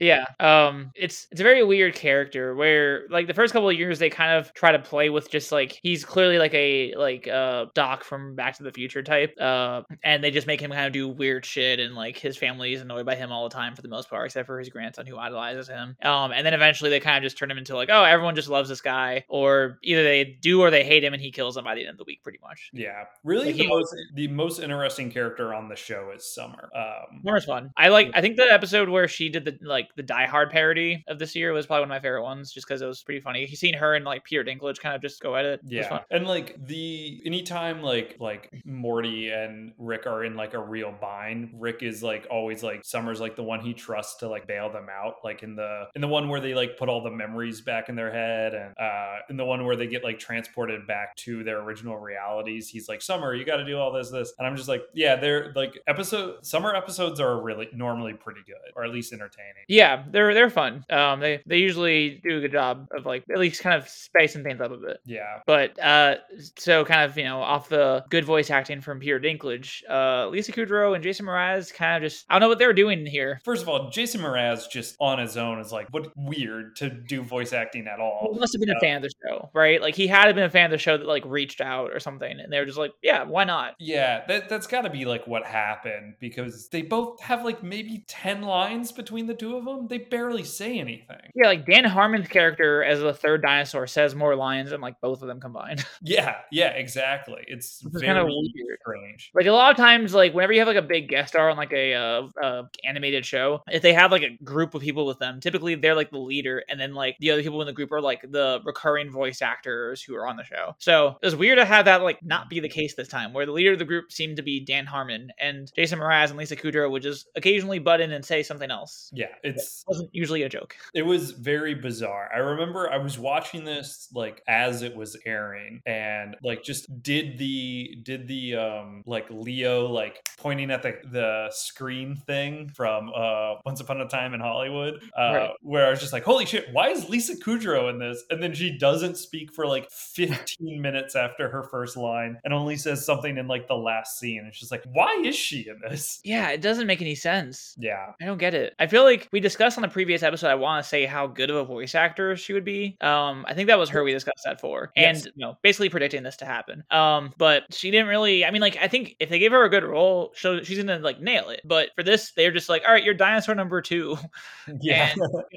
Yeah. 0.00 0.26
Um 0.40 0.90
it's 0.94 1.26
it's 1.30 1.40
a 1.40 1.44
very 1.44 1.62
weird 1.64 1.94
character 1.94 2.54
where 2.54 3.06
like 3.10 3.26
the 3.26 3.34
first 3.38 3.52
couple 3.52 3.68
of 3.70 3.76
years 3.76 3.98
they 3.98 4.10
kind 4.10 4.32
of 4.32 4.52
try 4.54 4.72
to 4.72 4.78
play 4.78 5.08
with 5.10 5.30
just 5.30 5.50
like 5.52 5.78
he's 5.82 6.04
clearly 6.04 6.38
like 6.38 6.52
a 6.54 6.94
like 6.96 7.26
uh 7.28 7.66
doc 7.74 8.04
from 8.04 8.34
Back 8.36 8.56
to 8.58 8.62
the 8.62 8.72
Future 8.72 9.02
type. 9.02 9.34
Uh 9.40 9.82
and 10.04 10.22
they 10.22 10.30
just 10.30 10.46
make 10.46 10.60
him 10.60 10.70
kind 10.70 10.86
of 10.86 10.92
do 10.92 11.08
weird 11.08 11.44
shit, 11.46 11.80
and 11.80 11.94
like 11.94 12.16
his 12.18 12.36
family 12.36 12.72
is 12.74 12.82
annoyed 12.82 13.06
by 13.06 13.14
him 13.14 13.32
all 13.32 13.48
the 13.48 13.54
time 13.54 13.74
for 13.74 13.82
the 13.82 13.88
most 13.88 14.10
part, 14.10 14.26
except 14.26 14.46
for 14.46 14.58
his 14.58 14.68
grandson 14.68 15.06
who 15.06 15.16
idolizes 15.16 15.68
him. 15.68 15.96
Um, 16.02 16.32
and 16.32 16.44
then 16.46 16.54
eventually 16.54 16.90
they 16.90 17.00
kind 17.00 17.16
of 17.16 17.22
just 17.22 17.38
turn 17.38 17.50
him 17.50 17.58
into 17.58 17.74
like, 17.76 17.88
oh, 17.90 18.04
everyone 18.04 18.34
just 18.34 18.48
loves 18.48 18.68
this 18.68 18.80
guy, 18.80 19.24
or 19.28 19.78
either 19.82 20.02
they 20.02 20.24
do 20.40 20.60
or 20.60 20.70
they 20.70 20.84
hate 20.84 21.04
him, 21.04 21.12
and 21.14 21.22
he 21.22 21.30
kills 21.30 21.54
them 21.54 21.64
by 21.64 21.74
the 21.74 21.82
end 21.82 21.90
of 21.90 21.98
the 21.98 22.04
week, 22.04 22.22
pretty 22.22 22.38
much. 22.42 22.70
Yeah, 22.72 23.04
really, 23.24 23.46
Like, 23.46 23.56
the 23.56 23.62
he- 23.62 23.68
most 23.68 23.94
the 24.14 24.28
most 24.28 24.58
interesting 24.60 25.10
character 25.10 25.54
on 25.54 25.68
the 25.68 25.76
show 25.76 26.10
is 26.14 26.32
Summer. 26.32 26.68
Um, 26.74 27.22
Summer's 27.24 27.44
fun. 27.44 27.70
I 27.76 27.88
like. 27.88 28.10
I 28.14 28.20
think 28.20 28.36
the 28.36 28.50
episode 28.52 28.88
where 28.88 29.08
she 29.08 29.28
did 29.28 29.44
the 29.44 29.58
like 29.62 29.88
the 29.96 30.02
Die 30.02 30.26
Hard 30.26 30.50
parody 30.50 31.04
of 31.08 31.18
this 31.18 31.34
year 31.36 31.52
was 31.52 31.66
probably 31.66 31.82
one 31.82 31.90
of 31.90 31.94
my 31.96 32.00
favorite 32.00 32.22
ones, 32.22 32.52
just 32.52 32.66
because 32.66 32.82
it 32.82 32.86
was 32.86 33.02
pretty 33.02 33.20
funny. 33.28 33.46
You 33.48 33.56
seen 33.56 33.74
her 33.74 33.94
and 33.94 34.04
like 34.04 34.24
Peter 34.24 34.42
Dinklage 34.42 34.80
kind 34.80 34.94
of 34.94 35.02
just 35.02 35.20
go 35.20 35.36
at 35.36 35.44
it. 35.44 35.60
Yeah, 35.64 36.00
and 36.10 36.26
like 36.26 36.56
the 36.66 37.20
anytime 37.26 37.82
like 37.82 38.16
like 38.18 38.50
Morty 38.64 39.30
and 39.30 39.72
Rick 39.78 40.06
are 40.06 40.24
in 40.24 40.34
like 40.34 40.54
a 40.54 40.58
real 40.58 40.94
bind, 40.98 41.50
Rick 41.54 41.82
is 41.82 42.02
like 42.02 42.26
always 42.30 42.62
like 42.62 42.84
Summer's 42.84 43.20
like 43.20 43.36
the 43.36 43.42
one 43.42 43.60
he 43.60 43.74
trusts 43.74 44.16
to 44.20 44.28
like 44.28 44.46
bail 44.46 44.72
them 44.72 44.86
out. 44.90 45.16
Like 45.22 45.42
in 45.42 45.56
the 45.56 45.88
in 45.94 46.00
the 46.00 46.08
one 46.08 46.28
where 46.28 46.40
they 46.40 46.54
like 46.54 46.78
put 46.78 46.88
all 46.88 47.02
the 47.02 47.10
memories 47.10 47.60
back 47.60 47.88
in 47.88 47.96
their 47.96 48.10
head, 48.10 48.54
and 48.54 48.74
uh 48.78 49.16
in 49.28 49.36
the 49.36 49.44
one 49.44 49.64
where 49.66 49.76
they 49.76 49.86
get 49.86 50.02
like 50.02 50.18
transported 50.18 50.86
back 50.86 51.14
to 51.16 51.44
their 51.44 51.60
original 51.60 51.98
realities, 51.98 52.68
he's 52.68 52.88
like 52.88 53.02
Summer, 53.02 53.34
you 53.34 53.44
got 53.44 53.56
to 53.56 53.66
do 53.66 53.76
all 53.78 53.92
this 53.92 54.10
this, 54.10 54.32
and 54.38 54.46
I'm 54.46 54.56
just 54.56 54.68
like 54.68 54.82
yeah, 54.94 55.16
they're 55.16 55.52
like 55.54 55.78
episode 55.86 56.46
summer 56.46 56.74
episodes 56.74 57.20
are 57.20 57.42
really 57.42 57.68
normally 57.74 58.14
pretty 58.14 58.40
good 58.46 58.72
or 58.74 58.84
at 58.84 58.90
least 58.90 59.12
entertaining. 59.12 59.64
Yeah, 59.68 60.04
they're 60.10 60.32
they're 60.32 60.50
fun. 60.50 60.86
Um, 60.88 61.20
they 61.20 61.42
they 61.44 61.58
usually 61.58 62.20
do 62.22 62.38
a 62.38 62.40
good 62.40 62.52
job 62.52 62.88
of 62.96 63.04
like 63.04 63.17
at 63.32 63.38
least 63.38 63.62
kind 63.62 63.76
of 63.80 63.88
spacing 63.88 64.42
things 64.44 64.60
up 64.60 64.70
a 64.72 64.76
bit. 64.76 64.98
Yeah, 65.04 65.40
But 65.46 65.78
uh, 65.82 66.16
so 66.56 66.84
kind 66.84 67.10
of 67.10 67.16
you 67.16 67.24
know 67.24 67.40
off 67.40 67.68
the 67.68 68.04
good 68.10 68.24
voice 68.24 68.50
acting 68.50 68.80
from 68.80 69.00
Peter 69.00 69.18
Dinklage, 69.20 69.82
uh, 69.88 70.28
Lisa 70.28 70.52
Kudrow 70.52 70.94
and 70.94 71.02
Jason 71.02 71.26
Mraz 71.26 71.72
kind 71.72 72.02
of 72.02 72.10
just 72.10 72.24
I 72.28 72.34
don't 72.34 72.40
know 72.42 72.48
what 72.48 72.58
they 72.58 72.66
were 72.66 72.72
doing 72.72 73.06
here. 73.06 73.40
First 73.44 73.62
of 73.62 73.68
all, 73.68 73.90
Jason 73.90 74.20
Mraz 74.20 74.68
just 74.70 74.96
on 75.00 75.18
his 75.18 75.36
own 75.36 75.58
is 75.60 75.72
like 75.72 75.88
what 75.90 76.12
weird 76.16 76.76
to 76.76 76.90
do 76.90 77.22
voice 77.22 77.52
acting 77.52 77.86
at 77.86 78.00
all. 78.00 78.30
He 78.32 78.38
must 78.38 78.52
have 78.54 78.60
been 78.60 78.70
a 78.70 78.76
Uh, 78.76 78.80
fan 78.80 78.96
of 78.96 79.02
the 79.02 79.10
show, 79.26 79.50
right? 79.54 79.80
Like 79.82 79.94
he 79.94 80.06
had 80.06 80.32
been 80.34 80.44
a 80.44 80.50
fan 80.50 80.66
of 80.66 80.70
the 80.72 80.78
show 80.78 80.96
that 80.96 81.06
like 81.06 81.24
reached 81.26 81.60
out 81.60 81.90
or 81.92 82.00
something, 82.00 82.38
and 82.40 82.52
they 82.52 82.58
were 82.58 82.66
just 82.66 82.78
like, 82.78 82.92
yeah, 83.02 83.24
why 83.24 83.44
not? 83.44 83.74
Yeah, 83.78 84.24
that 84.26 84.48
that's 84.48 84.66
got 84.66 84.82
to 84.82 84.90
be 84.90 85.04
like 85.04 85.26
what 85.26 85.44
happened 85.44 86.14
because 86.20 86.68
they 86.68 86.82
both 86.82 87.20
have 87.20 87.44
like 87.44 87.62
maybe 87.62 88.04
10 88.08 88.42
lines 88.42 88.92
between 88.92 89.26
the 89.26 89.34
two 89.34 89.56
of 89.56 89.64
them. 89.64 89.88
They 89.88 89.98
barely 89.98 90.44
say 90.44 90.78
anything. 90.78 91.16
Yeah, 91.34 91.46
like 91.46 91.66
Dan 91.66 91.84
Harmon's 91.84 92.28
character 92.28 92.82
as 92.84 93.02
the 93.08 93.14
third 93.14 93.42
dinosaur 93.42 93.86
says 93.86 94.14
more 94.14 94.36
lines 94.36 94.70
than 94.70 94.80
like 94.80 95.00
both 95.00 95.22
of 95.22 95.28
them 95.28 95.40
combined. 95.40 95.84
Yeah, 96.00 96.36
yeah, 96.52 96.68
exactly. 96.68 97.42
It's 97.48 97.80
very 97.82 98.06
kinda 98.06 98.24
weird. 98.24 98.78
strange. 98.80 99.30
like 99.34 99.46
a 99.46 99.50
lot 99.52 99.70
of 99.72 99.76
times, 99.76 100.14
like 100.14 100.32
whenever 100.32 100.52
you 100.52 100.60
have 100.60 100.68
like 100.68 100.76
a 100.76 100.82
big 100.82 101.08
guest 101.08 101.30
star 101.30 101.50
on 101.50 101.56
like 101.56 101.72
a 101.72 101.94
uh, 101.94 102.28
uh, 102.42 102.62
animated 102.84 103.26
show, 103.26 103.62
if 103.70 103.82
they 103.82 103.92
have 103.92 104.12
like 104.12 104.22
a 104.22 104.36
group 104.44 104.74
of 104.74 104.80
people 104.82 105.06
with 105.06 105.18
them, 105.18 105.40
typically 105.40 105.74
they're 105.74 105.94
like 105.96 106.10
the 106.10 106.18
leader, 106.18 106.62
and 106.68 106.78
then 106.80 106.94
like 106.94 107.16
the 107.20 107.30
other 107.32 107.42
people 107.42 107.60
in 107.60 107.66
the 107.66 107.72
group 107.72 107.90
are 107.92 108.00
like 108.00 108.22
the 108.30 108.60
recurring 108.64 109.10
voice 109.10 109.42
actors 109.42 110.02
who 110.02 110.14
are 110.14 110.26
on 110.26 110.36
the 110.36 110.44
show. 110.44 110.74
So 110.78 111.16
it 111.20 111.26
was 111.26 111.36
weird 111.36 111.58
to 111.58 111.64
have 111.64 111.84
that 111.86 112.02
like 112.02 112.22
not 112.22 112.48
be 112.48 112.60
the 112.60 112.68
case 112.68 112.94
this 112.94 113.08
time, 113.08 113.32
where 113.32 113.44
the 113.46 113.52
leader 113.52 113.72
of 113.72 113.78
the 113.78 113.84
group 113.84 114.12
seemed 114.12 114.36
to 114.36 114.42
be 114.42 114.60
Dan 114.64 114.86
Harmon, 114.86 115.30
and 115.40 115.70
Jason 115.74 115.98
Mraz 115.98 116.28
and 116.28 116.38
Lisa 116.38 116.56
Kudrow 116.56 116.90
would 116.90 117.02
just 117.02 117.28
occasionally 117.34 117.78
butt 117.80 118.00
in 118.00 118.12
and 118.12 118.24
say 118.24 118.42
something 118.42 118.70
else. 118.70 119.10
Yeah, 119.12 119.26
it's 119.42 119.82
It 119.82 119.88
wasn't 119.88 120.10
usually 120.12 120.42
a 120.44 120.48
joke. 120.48 120.76
it 120.94 121.02
was 121.02 121.32
very 121.32 121.74
bizarre. 121.74 122.30
I 122.34 122.38
remember 122.38 122.90
I 122.90 122.97
was 122.98 123.18
watching 123.18 123.64
this 123.64 124.08
like 124.14 124.42
as 124.48 124.82
it 124.82 124.94
was 124.94 125.16
airing 125.26 125.80
and 125.86 126.36
like 126.42 126.62
just 126.62 126.86
did 127.02 127.38
the 127.38 127.98
did 128.02 128.28
the 128.28 128.56
um 128.56 129.02
like 129.06 129.26
Leo 129.30 129.86
like 129.86 130.20
pointing 130.38 130.70
at 130.70 130.82
the 130.82 130.96
the 131.10 131.48
screen 131.52 132.16
thing 132.16 132.68
from 132.68 133.10
uh 133.14 133.54
Once 133.64 133.80
Upon 133.80 134.00
a 134.00 134.06
Time 134.08 134.34
in 134.34 134.40
Hollywood 134.40 135.02
uh 135.16 135.32
Right. 135.34 135.50
where 135.62 135.86
I 135.86 135.90
was 135.90 136.00
just 136.00 136.12
like 136.12 136.24
holy 136.24 136.46
shit 136.46 136.66
why 136.72 136.88
is 136.88 137.08
Lisa 137.08 137.36
Kudrow 137.36 137.90
in 137.90 137.98
this 137.98 138.22
and 138.30 138.42
then 138.42 138.54
she 138.54 138.76
doesn't 138.78 139.16
speak 139.16 139.52
for 139.52 139.66
like 139.66 139.90
15 139.90 140.46
minutes 140.82 141.14
after 141.16 141.48
her 141.48 141.62
first 141.64 141.96
line 141.96 142.38
and 142.44 142.52
only 142.54 142.76
says 142.76 143.04
something 143.04 143.36
in 143.38 143.46
like 143.48 143.68
the 143.68 143.74
last 143.76 144.18
scene 144.18 144.40
and 144.44 144.54
she's 144.54 144.70
like 144.70 144.84
why 144.92 145.22
is 145.24 145.36
she 145.36 145.68
in 145.68 145.78
this 145.88 146.20
Yeah, 146.24 146.50
it 146.50 146.60
doesn't 146.60 146.86
make 146.86 147.00
any 147.00 147.14
sense. 147.14 147.74
yeah 147.78 148.12
I 148.20 148.24
don't 148.24 148.38
get 148.38 148.54
it. 148.54 148.74
I 148.78 148.86
feel 148.86 149.04
like 149.04 149.28
we 149.32 149.40
discussed 149.40 149.78
on 149.78 149.82
the 149.82 149.88
previous 149.88 150.22
episode. 150.22 150.48
I 150.48 150.54
want 150.54 150.82
to 150.82 150.88
say 150.88 151.04
how 151.06 151.26
good 151.26 151.50
of 151.50 151.56
a 151.56 151.64
voice 151.64 151.94
actor 151.94 152.36
she 152.36 152.52
would 152.52 152.64
be. 152.64 152.87
Um, 153.00 153.44
I 153.48 153.54
think 153.54 153.68
that 153.68 153.78
was 153.78 153.88
her 153.90 154.04
we 154.04 154.12
discussed 154.12 154.42
that 154.44 154.60
for, 154.60 154.92
and 154.96 155.16
Yes. 155.16 155.26
you 155.26 155.32
know, 155.36 155.56
basically 155.62 155.88
predicting 155.88 156.22
this 156.22 156.36
to 156.38 156.44
happen. 156.44 156.84
Um, 156.90 157.32
but 157.38 157.64
she 157.72 157.90
didn't 157.90 158.08
really. 158.08 158.44
I 158.44 158.50
mean, 158.50 158.60
like, 158.62 158.76
I 158.80 158.88
think 158.88 159.16
if 159.20 159.28
they 159.28 159.38
gave 159.38 159.52
her 159.52 159.64
a 159.64 159.68
good 159.70 159.84
role, 159.84 160.32
she'll, 160.34 160.62
she's 160.64 160.78
gonna 160.78 160.98
like 160.98 161.20
nail 161.20 161.48
it. 161.50 161.60
But 161.64 161.90
for 161.94 162.02
this, 162.02 162.32
they're 162.32 162.52
just 162.52 162.68
like, 162.68 162.82
all 162.86 162.92
right, 162.92 163.04
you're 163.04 163.14
dinosaur 163.14 163.54
number 163.54 163.80
two. 163.82 164.16
yeah 164.80 165.14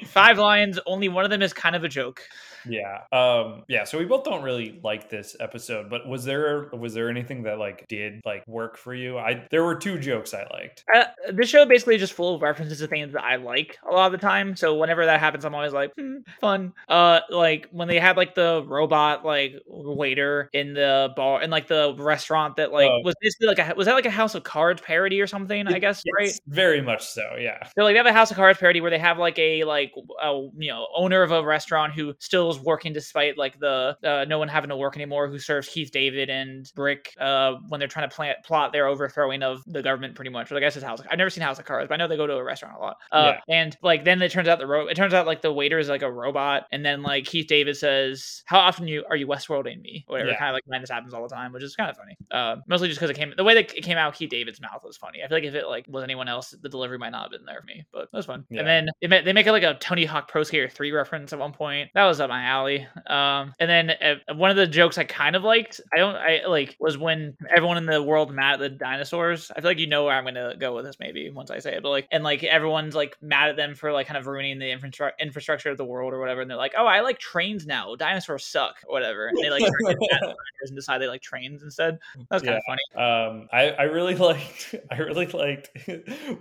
Five 0.08 0.38
lines, 0.38 0.80
only 0.86 1.10
one 1.10 1.24
of 1.26 1.32
them 1.32 1.42
is 1.42 1.54
kind 1.54 1.76
of 1.76 1.84
a 1.84 1.90
joke. 1.90 2.22
Yeah. 2.68 3.02
Um 3.12 3.64
yeah, 3.68 3.84
so 3.84 3.98
we 3.98 4.06
both 4.06 4.24
don't 4.24 4.44
really 4.44 4.80
like 4.84 5.10
this 5.10 5.36
episode, 5.40 5.90
but 5.90 6.08
was 6.08 6.24
there 6.24 6.70
was 6.74 6.94
there 6.94 7.10
anything 7.10 7.44
that 7.44 7.58
like 7.60 7.86
did 7.88 8.22
like 8.26 8.48
work 8.48 8.78
for 8.78 8.94
you? 8.94 9.18
I 9.18 9.46
there 9.52 9.64
were 9.64 9.76
two 9.76 10.00
jokes 10.00 10.34
I 10.34 10.46
liked. 10.52 10.84
Uh, 10.94 11.06
this 11.32 11.50
show 11.50 11.66
basically 11.66 11.96
is 11.96 12.02
just 12.02 12.14
full 12.14 12.36
of 12.36 12.42
references 12.42 12.80
to 12.80 12.88
things 12.88 13.14
that 13.14 13.24
I 13.24 13.36
like 13.38 13.78
a 13.90 13.94
lot 13.94 14.08
of 14.08 14.12
the 14.12 14.18
time. 14.26 14.56
So 14.56 14.76
whenever 14.76 15.06
that 15.06 15.20
happens, 15.20 15.46
I'm 15.46 15.56
always 15.56 15.74
like, 15.74 15.94
hmm, 15.96 16.18
fun. 16.40 16.74
Uh, 16.88 17.22
like 17.30 17.68
when 17.72 17.88
they 17.88 18.00
had 18.00 18.18
like 18.18 18.36
the 18.36 18.64
robot 18.68 19.26
like 19.26 19.56
waiter 19.68 20.50
in 20.54 20.74
the 20.74 21.10
bar 21.16 21.42
in 21.42 21.50
like 21.50 21.68
the 21.68 21.96
restaurant 21.98 22.56
that 22.58 22.72
like 22.72 22.90
Oh. 22.90 23.02
was 23.04 23.16
basically 23.22 23.48
like 23.48 23.60
a 23.60 23.74
was 23.76 23.86
that 23.88 23.94
like 23.94 24.06
a 24.06 24.12
House 24.12 24.36
of 24.36 24.44
Cards 24.44 24.82
parody 24.82 25.22
or 25.22 25.28
something? 25.28 25.68
I 25.68 25.80
guess 25.80 26.04
right. 26.20 26.32
Very 26.48 26.82
much 26.82 27.06
so, 27.06 27.36
yeah. 27.40 27.68
So 27.78 27.84
like 27.84 27.94
they 27.94 27.98
have 27.98 28.06
a 28.06 28.14
House 28.14 28.32
of 28.32 28.38
Cards 28.38 28.60
parody 28.60 28.82
where 28.82 28.92
they 28.92 29.00
have 29.00 29.18
like 29.18 29.38
a 29.40 29.64
like 29.64 29.92
a 30.22 30.50
you 30.58 30.70
know 30.72 30.88
owner 30.96 31.22
of 31.24 31.32
a 31.32 31.44
restaurant 31.44 31.94
who 31.94 32.14
still 32.20 32.51
working 32.60 32.94
despite 32.94 33.38
like 33.38 33.60
the 33.60 33.98
uh, 34.04 34.26
no 34.28 34.40
one 34.40 34.48
having 34.48 34.70
to 34.70 34.76
work 34.76 34.96
anymore 34.96 35.28
who 35.28 35.40
serves 35.40 35.68
Keith 35.68 35.92
David 35.92 36.30
and 36.30 36.72
Brick 36.76 37.14
uh, 37.20 37.54
when 37.70 37.80
they're 37.80 37.88
trying 37.88 38.10
to 38.10 38.16
plant, 38.16 38.38
plot 38.44 38.72
their 38.74 38.88
overthrowing 38.88 39.44
of 39.44 39.64
the 39.68 39.82
government 39.82 40.16
pretty 40.16 40.32
much. 40.32 40.52
Or 40.52 40.58
I 40.58 40.60
guess 40.60 40.76
it's 40.76 40.86
House. 40.86 41.00
Of, 41.00 41.08
I've 41.10 41.18
never 41.18 41.30
seen 41.30 41.44
House 41.44 41.60
of 41.60 41.66
Cards, 41.66 41.88
but 41.88 41.96
I 41.96 41.98
know 41.98 42.08
they 42.08 42.18
go 42.18 42.28
to 42.28 42.36
a 42.36 42.44
restaurant 42.44 42.76
a 42.78 42.80
lot. 42.80 42.98
Uh, 43.12 43.34
And 43.48 43.78
like 43.82 44.04
then 44.06 44.22
it 44.22 44.32
turns 44.32 44.48
out 44.48 44.60
the 44.60 44.68
ro- 44.68 44.88
it 44.88 44.96
turns 44.96 45.14
out 45.14 45.26
like 45.26 45.42
the 45.42 45.52
waiter 45.54 45.80
is 45.80 45.90
like 45.90 46.02
a 46.02 46.12
robot, 46.12 46.64
and 46.72 46.86
then 46.86 47.04
like 47.04 47.26
Keith 47.26 47.48
David 47.48 47.78
says, 47.78 48.44
"How 48.46 48.60
often 48.60 48.88
you 48.88 49.04
are 49.10 49.16
you 49.16 49.28
Westworlding 49.28 49.82
me?" 49.82 50.06
Or 50.08 50.14
whatever. 50.14 50.32
Yeah. 50.32 50.38
Kind 50.38 50.50
of 50.50 50.54
like 50.54 50.64
when 50.66 50.82
this 50.82 50.90
happens 50.90 51.14
all 51.14 51.24
the 51.28 51.34
time, 51.34 51.52
which 51.54 51.64
is 51.64 51.76
kind 51.76 51.90
of 51.90 51.98
funny. 51.98 52.18
Uh, 52.32 52.58
mostly 52.68 52.88
just 52.88 53.00
because 53.00 53.10
it 53.10 53.18
came 53.18 53.34
the 53.36 53.44
way 53.44 53.54
that 53.56 53.74
it 53.76 53.84
came 53.84 53.98
out, 53.98 54.16
Keith 54.16 54.30
David's 54.30 54.62
mouth 54.62 54.82
was 54.84 54.98
funny. 54.98 55.24
I 55.24 55.28
feel 55.28 55.38
like 55.38 55.44
if 55.44 55.56
it 55.56 55.68
like 55.68 55.86
was 55.88 56.04
anyone 56.04 56.28
else, 56.28 56.56
the 56.62 56.70
delivery 56.70 56.98
might 56.98 57.10
not 57.12 57.24
have 57.24 57.32
been 57.32 57.46
there 57.46 57.62
for 57.62 57.66
me, 57.66 57.86
but 57.92 58.12
that 58.12 58.18
was 58.18 58.26
fun. 58.26 58.46
Yeah. 58.50 58.60
And 58.60 58.68
then 58.68 58.90
they 59.02 59.08
make, 59.08 59.26
they 59.26 59.34
make 59.34 59.48
it 59.48 59.52
like 59.52 59.64
a 59.64 59.76
Tony 59.76 60.06
Hawk 60.06 60.28
Pro 60.28 60.44
Skater 60.44 60.70
3 60.70 60.92
reference 60.92 61.34
at 61.34 61.40
one 61.40 61.54
point. 61.54 61.90
That 61.94 62.06
was 62.06 62.20
up 62.20 62.30
my 62.30 62.41
alley. 62.42 62.88
Um, 63.08 63.54
and 63.60 63.70
then 63.70 63.90
uh, 63.92 64.34
one 64.34 64.50
of 64.52 64.58
the 64.58 64.68
jokes 64.68 64.98
I 64.98 65.04
kind 65.04 65.36
of 65.36 65.44
liked, 65.44 65.82
I 65.94 65.98
don't, 65.98 66.16
I 66.16 66.42
like, 66.48 66.76
was 66.80 66.98
when 66.98 67.36
everyone 67.50 67.78
in 67.78 67.86
the 67.86 68.02
world 68.02 68.34
mad 68.34 68.54
at 68.54 68.60
the 68.60 68.70
dinosaurs. 68.70 69.52
I 69.56 69.62
feel 69.62 69.70
like 69.70 69.80
you 69.80 69.88
know 69.88 70.06
where 70.06 70.16
I'm 70.16 70.24
going 70.24 70.36
to 70.36 70.56
go 70.60 70.76
with 70.76 70.86
this 70.86 70.98
maybe 71.00 71.30
once 71.30 71.52
I 71.52 71.60
say 71.60 71.76
it, 71.76 71.84
but 71.84 71.90
like, 71.90 72.08
and 72.12 72.24
like 72.24 72.44
everyone's 72.44 72.96
like 72.96 73.18
mad 73.22 73.50
at 73.50 73.56
them 73.56 73.76
for 73.76 73.92
like 73.92 74.08
kind 74.08 74.18
of 74.18 74.28
ruining 74.28 74.60
the 74.60 74.72
infrastructure 74.72 75.16
infrastructure 75.20 75.70
of 75.70 75.78
the 75.78 75.86
world 75.86 76.14
or 76.14 76.20
whatever. 76.20 76.42
And 76.42 76.50
they're 76.50 76.58
like, 76.58 76.74
oh, 76.78 76.86
I 76.86 77.02
like 77.02 77.20
trains 77.20 77.66
now. 77.66 77.96
Dinosaurs 77.96 78.46
suck 78.46 78.78
or 78.88 78.94
whatever. 78.94 79.28
And 79.28 79.38
they 79.38 79.50
like 79.50 79.64
and 79.92 80.76
decide 80.76 81.00
they 81.00 81.08
like 81.08 81.22
trains 81.22 81.64
instead. 81.64 82.00
That 82.30 82.36
was 82.36 82.44
kind 82.44 82.56
of 82.56 82.64
funny. 82.68 82.82
Um, 82.96 83.48
I, 83.52 83.70
I 83.72 83.84
really 83.84 84.16
liked 84.32 84.76
I 84.92 84.98
really 84.98 85.28
liked 85.28 85.70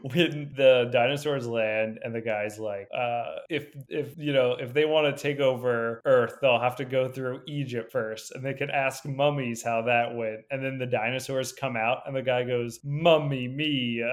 when 0.02 0.52
the 0.56 0.88
dinosaurs 0.92 1.46
land 1.46 1.98
and 2.02 2.14
the 2.14 2.20
guy's 2.20 2.58
like, 2.58 2.88
uh, 2.94 3.36
if 3.48 3.68
if 3.88 4.16
you 4.16 4.32
know 4.32 4.52
if 4.52 4.72
they 4.72 4.84
want 4.84 5.14
to 5.14 5.22
take 5.22 5.40
over 5.40 5.89
Earth, 6.04 6.38
they'll 6.40 6.60
have 6.60 6.76
to 6.76 6.84
go 6.84 7.08
through 7.08 7.42
Egypt 7.46 7.92
first, 7.92 8.32
and 8.32 8.44
they 8.44 8.54
can 8.54 8.70
ask 8.70 9.04
mummies 9.04 9.62
how 9.62 9.82
that 9.82 10.14
went, 10.14 10.40
and 10.50 10.64
then 10.64 10.78
the 10.78 10.86
dinosaurs 10.86 11.52
come 11.52 11.76
out, 11.76 12.02
and 12.06 12.14
the 12.14 12.22
guy 12.22 12.44
goes, 12.44 12.80
"Mummy 12.84 13.48
me." 13.48 14.02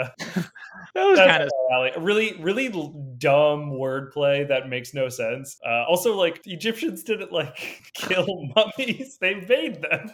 That 0.94 1.06
was 1.06 1.20
kind 1.20 1.44
of 1.44 1.50
alley. 1.72 1.92
really 1.98 2.36
really 2.40 2.70
dumb 3.18 3.72
wordplay 3.72 4.48
that 4.48 4.70
makes 4.70 4.94
no 4.94 5.10
sense. 5.10 5.58
Uh, 5.66 5.84
also, 5.88 6.16
like 6.16 6.44
the 6.44 6.54
Egyptians 6.54 7.04
didn't 7.04 7.32
like 7.32 7.58
kill 7.94 8.26
mummies; 8.56 9.18
they 9.20 9.36
made 9.36 9.82
them. 9.82 10.12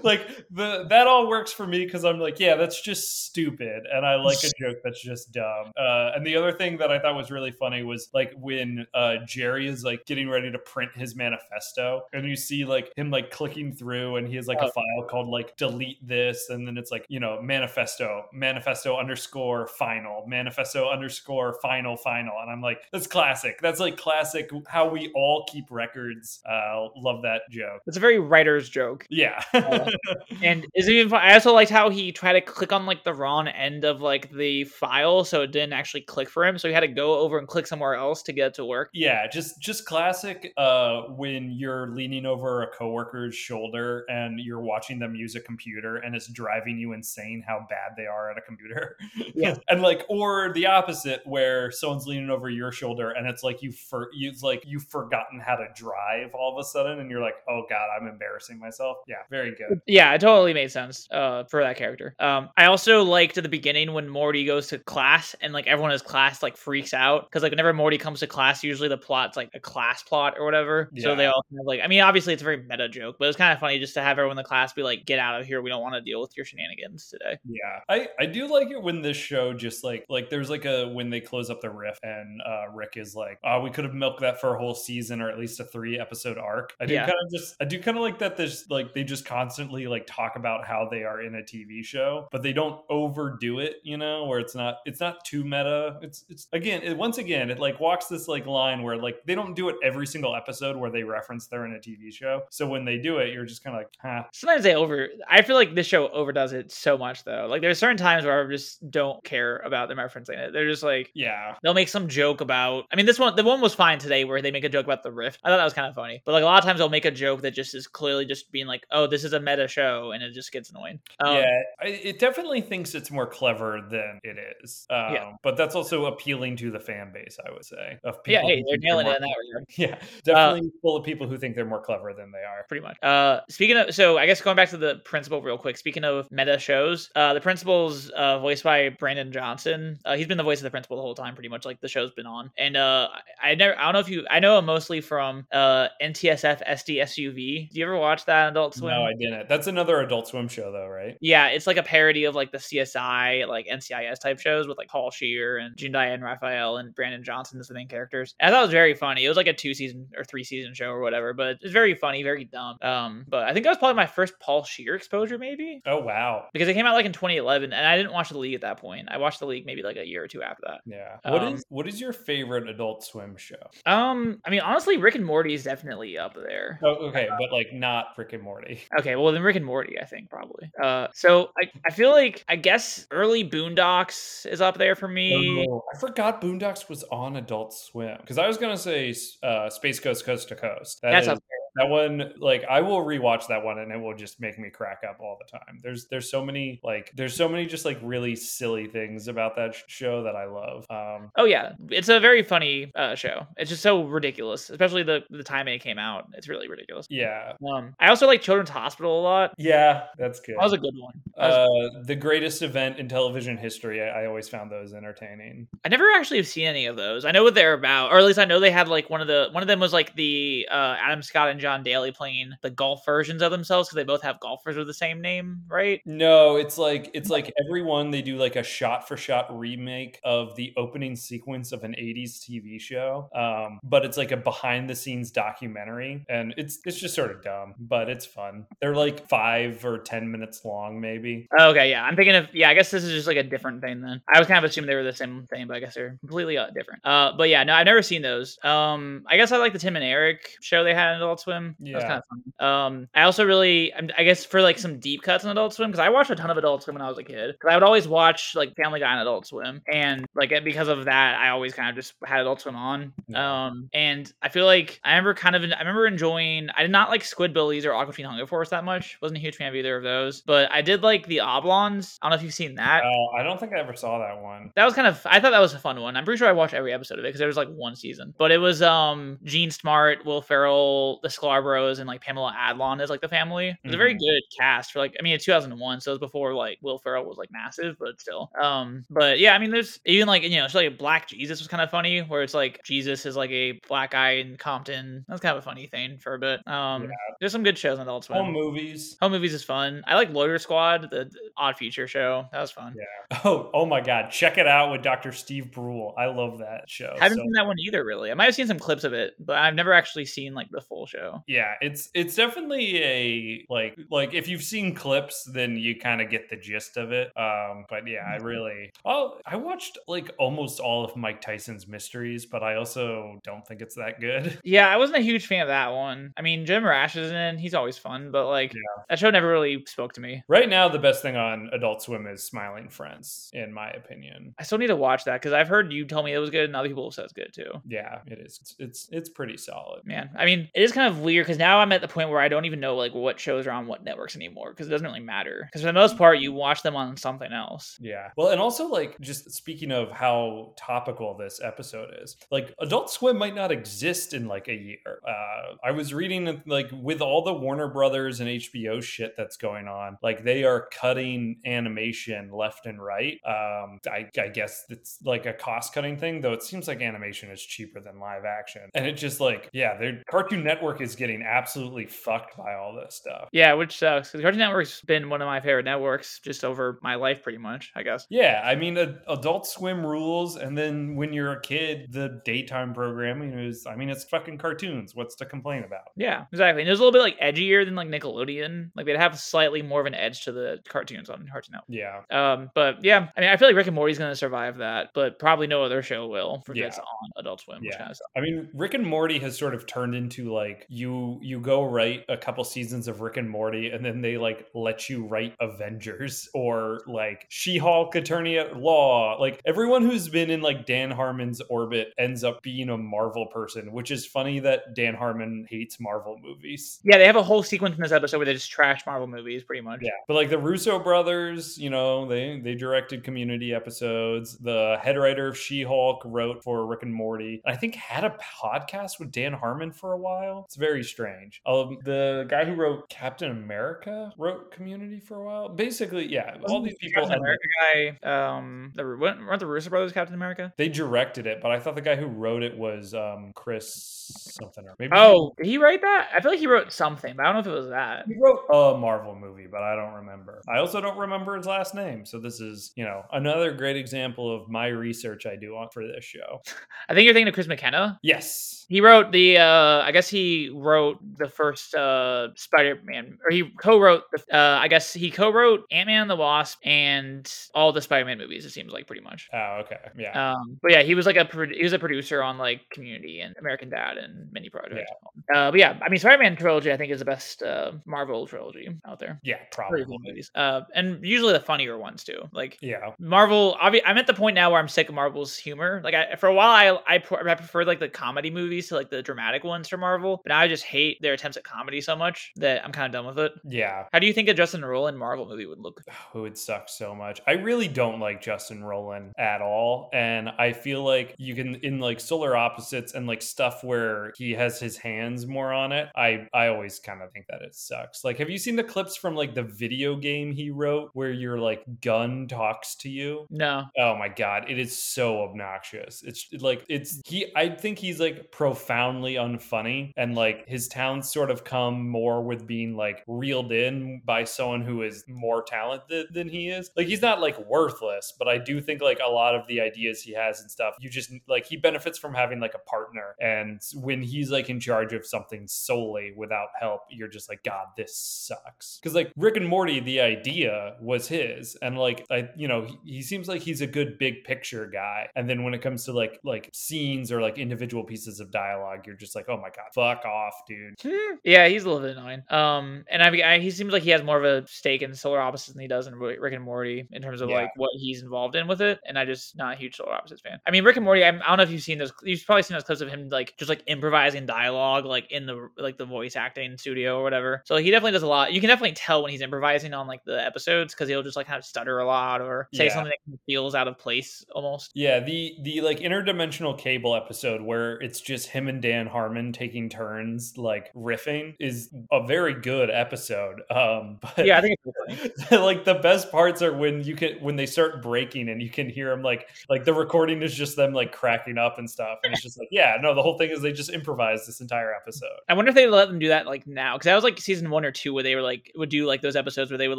like 0.02 0.26
the 0.50 0.86
that 0.88 1.06
all 1.06 1.28
works 1.28 1.52
for 1.52 1.66
me 1.66 1.84
because 1.84 2.04
I'm 2.04 2.18
like, 2.18 2.38
yeah, 2.40 2.54
that's 2.56 2.80
just 2.80 3.26
stupid, 3.26 3.84
and 3.92 4.06
I 4.06 4.16
like 4.16 4.38
a 4.44 4.50
joke 4.58 4.78
that's 4.84 5.02
just 5.02 5.32
dumb. 5.32 5.72
Uh, 5.76 6.12
and 6.14 6.26
the 6.26 6.36
other 6.36 6.52
thing 6.52 6.78
that 6.78 6.90
I 6.90 6.98
thought 6.98 7.16
was 7.16 7.30
really 7.30 7.52
funny 7.52 7.82
was 7.82 8.08
like 8.14 8.32
when 8.36 8.86
uh, 8.94 9.16
Jerry 9.26 9.66
is 9.66 9.84
like 9.84 10.06
getting 10.06 10.28
ready 10.28 10.50
to 10.50 10.58
print 10.58 10.92
his 11.02 11.14
manifesto, 11.16 12.02
and 12.12 12.24
you 12.26 12.36
see 12.36 12.64
like 12.64 12.92
him 12.96 13.10
like 13.10 13.30
clicking 13.30 13.72
through, 13.74 14.16
and 14.16 14.26
he 14.28 14.36
has 14.36 14.46
like 14.48 14.58
a 14.58 14.66
Oh. 14.66 14.70
file 14.70 15.08
called 15.10 15.28
like 15.28 15.56
delete 15.56 16.06
this, 16.06 16.48
and 16.50 16.66
then 16.66 16.78
it's 16.78 16.90
like 16.90 17.04
you 17.08 17.20
know 17.20 17.40
manifesto, 17.42 18.24
manifesto 18.32 18.96
underscore 18.96 19.66
final, 19.66 20.24
manifesto 20.26 20.88
underscore 20.90 21.58
final 21.60 21.96
final. 21.96 22.32
And 22.40 22.50
I'm 22.50 22.62
like, 22.62 22.78
that's 22.92 23.06
classic. 23.06 23.58
That's 23.60 23.80
like 23.80 23.96
classic 23.96 24.50
how 24.68 24.88
we 24.88 25.10
all 25.14 25.44
keep 25.50 25.64
records. 25.70 26.40
Uh, 26.48 26.88
love 26.96 27.22
that 27.22 27.42
joke. 27.50 27.82
It's 27.86 27.96
a 27.96 28.00
very 28.00 28.18
writer's 28.20 28.68
joke. 28.68 29.06
Yeah. 29.10 29.42
Uh, 29.52 29.90
And 30.42 30.66
is 30.74 30.88
it 30.88 30.92
even 30.92 31.10
fun? 31.10 31.20
I 31.22 31.34
also 31.34 31.52
liked 31.52 31.70
how 31.70 31.90
he 31.90 32.12
tried 32.12 32.34
to 32.34 32.40
click 32.40 32.72
on 32.72 32.86
like 32.86 33.04
the 33.04 33.14
wrong 33.14 33.48
end 33.48 33.84
of 33.84 34.00
like 34.00 34.30
the 34.32 34.64
file, 34.64 35.24
so 35.24 35.42
it 35.42 35.52
didn't 35.52 35.72
actually 35.72 36.02
click 36.02 36.28
for 36.28 36.44
him. 36.46 36.58
So 36.58 36.68
he 36.68 36.74
had 36.74 36.80
to 36.80 36.88
go 36.88 37.18
over 37.18 37.38
and 37.38 37.46
click 37.48 37.66
somewhere 37.66 37.94
else 37.94 38.22
to 38.24 38.32
get 38.32 38.54
to 38.54 38.64
work. 38.64 38.90
Yeah, 38.92 39.26
just 39.28 39.60
just 39.60 39.86
classic 39.86 40.52
uh 40.56 40.91
when 41.16 41.50
you're 41.50 41.88
leaning 41.88 42.26
over 42.26 42.62
a 42.62 42.68
coworker's 42.74 43.34
shoulder 43.34 44.04
and 44.08 44.38
you're 44.40 44.60
watching 44.60 44.98
them 44.98 45.14
use 45.14 45.34
a 45.34 45.40
computer 45.40 45.96
and 45.96 46.14
it's 46.14 46.26
driving 46.28 46.78
you 46.78 46.92
insane 46.92 47.42
how 47.46 47.66
bad 47.68 47.92
they 47.96 48.06
are 48.06 48.30
at 48.30 48.38
a 48.38 48.40
computer. 48.42 48.96
Yeah. 49.34 49.56
and 49.68 49.82
like 49.82 50.04
or 50.08 50.52
the 50.52 50.66
opposite 50.66 51.22
where 51.24 51.70
someone's 51.70 52.06
leaning 52.06 52.28
over 52.30 52.50
your 52.50 52.70
shoulder 52.70 53.10
and 53.10 53.26
it's 53.26 53.42
like 53.42 53.62
you 53.62 53.72
for 53.72 54.08
it's 54.12 54.42
like 54.42 54.62
you've 54.66 54.84
forgotten 54.84 55.40
how 55.40 55.56
to 55.56 55.66
drive 55.74 56.34
all 56.34 56.52
of 56.52 56.60
a 56.60 56.66
sudden 56.66 56.98
and 57.00 57.10
you're 57.10 57.20
like, 57.20 57.34
"Oh 57.48 57.64
god, 57.68 57.88
I'm 57.98 58.06
embarrassing 58.06 58.58
myself." 58.58 58.98
Yeah, 59.06 59.16
very 59.30 59.54
good. 59.54 59.80
Yeah, 59.86 60.12
it 60.14 60.20
totally 60.20 60.52
made 60.54 60.70
sense 60.70 61.08
uh, 61.10 61.44
for 61.44 61.62
that 61.62 61.76
character. 61.76 62.14
Um, 62.18 62.50
I 62.56 62.66
also 62.66 63.02
liked 63.02 63.36
at 63.38 63.42
the 63.42 63.48
beginning 63.48 63.92
when 63.92 64.08
Morty 64.08 64.44
goes 64.44 64.68
to 64.68 64.78
class 64.78 65.34
and 65.40 65.52
like 65.52 65.66
everyone 65.66 65.90
in 65.90 65.94
his 65.94 66.02
class 66.02 66.42
like 66.42 66.56
freaks 66.56 66.92
out 66.94 67.28
because 67.28 67.42
like 67.42 67.52
whenever 67.52 67.72
Morty 67.72 67.98
comes 67.98 68.20
to 68.20 68.26
class, 68.26 68.62
usually 68.62 68.88
the 68.88 68.98
plot's 68.98 69.36
like 69.36 69.50
a 69.54 69.60
class 69.60 70.02
plot 70.02 70.34
or 70.38 70.44
whatever. 70.44 70.81
So 70.98 71.14
they 71.16 71.26
all 71.26 71.44
kind 71.50 71.60
of 71.60 71.66
like, 71.66 71.80
I 71.82 71.86
mean, 71.88 72.00
obviously 72.00 72.32
it's 72.32 72.42
a 72.42 72.44
very 72.44 72.62
meta 72.62 72.88
joke, 72.88 73.16
but 73.18 73.28
it's 73.28 73.36
kind 73.36 73.52
of 73.52 73.58
funny 73.58 73.78
just 73.78 73.94
to 73.94 74.02
have 74.02 74.18
everyone 74.18 74.32
in 74.32 74.42
the 74.42 74.48
class 74.48 74.72
be 74.72 74.82
like, 74.82 75.04
"Get 75.06 75.18
out 75.18 75.40
of 75.40 75.46
here! 75.46 75.60
We 75.62 75.70
don't 75.70 75.82
want 75.82 75.94
to 75.94 76.00
deal 76.00 76.20
with 76.20 76.36
your 76.36 76.44
shenanigans 76.44 77.08
today." 77.08 77.38
Yeah, 77.44 77.80
I 77.88 78.08
I 78.18 78.26
do 78.26 78.46
like 78.52 78.70
it 78.70 78.82
when 78.82 79.02
this 79.02 79.16
show 79.16 79.52
just 79.52 79.84
like 79.84 80.04
like 80.08 80.30
there's 80.30 80.50
like 80.50 80.64
a 80.64 80.88
when 80.88 81.10
they 81.10 81.20
close 81.20 81.50
up 81.50 81.60
the 81.60 81.70
rift 81.70 82.00
and 82.02 82.40
uh 82.42 82.70
Rick 82.72 82.94
is 82.96 83.14
like, 83.14 83.38
oh, 83.44 83.60
we 83.60 83.70
could 83.70 83.84
have 83.84 83.94
milked 83.94 84.20
that 84.20 84.40
for 84.40 84.54
a 84.54 84.58
whole 84.58 84.74
season 84.74 85.20
or 85.20 85.30
at 85.30 85.38
least 85.38 85.60
a 85.60 85.64
three 85.64 85.98
episode 85.98 86.38
arc. 86.38 86.74
I 86.80 86.86
do 86.86 86.94
Yeah. 86.94 87.06
kind 87.06 87.18
of 87.24 87.30
just 87.32 87.56
I 87.60 87.64
do 87.64 87.80
kind 87.80 87.96
of 87.96 88.02
like 88.02 88.18
that. 88.20 88.36
There's 88.36 88.68
like 88.70 88.94
they 88.94 89.04
just 89.04 89.24
constantly 89.24 89.86
like 89.86 90.06
talk 90.06 90.36
about 90.36 90.66
how 90.66 90.88
they 90.90 91.02
are 91.04 91.20
in 91.22 91.34
a 91.34 91.42
TV 91.42 91.84
show, 91.84 92.28
but 92.32 92.42
they 92.42 92.52
don't 92.52 92.80
overdo 92.88 93.58
it. 93.58 93.76
You 93.82 93.96
know, 93.96 94.24
where 94.24 94.38
it's 94.38 94.54
not 94.54 94.78
it's 94.86 95.00
not 95.00 95.24
too 95.24 95.44
meta. 95.44 95.98
It's 96.02 96.24
it's 96.28 96.48
again 96.52 96.82
it, 96.82 96.96
once 96.96 97.18
again 97.18 97.50
it 97.50 97.58
like 97.58 97.80
walks 97.80 98.06
this 98.06 98.28
like 98.28 98.46
line 98.46 98.82
where 98.82 98.96
like 98.96 99.24
they 99.26 99.34
don't 99.34 99.54
do 99.54 99.68
it 99.68 99.76
every 99.82 100.06
single 100.06 100.34
episode 100.34 100.71
where 100.78 100.90
they 100.90 101.02
reference 101.02 101.46
they're 101.46 101.66
in 101.66 101.74
a 101.74 101.78
TV 101.78 102.12
show. 102.12 102.42
So 102.50 102.68
when 102.68 102.84
they 102.84 102.98
do 102.98 103.18
it, 103.18 103.32
you're 103.32 103.46
just 103.46 103.64
kind 103.64 103.76
of 103.76 103.80
like, 103.80 103.90
huh. 104.00 104.24
Sometimes 104.32 104.62
they 104.62 104.74
over. 104.74 105.08
I 105.28 105.42
feel 105.42 105.56
like 105.56 105.74
this 105.74 105.86
show 105.86 106.08
overdoes 106.08 106.52
it 106.52 106.72
so 106.72 106.96
much 106.98 107.24
though. 107.24 107.46
Like 107.48 107.60
there's 107.60 107.78
certain 107.78 107.96
times 107.96 108.24
where 108.24 108.46
I 108.46 108.50
just 108.50 108.90
don't 108.90 109.22
care 109.24 109.58
about 109.58 109.88
them 109.88 109.98
referencing 109.98 110.38
it. 110.38 110.52
They're 110.52 110.68
just 110.68 110.82
like, 110.82 111.10
Yeah, 111.14 111.54
they'll 111.62 111.74
make 111.74 111.88
some 111.88 112.08
joke 112.08 112.40
about 112.40 112.84
i 112.92 112.96
mean 112.96 113.06
this 113.06 113.18
one 113.18 113.34
the 113.36 113.42
one 113.42 113.60
was 113.60 113.74
fine 113.74 113.98
today 113.98 114.24
where 114.24 114.42
they 114.42 114.50
make 114.50 114.64
a 114.64 114.68
joke 114.68 114.84
about 114.84 115.02
the 115.02 115.12
rift 115.12 115.40
i 115.44 115.48
thought 115.48 115.56
that 115.56 115.64
was 115.64 115.72
kind 115.72 115.88
of 115.88 115.94
funny 115.94 116.22
but 116.24 116.32
like 116.32 116.42
a 116.42 116.46
lot 116.46 116.58
of 116.58 116.64
times 116.64 116.78
they'll 116.78 116.88
make 116.88 117.04
a 117.04 117.10
joke 117.10 117.42
that 117.42 117.52
just 117.52 117.74
is 117.74 117.86
clearly 117.86 118.24
just 118.24 118.50
being 118.52 118.66
like 118.66 118.84
oh 118.90 119.06
this 119.06 119.24
is 119.24 119.32
a 119.32 119.40
meta 119.40 119.66
show 119.68 120.12
and 120.12 120.22
it 120.22 120.32
just 120.32 120.52
gets 120.52 120.70
annoying 120.70 120.98
um, 121.20 121.36
yeah, 121.36 121.62
it 121.82 122.18
definitely 122.18 122.60
thinks 122.60 122.94
it's 122.94 123.10
more 123.10 123.26
clever 123.26 123.80
than 123.90 124.20
it 124.22 124.36
is. 124.62 124.86
Um, 124.90 125.14
Yeah. 125.14 125.32
But 125.42 125.56
that's 125.56 125.74
also 125.74 126.06
appealing 126.06 126.56
to 126.56 126.70
the 126.70 126.80
fan 126.80 127.12
base, 127.12 127.38
I 127.46 127.52
would 127.52 127.64
say. 127.64 127.98
Of 128.04 128.18
yeah 128.26 128.42
hey 128.42 128.64
they're 128.66 128.78
nailing 128.78 129.06
it 129.06 129.16
in 129.16 129.22
that 129.22 129.36
regard 129.46 129.66
Yeah, 129.76 129.98
definitely 130.24 130.51
full 130.80 130.96
of 130.96 131.04
people 131.04 131.26
who 131.26 131.36
think 131.38 131.54
they're 131.56 131.64
more 131.64 131.80
clever 131.82 132.12
than 132.12 132.30
they 132.32 132.38
are. 132.38 132.64
pretty 132.68 132.82
much 132.82 132.96
uh 133.02 133.40
speaking 133.48 133.76
of 133.76 133.94
so 133.94 134.18
i 134.18 134.26
guess 134.26 134.40
going 134.40 134.56
back 134.56 134.68
to 134.70 134.76
the 134.76 134.96
principal 135.04 135.42
real 135.42 135.58
quick 135.58 135.76
speaking 135.76 136.04
of 136.04 136.30
meta 136.30 136.58
shows 136.58 137.10
uh 137.16 137.34
the 137.34 137.40
principal's 137.40 138.10
uh 138.10 138.38
voiced 138.38 138.62
by 138.64 138.88
brandon 138.90 139.32
johnson 139.32 139.98
uh, 140.04 140.16
he's 140.16 140.26
been 140.26 140.38
the 140.38 140.44
voice 140.44 140.58
of 140.58 140.64
the 140.64 140.70
principal 140.70 140.96
the 140.96 141.02
whole 141.02 141.14
time 141.14 141.34
pretty 141.34 141.48
much 141.48 141.64
like 141.64 141.80
the 141.80 141.88
show's 141.88 142.10
been 142.12 142.26
on 142.26 142.50
and 142.58 142.76
uh 142.76 143.08
i, 143.42 143.54
never 143.54 143.78
i 143.78 143.84
don't 143.84 143.94
know 143.94 143.98
if 144.00 144.08
you 144.08 144.24
i 144.30 144.38
know 144.40 144.58
him 144.58 144.64
mostly 144.64 145.00
from 145.00 145.46
uh 145.52 145.88
ntsf 146.02 146.62
sd 146.68 147.00
suv 147.02 147.34
do 147.34 147.78
you 147.78 147.84
ever 147.84 147.96
watch 147.96 148.24
that 148.26 148.50
adult 148.50 148.74
swim 148.74 148.92
No, 148.92 149.02
I 149.04 149.12
didn't. 149.18 149.48
That's 149.48 149.66
another 149.66 150.00
Adult 150.00 150.28
Swim 150.28 150.48
show, 150.48 150.70
though, 150.72 150.86
right? 150.88 151.16
Yeah, 151.20 151.48
it's 151.48 151.66
like 151.66 151.76
a 151.76 151.82
parody 151.82 152.24
of 152.24 152.34
like 152.34 152.52
the 152.52 152.58
CSI, 152.58 153.46
like 153.46 153.66
NCIS 153.66 154.20
type 154.20 154.38
shows 154.40 154.66
with 154.68 154.78
like 154.78 154.88
Paul 154.88 155.10
Scheer 155.10 155.58
and 155.58 155.76
June 155.76 155.92
Diane 155.92 156.20
Raphael 156.20 156.76
and 156.76 156.94
Brandon 156.94 157.22
Johnson 157.24 157.58
as 157.60 157.68
the 157.68 157.74
main 157.74 157.88
characters. 157.88 158.34
And 158.40 158.48
I 158.48 158.52
thought 158.52 158.62
it 158.62 158.66
was 158.66 158.72
very 158.72 158.94
funny. 158.94 159.24
It 159.24 159.28
was 159.28 159.36
like 159.36 159.46
a 159.46 159.52
two 159.52 159.74
season 159.74 160.08
or 160.16 160.24
three 160.24 160.41
season 160.44 160.74
show 160.74 160.86
or 160.90 161.00
whatever, 161.00 161.32
but 161.32 161.58
it's 161.60 161.72
very 161.72 161.94
funny, 161.94 162.22
very 162.22 162.44
dumb. 162.44 162.76
Um, 162.82 163.24
but 163.28 163.44
I 163.44 163.52
think 163.52 163.64
that 163.64 163.70
was 163.70 163.78
probably 163.78 163.96
my 163.96 164.06
first 164.06 164.38
Paul 164.40 164.64
Scheer 164.64 164.94
exposure, 164.94 165.38
maybe 165.38 165.82
Oh 165.86 166.00
wow. 166.00 166.46
because 166.52 166.68
it 166.68 166.74
came 166.74 166.86
out 166.86 166.94
like 166.94 167.06
in 167.06 167.12
2011, 167.12 167.72
and 167.72 167.86
I 167.86 167.96
didn't 167.96 168.12
watch 168.12 168.28
the 168.30 168.38
league 168.38 168.54
at 168.54 168.60
that 168.62 168.78
point. 168.78 169.08
I 169.10 169.18
watched 169.18 169.40
the 169.40 169.46
league 169.46 169.66
maybe 169.66 169.82
like 169.82 169.96
a 169.96 170.06
year 170.06 170.22
or 170.24 170.28
two 170.28 170.42
after 170.42 170.62
that. 170.66 170.80
Yeah. 170.86 171.18
What 171.30 171.42
is 171.44 171.60
Um, 171.60 171.62
what 171.68 171.86
is 171.88 172.00
your 172.00 172.12
favorite 172.12 172.68
Adult 172.68 173.04
Swim 173.04 173.36
show? 173.36 173.56
Um, 173.86 174.40
I 174.44 174.50
mean, 174.50 174.60
honestly, 174.60 174.96
Rick 174.96 175.14
and 175.16 175.24
Morty 175.24 175.54
is 175.54 175.64
definitely 175.64 176.18
up 176.18 176.34
there. 176.34 176.78
Oh, 176.82 177.08
okay, 177.08 177.28
but 177.38 177.52
like 177.52 177.72
not 177.72 178.06
Rick 178.16 178.32
and 178.32 178.42
Morty. 178.42 178.80
Okay, 178.98 179.16
well 179.16 179.32
then 179.32 179.42
Rick 179.42 179.56
and 179.56 179.64
Morty, 179.64 179.98
I 180.00 180.04
think 180.04 180.30
probably. 180.30 180.70
Uh, 180.80 181.08
so 181.12 181.50
I, 181.60 181.70
I 181.86 181.90
feel 181.90 182.10
like 182.10 182.44
I 182.48 182.56
guess 182.56 183.06
early 183.10 183.42
Boondocks 183.48 184.46
is 184.46 184.60
up 184.60 184.78
there 184.78 184.94
for 184.94 185.08
me. 185.08 185.66
Oh, 185.68 185.82
I 185.92 185.98
forgot 185.98 186.40
Boondocks 186.40 186.88
was 186.88 187.02
on 187.04 187.36
Adult 187.36 187.72
Swim 187.74 188.16
because 188.20 188.38
I 188.38 188.46
was 188.46 188.56
gonna 188.58 188.76
say 188.76 189.14
uh, 189.42 189.68
Space 189.70 189.98
Ghost 190.00 190.24
Coast 190.32 190.48
to 190.48 190.56
Coast. 190.56 191.00
That 191.02 191.10
That's 191.12 191.26
is-. 191.26 191.40
That 191.76 191.88
one 191.88 192.32
like 192.38 192.64
i 192.68 192.80
will 192.80 192.98
rewatch 193.04 193.46
that 193.48 193.62
one 193.64 193.78
and 193.78 193.90
it 193.92 193.96
will 194.00 194.14
just 194.14 194.40
make 194.40 194.58
me 194.58 194.68
crack 194.70 195.00
up 195.08 195.18
all 195.20 195.38
the 195.44 195.58
time 195.58 195.78
there's 195.82 196.06
there's 196.06 196.30
so 196.30 196.44
many 196.44 196.80
like 196.84 197.10
there's 197.14 197.34
so 197.34 197.48
many 197.48 197.66
just 197.66 197.84
like 197.84 197.98
really 198.02 198.36
silly 198.36 198.86
things 198.86 199.28
about 199.28 199.56
that 199.56 199.74
sh- 199.74 199.82
show 199.86 200.22
that 200.22 200.36
i 200.36 200.44
love 200.44 200.86
um 200.90 201.30
Oh 201.36 201.44
yeah, 201.44 201.72
it's 201.90 202.08
a 202.08 202.20
very 202.20 202.42
funny 202.42 202.92
uh, 202.94 203.14
show. 203.14 203.46
It's 203.56 203.70
just 203.70 203.82
so 203.82 204.04
ridiculous, 204.04 204.68
especially 204.70 205.02
the 205.02 205.22
the 205.30 205.42
time 205.42 205.66
it 205.66 205.78
came 205.78 205.98
out. 205.98 206.28
It's 206.34 206.48
really 206.48 206.68
ridiculous. 206.68 207.06
yeah 207.08 207.52
Um, 207.66 207.94
I 207.98 208.08
also 208.08 208.26
like 208.26 208.42
Children's 208.42 208.70
Hospital 208.70 209.20
a 209.20 209.22
lot. 209.22 209.54
yeah 209.58 210.04
that's 210.18 210.40
good 210.40 210.56
That 210.56 210.62
was 210.64 210.72
a 210.72 210.78
good 210.78 210.94
one. 210.96 211.14
Uh 211.38 211.66
the 212.04 212.14
greatest 212.16 212.62
event 212.62 212.98
in 212.98 213.08
television 213.08 213.56
history 213.56 214.02
I, 214.02 214.22
I 214.22 214.26
always 214.26 214.48
found 214.48 214.70
those 214.70 214.92
entertaining 214.92 215.68
I 215.84 215.88
never 215.88 216.10
actually 216.14 216.36
have 216.38 216.46
seen 216.48 216.66
any 216.66 216.86
of 216.86 216.96
those. 216.96 217.24
I 217.24 217.30
know 217.32 217.42
what 217.44 217.54
they're 217.54 217.72
about, 217.74 218.12
or 218.12 218.18
at 218.18 218.24
least 218.24 218.38
I 218.38 218.44
know 218.44 218.60
they 218.60 218.70
had 218.70 218.88
like 218.88 219.08
one 219.10 219.20
of 219.20 219.26
the 219.26 219.48
one 219.52 219.62
of 219.62 219.68
them 219.68 219.80
was 219.80 219.92
like 219.92 220.14
the 220.14 220.68
uh, 220.70 220.96
Adam 221.00 221.22
Scott 221.22 221.48
and 221.48 221.60
John 221.62 221.82
Daly 221.82 222.12
playing 222.12 222.52
the 222.60 222.70
golf 222.70 223.04
versions 223.06 223.42
of 223.42 223.50
themselves 223.50 223.88
because 223.88 223.96
they 223.96 224.04
both 224.04 224.22
have 224.22 224.38
golfers 224.40 224.76
with 224.76 224.86
the 224.86 224.94
same 224.94 225.20
name, 225.20 225.62
right? 225.68 226.00
no 226.04 226.56
it's 226.56 226.78
like 226.78 227.10
it's 227.14 227.30
like 227.30 227.52
everyone 227.66 228.10
they 228.10 228.22
do 228.22 228.36
like 228.36 228.56
a 228.56 228.62
shot 228.62 229.06
for 229.06 229.16
shot 229.16 229.56
remake 229.56 230.18
of 230.24 230.54
the 230.56 230.72
opening 230.76 231.14
sequence 231.14 231.72
of 231.72 231.84
an 231.84 231.92
80s 231.92 232.38
tv 232.40 232.80
show 232.80 233.28
um 233.34 233.78
but 233.82 234.04
it's 234.04 234.16
like 234.16 234.32
a 234.32 234.36
behind 234.36 234.88
the 234.90 234.94
scenes 234.94 235.30
documentary 235.30 236.24
and 236.28 236.54
it's 236.56 236.78
it's 236.84 236.98
just 236.98 237.14
sort 237.14 237.30
of 237.30 237.42
dumb 237.42 237.74
but 237.78 238.08
it's 238.08 238.26
fun 238.26 238.66
they're 238.80 238.94
like 238.94 239.28
five 239.28 239.84
or 239.84 239.98
ten 239.98 240.30
minutes 240.30 240.64
long 240.64 241.00
maybe 241.00 241.48
Okay, 241.60 241.90
yeah, 241.90 242.04
I'm 242.04 242.16
thinking 242.16 242.34
of 242.34 242.54
yeah. 242.54 242.70
I 242.70 242.74
guess 242.74 242.90
this 242.90 243.04
is 243.04 243.12
just 243.12 243.26
like 243.26 243.36
a 243.36 243.42
different 243.42 243.82
thing 243.82 244.00
then. 244.00 244.22
I 244.32 244.38
was 244.38 244.48
kind 244.48 244.62
of 244.62 244.68
assuming 244.68 244.88
they 244.88 244.94
were 244.94 245.02
the 245.02 245.14
same 245.14 245.46
thing, 245.46 245.66
but 245.66 245.76
I 245.76 245.80
guess 245.80 245.94
they're 245.94 246.16
completely 246.20 246.56
uh, 246.56 246.70
different. 246.70 247.04
Uh, 247.04 247.32
but 247.36 247.48
yeah, 247.48 247.62
no, 247.64 247.74
I've 247.74 247.86
never 247.86 248.02
seen 248.02 248.22
those. 248.22 248.58
Um, 248.64 249.24
I 249.28 249.36
guess 249.36 249.52
I 249.52 249.58
like 249.58 249.72
the 249.72 249.78
Tim 249.78 249.96
and 249.96 250.04
Eric 250.04 250.56
show 250.60 250.82
they 250.82 250.94
had 250.94 251.10
in 251.10 251.16
Adult 251.16 251.40
Swim. 251.40 251.51
That 251.52 251.94
was 251.94 252.02
Yeah. 252.02 252.08
kind 252.08 252.22
of 252.22 252.24
fun. 252.58 252.68
Um, 252.68 253.08
I 253.14 253.22
also 253.22 253.44
really, 253.44 253.92
I'm- 253.92 254.08
guess 254.18 254.44
for 254.44 254.60
like 254.62 254.78
some 254.78 254.98
deep 254.98 255.22
cuts 255.22 255.44
in 255.44 255.50
Adult 255.50 255.74
Swim 255.74 255.90
because 255.90 256.04
I 256.04 256.08
watched 256.08 256.30
a 256.30 256.36
ton 256.36 256.50
of 256.50 256.56
Adult 256.58 256.82
Swim 256.82 256.94
when 256.94 257.02
I 257.02 257.08
was 257.08 257.18
a 257.18 257.24
kid. 257.24 257.52
Because 257.52 257.70
I 257.72 257.74
would 257.76 257.82
always 257.82 258.06
watch 258.08 258.54
like 258.54 258.74
Family 258.76 259.00
Guy 259.00 259.10
and 259.12 259.20
Adult 259.20 259.46
Swim, 259.46 259.82
and 259.92 260.24
like 260.34 260.52
because 260.64 260.88
of 260.88 261.04
that, 261.06 261.38
I 261.38 261.48
always 261.50 261.74
kind 261.74 261.88
of 261.90 261.96
just 261.96 262.14
had 262.24 262.40
Adult 262.40 262.60
Swim 262.60 262.76
on. 262.76 263.12
Yeah. 263.28 263.66
Um, 263.66 263.88
and 263.92 264.32
I 264.42 264.48
feel 264.48 264.66
like 264.66 265.00
I 265.04 265.10
remember 265.10 265.34
kind 265.34 265.56
of, 265.56 265.62
I 265.62 265.78
remember 265.80 266.06
enjoying. 266.06 266.68
I 266.76 266.82
did 266.82 266.90
not 266.90 267.10
like 267.10 267.22
Squidbillies 267.22 267.84
or 267.84 267.92
Aqua 267.94 268.12
Teen 268.14 268.26
Hunger 268.26 268.46
Force 268.46 268.70
that 268.70 268.84
much. 268.84 269.18
Wasn't 269.20 269.36
a 269.38 269.40
huge 269.40 269.56
fan 269.56 269.68
of 269.68 269.74
either 269.74 269.96
of 269.96 270.02
those, 270.02 270.40
but 270.42 270.70
I 270.70 270.82
did 270.82 271.02
like 271.02 271.26
the 271.26 271.40
Oblongs. 271.40 272.18
I 272.22 272.26
don't 272.26 272.30
know 272.30 272.36
if 272.36 272.42
you've 272.42 272.54
seen 272.54 272.74
that. 272.76 273.02
Oh, 273.04 273.28
I 273.36 273.42
don't 273.42 273.58
think 273.58 273.72
I 273.72 273.78
ever 273.80 273.94
saw 273.94 274.18
that 274.18 274.40
one. 274.40 274.70
That 274.76 274.84
was 274.84 274.94
kind 274.94 275.06
of 275.08 275.20
I 275.26 275.40
thought 275.40 275.50
that 275.50 275.60
was 275.60 275.74
a 275.74 275.78
fun 275.78 276.00
one. 276.00 276.16
I'm 276.16 276.24
pretty 276.24 276.38
sure 276.38 276.48
I 276.48 276.52
watched 276.52 276.74
every 276.74 276.92
episode 276.92 277.18
of 277.18 277.24
it 277.24 277.28
because 277.28 277.38
there 277.38 277.48
was 277.48 277.56
like 277.56 277.68
one 277.68 277.96
season. 277.96 278.34
But 278.38 278.50
it 278.52 278.58
was 278.58 278.82
um 278.82 279.38
Jean 279.44 279.70
Smart, 279.70 280.24
Will 280.24 280.42
Ferrell, 280.42 281.20
the 281.22 281.30
Scarborough, 281.42 281.88
and 281.88 282.06
like 282.06 282.20
Pamela 282.20 282.54
Adlon 282.58 283.02
is 283.02 283.10
like 283.10 283.20
the 283.20 283.28
family. 283.28 283.68
It 283.68 283.78
was 283.84 283.94
a 283.94 283.98
very 283.98 284.14
Mhm. 284.14 284.18
good 284.20 284.42
cast 284.58 284.92
for 284.92 284.98
like 285.00 285.14
I 285.18 285.22
mean 285.22 285.34
it's 285.34 285.44
2001, 285.44 286.00
so 286.00 286.10
it 286.10 286.14
was 286.14 286.18
before 286.20 286.54
like 286.54 286.78
Will 286.82 286.98
Ferrell 286.98 287.24
was 287.24 287.36
like 287.38 287.50
massive, 287.52 287.96
but 287.98 288.20
still. 288.20 288.50
Um 288.60 289.04
but 289.10 289.38
yeah, 289.38 289.54
I 289.54 289.58
mean 289.58 289.70
there's 289.70 290.00
even 290.06 290.28
like 290.28 290.42
you 290.42 290.50
know, 290.56 290.64
it's 290.64 290.74
like 290.74 290.96
Black 290.98 291.28
Jesus 291.28 291.58
was 291.60 291.68
kind 291.68 291.82
of 291.82 291.90
funny 291.90 292.20
where 292.20 292.42
it's 292.42 292.54
like 292.54 292.82
Jesus 292.84 293.26
is 293.26 293.36
like 293.36 293.50
a 293.50 293.72
black 293.88 294.12
guy 294.12 294.32
in 294.32 294.56
Compton. 294.56 295.24
That's 295.28 295.40
kind 295.40 295.56
of 295.56 295.62
a 295.62 295.64
funny 295.64 295.86
thing 295.86 296.18
for 296.18 296.34
a 296.34 296.38
bit. 296.38 296.66
Um 296.68 297.10
there's 297.40 297.52
some 297.52 297.62
good 297.64 297.76
shows 297.78 297.98
on 297.98 298.02
Adult 298.06 298.24
Swim. 298.24 298.38
Home 298.38 298.52
movies. 298.52 299.16
Home 299.20 299.32
movies 299.32 299.54
is 299.54 299.64
fun. 299.64 300.02
I 300.06 300.14
like 300.14 300.30
Loiter 300.30 300.58
Squad, 300.58 301.10
the 301.10 301.24
the 301.24 301.38
Odd 301.56 301.76
Future 301.76 302.06
show. 302.06 302.46
That 302.52 302.60
was 302.60 302.70
fun. 302.70 302.94
Yeah. 302.96 303.38
Oh, 303.44 303.70
oh 303.74 303.86
my 303.86 304.00
God! 304.02 304.30
Check 304.30 304.58
it 304.58 304.68
out 304.68 304.92
with 304.92 305.02
Dr. 305.02 305.32
Steve 305.32 305.72
Brule. 305.72 306.14
I 306.18 306.26
love 306.26 306.58
that 306.58 306.88
show. 306.88 307.16
I 307.18 307.24
haven't 307.24 307.38
So- 307.38 307.42
seen 307.44 307.52
that 307.52 307.66
one 307.66 307.76
either, 307.80 308.04
really. 308.04 308.30
I 308.30 308.34
might 308.34 308.44
have 308.44 308.54
seen 308.54 308.66
some 308.66 308.78
clips 308.78 309.04
of 309.04 309.14
it, 309.14 309.34
but 309.40 309.56
I've 309.56 309.74
never 309.74 309.92
actually 309.94 310.26
seen 310.26 310.52
like 310.54 310.68
the 310.70 310.82
full 310.82 311.06
show. 311.06 311.31
Show. 311.32 311.44
Yeah, 311.46 311.74
it's 311.80 312.08
it's 312.14 312.34
definitely 312.36 313.02
a 313.02 313.66
like 313.68 313.98
like 314.10 314.34
if 314.34 314.48
you've 314.48 314.62
seen 314.62 314.94
clips, 314.94 315.44
then 315.44 315.76
you 315.76 315.96
kind 315.98 316.20
of 316.20 316.30
get 316.30 316.48
the 316.50 316.56
gist 316.56 316.96
of 316.96 317.12
it. 317.12 317.28
Um, 317.36 317.84
but 317.88 318.06
yeah, 318.06 318.24
I 318.26 318.36
really 318.36 318.92
oh 319.04 319.38
I 319.46 319.56
watched 319.56 319.98
like 320.08 320.30
almost 320.38 320.80
all 320.80 321.04
of 321.04 321.16
Mike 321.16 321.40
Tyson's 321.40 321.86
mysteries, 321.86 322.46
but 322.46 322.62
I 322.62 322.76
also 322.76 323.38
don't 323.44 323.66
think 323.66 323.80
it's 323.82 323.96
that 323.96 324.20
good. 324.20 324.58
Yeah, 324.72 324.88
I 324.88 324.96
wasn't 324.96 325.18
a 325.18 325.22
huge 325.22 325.46
fan 325.46 325.62
of 325.62 325.68
that 325.68 325.88
one. 325.92 326.32
I 326.36 326.42
mean, 326.42 326.64
Jim 326.66 326.84
Rash 326.84 327.16
is 327.16 327.30
in; 327.30 327.58
he's 327.58 327.74
always 327.74 327.98
fun, 327.98 328.30
but 328.30 328.48
like 328.48 328.72
Yeah. 328.72 328.80
that 329.08 329.18
show 329.18 329.28
never 329.30 329.48
really 329.48 329.84
spoke 329.86 330.12
to 330.14 330.20
me. 330.20 330.42
Right 330.48 330.68
now, 330.68 330.88
the 330.88 330.98
best 330.98 331.20
thing 331.20 331.36
on 331.36 331.68
Adult 331.72 332.02
Swim 332.02 332.26
is 332.26 332.42
Smiling 332.42 332.88
Friends, 332.88 333.50
in 333.52 333.72
my 333.72 333.90
opinion. 333.90 334.54
I 334.58 334.62
still 334.62 334.78
need 334.78 334.86
to 334.88 334.96
watch 334.96 335.24
that 335.24 335.40
because 335.40 335.52
I've 335.52 335.68
heard 335.68 335.92
you 335.92 336.04
tell 336.06 336.22
me 336.22 336.32
it 336.32 336.38
was 336.38 336.50
good, 336.50 336.64
and 336.64 336.76
other 336.76 336.88
people 336.88 337.04
have 337.06 337.14
said 337.14 337.24
it's 337.24 337.32
good 337.32 337.52
too. 337.52 337.70
Yeah, 337.86 338.20
it 338.26 338.38
is. 338.38 338.58
It's 338.62 338.76
it's, 338.78 339.08
it's 339.10 339.28
pretty 339.28 339.56
solid. 339.56 340.06
Man, 340.06 340.30
I 340.38 340.44
mean, 340.44 340.68
it 340.74 340.82
is 340.82 340.92
kind 340.92 341.08
of 341.12 341.21
weird 341.22 341.46
because 341.46 341.58
now 341.58 341.78
I'm 341.78 341.92
at 341.92 342.00
the 342.00 342.08
point 342.08 342.30
where 342.30 342.40
I 342.40 342.48
don't 342.48 342.64
even 342.64 342.80
know 342.80 342.96
like 342.96 343.14
what 343.14 343.40
shows 343.40 343.66
are 343.66 343.70
on 343.70 343.86
what 343.86 344.04
networks 344.04 344.36
anymore 344.36 344.70
because 344.70 344.86
it 344.86 344.90
doesn't 344.90 345.06
really 345.06 345.20
matter. 345.20 345.62
Because 345.66 345.82
for 345.82 345.86
the 345.86 345.92
most 345.92 346.18
part, 346.18 346.38
you 346.38 346.52
watch 346.52 346.82
them 346.82 346.96
on 346.96 347.16
something 347.16 347.52
else. 347.52 347.98
Yeah. 348.00 348.30
Well, 348.36 348.48
and 348.48 348.60
also 348.60 348.86
like 348.88 349.18
just 349.20 349.50
speaking 349.52 349.92
of 349.92 350.10
how 350.10 350.74
topical 350.76 351.36
this 351.36 351.60
episode 351.62 352.10
is, 352.22 352.36
like 352.50 352.74
Adult 352.80 353.10
Swim 353.10 353.38
might 353.38 353.54
not 353.54 353.72
exist 353.72 354.34
in 354.34 354.46
like 354.48 354.68
a 354.68 354.74
year. 354.74 354.98
Uh, 355.26 355.76
I 355.84 355.92
was 355.92 356.12
reading 356.12 356.62
like 356.66 356.90
with 356.92 357.20
all 357.20 357.42
the 357.42 357.54
Warner 357.54 357.88
Brothers 357.88 358.40
and 358.40 358.48
HBO 358.48 359.02
shit 359.02 359.34
that's 359.36 359.56
going 359.56 359.88
on, 359.88 360.18
like 360.22 360.44
they 360.44 360.64
are 360.64 360.88
cutting 360.92 361.60
animation 361.64 362.50
left 362.50 362.86
and 362.86 363.02
right. 363.02 363.38
Um, 363.46 364.00
I, 364.06 364.28
I 364.38 364.48
guess 364.48 364.84
it's 364.88 365.18
like 365.24 365.46
a 365.46 365.52
cost 365.52 365.94
cutting 365.94 366.16
thing, 366.16 366.40
though. 366.40 366.52
It 366.52 366.62
seems 366.62 366.88
like 366.88 367.02
animation 367.02 367.50
is 367.50 367.62
cheaper 367.62 368.00
than 368.00 368.18
live 368.18 368.44
action, 368.44 368.82
and 368.94 369.06
it 369.06 369.12
just 369.12 369.40
like 369.40 369.68
yeah, 369.72 369.96
their 369.98 370.22
Cartoon 370.30 370.64
Network 370.64 371.00
is 371.00 371.11
getting 371.16 371.42
absolutely 371.42 372.06
fucked 372.06 372.56
by 372.56 372.74
all 372.74 372.94
this 372.94 373.14
stuff. 373.14 373.48
Yeah, 373.52 373.74
which 373.74 373.96
sucks 373.98 374.30
because 374.30 374.42
Cartoon 374.42 374.58
Network's 374.60 375.00
been 375.02 375.28
one 375.28 375.42
of 375.42 375.46
my 375.46 375.60
favorite 375.60 375.84
networks 375.84 376.40
just 376.40 376.64
over 376.64 376.98
my 377.02 377.14
life, 377.14 377.42
pretty 377.42 377.58
much. 377.58 377.92
I 377.94 378.02
guess. 378.02 378.26
Yeah, 378.30 378.62
I 378.64 378.74
mean, 378.74 378.96
a, 378.96 379.18
Adult 379.28 379.66
Swim 379.66 380.04
rules, 380.04 380.56
and 380.56 380.76
then 380.76 381.16
when 381.16 381.32
you're 381.32 381.52
a 381.52 381.60
kid, 381.60 382.12
the 382.12 382.40
daytime 382.44 382.94
programming 382.94 383.58
is, 383.58 383.86
I 383.86 383.96
mean, 383.96 384.08
it's 384.08 384.24
fucking 384.24 384.58
cartoons. 384.58 385.14
What's 385.14 385.34
to 385.36 385.44
complain 385.46 385.84
about? 385.84 386.10
Yeah, 386.16 386.44
exactly. 386.52 386.82
And 386.82 386.88
it 386.88 386.92
was 386.92 387.00
a 387.00 387.04
little 387.04 387.18
bit 387.18 387.22
like 387.22 387.38
edgier 387.40 387.84
than 387.84 387.94
like 387.94 388.08
Nickelodeon. 388.08 388.90
Like 388.96 389.06
they'd 389.06 389.16
have 389.16 389.38
slightly 389.38 389.82
more 389.82 390.00
of 390.00 390.06
an 390.06 390.14
edge 390.14 390.44
to 390.44 390.52
the 390.52 390.80
cartoons 390.88 391.28
on 391.30 391.46
Cartoon 391.50 391.72
Network. 391.72 391.86
Yeah, 392.30 392.52
Um, 392.52 392.70
but 392.74 393.04
yeah, 393.04 393.28
I 393.36 393.40
mean, 393.40 393.50
I 393.50 393.56
feel 393.56 393.68
like 393.68 393.76
Rick 393.76 393.86
and 393.88 393.94
Morty's 393.96 394.18
gonna 394.18 394.34
survive 394.36 394.78
that, 394.78 395.10
but 395.14 395.38
probably 395.38 395.66
no 395.66 395.82
other 395.82 396.02
show 396.02 396.26
will 396.26 396.62
for 396.66 396.74
Yeah. 396.74 396.86
on 396.88 397.30
Adult 397.36 397.60
Swim, 397.60 397.80
which 397.82 397.92
Yeah. 397.92 397.98
kind 397.98 398.10
of. 398.10 398.18
I 398.36 398.40
mean, 398.40 398.68
Rick 398.74 398.94
and 398.94 399.04
Morty 399.06 399.38
has 399.40 399.56
sort 399.58 399.74
of 399.74 399.86
turned 399.86 400.14
into 400.14 400.52
like 400.52 400.86
you 400.92 401.38
you 401.40 401.58
go 401.58 401.84
write 401.84 402.26
a 402.28 402.36
couple 402.36 402.62
seasons 402.64 403.08
of 403.08 403.22
Rick 403.22 403.38
and 403.38 403.48
Morty, 403.48 403.90
and 403.90 404.04
then 404.04 404.20
they 404.20 404.36
like 404.36 404.68
let 404.74 405.08
you 405.08 405.24
write 405.24 405.54
Avengers 405.58 406.50
or 406.54 407.00
like 407.06 407.46
She-Hulk 407.48 408.14
Attorney 408.14 408.58
at 408.58 408.76
Law. 408.76 409.38
Like 409.40 409.60
everyone 409.64 410.02
who's 410.02 410.28
been 410.28 410.50
in 410.50 410.60
like 410.60 410.84
Dan 410.84 411.10
Harmon's 411.10 411.62
orbit 411.62 412.12
ends 412.18 412.44
up 412.44 412.62
being 412.62 412.90
a 412.90 412.98
Marvel 412.98 413.46
person, 413.46 413.90
which 413.90 414.10
is 414.10 414.26
funny 414.26 414.60
that 414.60 414.94
Dan 414.94 415.14
Harmon 415.14 415.66
hates 415.70 415.98
Marvel 415.98 416.38
movies. 416.42 417.00
Yeah, 417.04 417.16
they 417.16 417.26
have 417.26 417.36
a 417.36 417.42
whole 417.42 417.62
sequence 417.62 417.96
in 417.96 418.02
this 418.02 418.12
episode 418.12 418.36
where 418.36 418.46
they 418.46 418.52
just 418.52 418.70
trash 418.70 419.06
Marvel 419.06 419.26
movies, 419.26 419.64
pretty 419.64 419.80
much. 419.80 420.00
Yeah, 420.02 420.10
but 420.28 420.34
like 420.34 420.50
the 420.50 420.58
Russo 420.58 420.98
brothers, 420.98 421.78
you 421.78 421.88
know, 421.88 422.26
they 422.26 422.60
they 422.62 422.74
directed 422.74 423.24
Community 423.24 423.72
episodes. 423.72 424.58
The 424.58 424.98
head 425.00 425.16
writer 425.16 425.48
of 425.48 425.56
She-Hulk 425.56 426.20
wrote 426.26 426.62
for 426.62 426.84
Rick 426.84 427.02
and 427.02 427.14
Morty. 427.14 427.62
I 427.64 427.76
think 427.76 427.94
had 427.94 428.24
a 428.24 428.36
podcast 428.60 429.18
with 429.18 429.32
Dan 429.32 429.54
Harmon 429.54 429.90
for 429.90 430.12
a 430.12 430.18
while. 430.18 430.64
It's 430.66 430.81
very 430.82 431.04
strange. 431.04 431.62
Um, 431.64 431.98
the 432.04 432.44
guy 432.48 432.64
who 432.64 432.74
wrote 432.74 433.08
Captain 433.08 433.52
America 433.52 434.32
wrote 434.36 434.72
Community 434.72 435.20
for 435.20 435.36
a 435.36 435.44
while. 435.44 435.68
Basically, 435.68 436.26
yeah, 436.26 436.56
all 436.68 436.82
these 436.82 436.96
people. 436.96 437.22
Captain 437.22 437.38
America 437.38 437.64
guy, 437.80 438.56
um, 438.56 438.92
the 438.96 439.04
weren't 439.04 439.46
weren't 439.46 439.60
the 439.60 439.66
Russo 439.66 439.90
brothers 439.90 440.12
Captain 440.12 440.34
America? 440.34 440.72
they 440.76 440.88
directed 440.88 441.46
it, 441.46 441.60
but 441.62 441.70
I 441.70 441.78
thought 441.78 441.94
the 441.94 442.02
guy 442.02 442.16
who 442.16 442.26
wrote 442.26 442.64
it 442.64 442.76
was 442.76 443.14
um, 443.14 443.52
Chris 443.54 444.22
something 444.50 444.84
or 444.84 444.94
maybe. 444.98 445.12
Oh, 445.14 445.52
did 445.56 445.66
he 445.66 445.78
write 445.78 446.00
that? 446.00 446.30
I 446.34 446.40
feel 446.40 446.50
like 446.50 446.60
he 446.60 446.66
wrote 446.66 446.92
something, 446.92 447.34
but 447.36 447.44
I 447.44 447.52
don't 447.52 447.64
know 447.64 447.70
if 447.70 447.76
it 447.76 447.80
was 447.80 447.88
that. 447.90 448.24
He 448.26 448.34
wrote 448.38 448.60
a 448.72 448.98
Marvel 448.98 449.34
movie, 449.34 449.66
but 449.70 449.82
I 449.82 449.94
don't 449.94 450.14
remember. 450.14 450.62
I 450.68 450.78
also 450.78 451.00
don't 451.00 451.18
remember 451.18 451.56
his 451.56 451.66
last 451.66 451.94
name. 451.94 452.24
So 452.24 452.38
this 452.38 452.60
is, 452.60 452.92
you 452.96 453.04
know, 453.04 453.22
another 453.32 453.72
great 453.72 453.96
example 453.96 454.54
of 454.54 454.68
my 454.68 454.88
research 454.88 455.46
I 455.46 455.56
do 455.56 455.76
on 455.76 455.88
for 455.92 456.06
this 456.06 456.24
show. 456.24 456.62
I 457.08 457.14
think 457.14 457.24
you're 457.24 457.34
thinking 457.34 457.48
of 457.48 457.54
Chris 457.54 457.68
McKenna. 457.68 458.18
Yes. 458.22 458.86
He 458.88 459.00
wrote 459.00 459.32
the 459.32 459.58
uh 459.58 460.02
I 460.02 460.12
guess 460.12 460.28
he 460.28 460.70
wrote 460.72 461.18
the 461.38 461.48
first 461.48 461.94
uh 461.94 462.48
Spider-Man 462.56 463.38
or 463.44 463.50
he 463.50 463.70
co-wrote 463.80 464.24
the 464.32 464.56
uh 464.56 464.78
I 464.80 464.88
guess 464.88 465.12
he 465.12 465.30
co-wrote 465.30 465.84
Ant-Man 465.90 466.22
and 466.22 466.30
the 466.30 466.36
Wasp 466.36 466.78
and 466.84 467.52
all 467.74 467.92
the 467.92 468.00
Spider-Man 468.02 468.38
movies 468.38 468.64
it 468.64 468.70
seems 468.70 468.92
like 468.92 469.06
pretty 469.06 469.22
much. 469.22 469.48
Oh, 469.52 469.82
okay. 469.84 469.98
Yeah. 470.16 470.52
Um 470.52 470.78
but 470.82 470.90
yeah, 470.92 471.02
he 471.02 471.14
was 471.14 471.26
like 471.26 471.36
a 471.36 471.44
pro- 471.44 471.68
he 471.68 471.82
was 471.82 471.92
a 471.92 471.98
producer 471.98 472.42
on 472.42 472.58
like 472.58 472.80
Community 472.90 473.40
and 473.40 473.54
American 473.58 473.90
Dad 473.90 474.16
and 474.18 474.50
many 474.52 474.68
projects. 474.68 475.10
Uh 475.54 475.70
but 475.70 475.78
yeah, 475.80 475.98
I 476.02 476.08
mean 476.08 476.18
Spider-Man 476.20 476.56
trilogy 476.56 476.92
I 476.92 476.96
think 476.96 477.12
is 477.12 477.18
the 477.20 477.24
best 477.24 477.62
uh 477.62 477.92
Marvel 478.06 478.46
trilogy 478.46 478.88
out 479.06 479.18
there. 479.18 479.40
yeah, 479.42 479.56
probably. 479.72 480.04
cool 480.04 480.18
movies. 480.20 480.50
Uh 480.54 480.82
and 480.94 481.24
usually 481.24 481.52
the 481.52 481.60
funnier 481.60 481.98
ones 481.98 482.24
too. 482.24 482.42
Like 482.52 482.78
Yeah. 482.80 483.12
Marvel, 483.18 483.76
obvi- 483.82 484.02
I'm 484.04 484.18
at 484.18 484.26
the 484.26 484.34
point 484.34 484.54
now 484.54 484.70
where 484.70 484.80
I'm 484.80 484.88
sick 484.88 485.08
of 485.08 485.14
Marvel's 485.14 485.56
humor. 485.56 486.00
Like, 486.04 486.14
I, 486.14 486.36
for 486.36 486.46
a 486.48 486.54
while, 486.54 487.02
I 487.06 487.14
I, 487.14 487.18
pr- 487.18 487.48
I 487.48 487.54
preferred 487.54 487.86
like 487.86 487.98
the 488.00 488.08
comedy 488.08 488.50
movies 488.50 488.88
to 488.88 488.94
like 488.94 489.10
the 489.10 489.22
dramatic 489.22 489.64
ones 489.64 489.88
for 489.88 489.96
Marvel, 489.96 490.40
but 490.44 490.48
now 490.48 490.58
I 490.62 490.68
just 490.68 490.84
hate 490.84 491.20
their 491.20 491.32
attempts 491.32 491.56
at 491.56 491.64
comedy 491.64 492.00
so 492.00 492.14
much 492.14 492.52
that 492.54 492.84
I'm 492.84 492.92
kind 492.92 493.06
of 493.06 493.12
done 493.12 493.26
with 493.26 493.44
it. 493.44 493.52
Yeah. 493.64 494.04
How 494.12 494.20
do 494.20 494.28
you 494.28 494.32
think 494.32 494.48
a 494.48 494.54
Justin 494.54 494.82
Roiland 494.82 495.16
Marvel 495.16 495.48
movie 495.48 495.66
would 495.66 495.80
look? 495.80 496.00
Oh, 496.08 496.38
it 496.38 496.42
would 496.42 496.56
suck 496.58 496.88
so 496.88 497.16
much. 497.16 497.40
I 497.48 497.52
really 497.52 497.88
don't 497.88 498.20
like 498.20 498.40
Justin 498.40 498.80
Roiland 498.80 499.32
at 499.38 499.60
all. 499.60 500.08
And 500.12 500.50
I 500.50 500.72
feel 500.72 501.02
like 501.02 501.34
you 501.36 501.56
can 501.56 501.74
in 501.76 501.98
like 501.98 502.20
solar 502.20 502.56
opposites 502.56 503.14
and 503.14 503.26
like 503.26 503.42
stuff 503.42 503.82
where 503.82 504.32
he 504.36 504.52
has 504.52 504.78
his 504.78 504.96
hands 504.96 505.48
more 505.48 505.72
on 505.72 505.90
it. 505.90 506.10
I 506.14 506.46
I 506.54 506.68
always 506.68 507.00
kind 507.00 507.22
of 507.22 507.32
think 507.32 507.46
that 507.48 507.62
it 507.62 507.74
sucks. 507.74 508.22
Like 508.22 508.38
have 508.38 508.48
you 508.48 508.58
seen 508.58 508.76
the 508.76 508.84
clips 508.84 509.16
from 509.16 509.34
like 509.34 509.54
the 509.54 509.64
video 509.64 510.14
game 510.14 510.52
he 510.52 510.70
wrote 510.70 511.10
where 511.14 511.32
your 511.32 511.58
like 511.58 511.82
gun 512.00 512.46
talks 512.46 512.94
to 512.96 513.08
you? 513.10 513.46
No, 513.50 513.86
Oh 513.98 514.14
my 514.16 514.28
god, 514.28 514.70
it 514.70 514.78
is 514.78 514.96
so 514.96 515.42
obnoxious. 515.42 516.22
It's 516.22 516.48
like 516.60 516.84
it's 516.88 517.20
he 517.24 517.52
I 517.56 517.68
think 517.70 517.98
he's 517.98 518.20
like 518.20 518.52
profoundly 518.52 519.34
unfunny 519.34 520.12
and 520.16 520.36
like 520.36 520.51
his 520.66 520.88
talents 520.88 521.32
sort 521.32 521.50
of 521.50 521.64
come 521.64 522.08
more 522.08 522.42
with 522.42 522.66
being 522.66 522.96
like 522.96 523.22
reeled 523.26 523.72
in 523.72 524.20
by 524.24 524.44
someone 524.44 524.82
who 524.82 525.02
is 525.02 525.24
more 525.28 525.62
talented 525.62 526.26
than 526.32 526.48
he 526.48 526.68
is. 526.68 526.90
Like 526.96 527.06
he's 527.06 527.22
not 527.22 527.40
like 527.40 527.58
worthless, 527.66 528.32
but 528.38 528.48
I 528.48 528.58
do 528.58 528.80
think 528.80 529.00
like 529.00 529.20
a 529.24 529.30
lot 529.30 529.54
of 529.54 529.66
the 529.66 529.80
ideas 529.80 530.22
he 530.22 530.32
has 530.34 530.60
and 530.60 530.70
stuff, 530.70 530.94
you 531.00 531.10
just 531.10 531.32
like 531.48 531.66
he 531.66 531.76
benefits 531.76 532.18
from 532.18 532.34
having 532.34 532.60
like 532.60 532.74
a 532.74 532.90
partner 532.90 533.34
and 533.40 533.80
when 533.94 534.22
he's 534.22 534.50
like 534.50 534.70
in 534.70 534.80
charge 534.80 535.12
of 535.12 535.26
something 535.26 535.66
solely 535.66 536.32
without 536.36 536.68
help, 536.78 537.02
you're 537.10 537.28
just 537.28 537.48
like 537.48 537.62
god, 537.62 537.86
this 537.96 538.16
sucks. 538.16 539.00
Cuz 539.02 539.14
like 539.14 539.32
Rick 539.36 539.56
and 539.56 539.68
Morty 539.68 540.00
the 540.00 540.20
idea 540.20 540.96
was 541.00 541.28
his 541.28 541.76
and 541.82 541.98
like 541.98 542.24
I 542.30 542.48
you 542.56 542.68
know, 542.68 542.82
he, 542.82 542.98
he 543.04 543.22
seems 543.22 543.48
like 543.48 543.62
he's 543.62 543.80
a 543.80 543.86
good 543.86 544.18
big 544.18 544.44
picture 544.44 544.86
guy. 544.86 545.28
And 545.34 545.48
then 545.48 545.64
when 545.64 545.74
it 545.74 545.82
comes 545.82 546.04
to 546.04 546.12
like 546.12 546.38
like 546.44 546.68
scenes 546.72 547.30
or 547.32 547.40
like 547.40 547.58
individual 547.58 548.04
pieces 548.04 548.40
of 548.40 548.50
dialogue, 548.50 549.06
you're 549.06 549.16
just 549.16 549.34
like, 549.34 549.46
"Oh 549.48 549.56
my 549.56 549.70
god, 549.70 549.86
fuck 549.94 550.24
off, 550.24 550.41
dude." 550.66 550.94
Hmm, 551.02 551.36
yeah, 551.44 551.68
he's 551.68 551.84
a 551.84 551.90
little 551.90 552.06
bit 552.06 552.16
annoying. 552.16 552.42
Um, 552.50 553.04
and 553.10 553.22
I, 553.22 553.30
mean, 553.30 553.42
I 553.44 553.58
he 553.58 553.70
seems 553.70 553.92
like 553.92 554.02
he 554.02 554.10
has 554.10 554.22
more 554.22 554.38
of 554.38 554.44
a 554.44 554.66
stake 554.68 555.02
in 555.02 555.14
Solar 555.14 555.40
Opposites 555.40 555.72
than 555.72 555.80
he 555.82 555.88
does 555.88 556.06
in 556.06 556.14
Rick 556.16 556.52
and 556.54 556.62
Morty 556.64 557.06
in 557.10 557.22
terms 557.22 557.40
of 557.40 557.48
Yeah. 557.50 557.56
like 557.56 557.70
what 557.76 557.90
he's 557.94 558.22
involved 558.22 558.56
in 558.56 558.66
with 558.68 558.80
it. 558.80 559.00
And 559.06 559.18
I 559.18 559.24
just 559.24 559.56
not 559.56 559.74
a 559.74 559.76
huge 559.76 559.96
Solar 559.96 560.12
Opposites 560.14 560.40
fan. 560.42 560.58
I 560.66 560.70
mean, 560.70 560.84
Rick 560.84 560.96
and 560.96 561.04
Morty. 561.04 561.24
I'm, 561.24 561.42
I 561.42 561.48
don't 561.48 561.56
know 561.58 561.62
if 561.64 561.70
you've 561.70 561.82
seen 561.82 561.98
those. 561.98 562.12
You've 562.22 562.44
probably 562.46 562.62
seen 562.62 562.74
those 562.76 562.84
clips 562.84 563.00
of 563.00 563.08
him 563.08 563.28
like 563.28 563.54
just 563.58 563.68
like 563.68 563.82
improvising 563.86 564.46
dialogue 564.46 565.04
like 565.04 565.30
in 565.30 565.46
the 565.46 565.68
like 565.76 565.98
the 565.98 566.04
voice 566.06 566.36
acting 566.36 566.76
studio 566.78 567.18
or 567.18 567.22
whatever. 567.22 567.62
So 567.66 567.76
he 567.76 567.90
definitely 567.90 568.12
does 568.12 568.22
a 568.22 568.26
lot. 568.28 568.52
You 568.52 568.60
can 568.60 568.68
definitely 568.68 568.92
tell 568.94 569.22
when 569.22 569.30
he's 569.30 569.40
improvising 569.42 569.94
on 569.94 570.06
like 570.06 570.24
the 570.24 570.44
episodes 570.44 570.94
because 570.94 571.08
he'll 571.08 571.22
just 571.22 571.36
like 571.36 571.46
kind 571.46 571.58
of 571.58 571.64
stutter 571.64 571.98
a 571.98 572.06
lot 572.06 572.40
or 572.40 572.68
say 572.74 572.86
Yeah. 572.86 572.94
something 572.94 573.12
that 573.28 573.38
feels 573.46 573.74
out 573.74 573.88
of 573.88 573.98
place 573.98 574.44
almost. 574.54 574.90
Yeah, 574.94 575.20
the 575.20 575.56
the 575.62 575.80
like 575.80 575.98
interdimensional 576.00 576.76
cable 576.78 577.14
episode 577.14 577.60
where 577.62 578.00
it's 578.02 578.20
just 578.20 578.48
him 578.48 578.68
and 578.68 578.80
Dan 578.82 579.06
Harmon 579.06 579.52
taking 579.52 579.88
turns 579.88 580.31
like 580.56 580.92
riffing 580.94 581.54
is 581.58 581.90
a 582.10 582.26
very 582.26 582.54
good 582.54 582.90
episode. 582.90 583.62
Um 583.70 584.18
but 584.36 584.46
Yeah, 584.46 584.58
I 584.58 584.60
think 584.60 584.78
like 585.50 585.84
the 585.84 585.94
best 585.94 586.30
parts 586.30 586.62
are 586.62 586.72
when 586.72 587.02
you 587.02 587.16
can 587.16 587.34
when 587.40 587.56
they 587.56 587.66
start 587.66 588.02
breaking 588.02 588.48
and 588.48 588.62
you 588.62 588.70
can 588.70 588.88
hear 588.88 589.10
them 589.10 589.22
like 589.22 589.48
like 589.68 589.84
the 589.84 589.94
recording 589.94 590.42
is 590.42 590.54
just 590.54 590.76
them 590.76 590.92
like 590.92 591.12
cracking 591.12 591.58
up 591.58 591.78
and 591.78 591.88
stuff 591.88 592.18
and 592.24 592.32
it's 592.32 592.42
just 592.42 592.58
like 592.58 592.68
yeah 592.70 592.96
no 593.00 593.14
the 593.14 593.22
whole 593.22 593.38
thing 593.38 593.50
is 593.50 593.60
they 593.60 593.72
just 593.72 593.90
improvised 593.90 594.46
this 594.46 594.60
entire 594.60 594.94
episode 594.94 595.28
I 595.48 595.54
wonder 595.54 595.70
if 595.70 595.74
they 595.74 595.86
let 595.86 596.08
them 596.08 596.18
do 596.18 596.28
that 596.28 596.46
like 596.46 596.66
now 596.66 596.96
because 596.96 597.06
that 597.06 597.14
was 597.14 597.24
like 597.24 597.38
season 597.38 597.70
one 597.70 597.84
or 597.84 597.92
two 597.92 598.14
where 598.14 598.22
they 598.22 598.34
were 598.34 598.42
like 598.42 598.72
would 598.76 598.88
do 598.88 599.06
like 599.06 599.22
those 599.22 599.36
episodes 599.36 599.70
where 599.70 599.78
they 599.78 599.88
would 599.88 599.98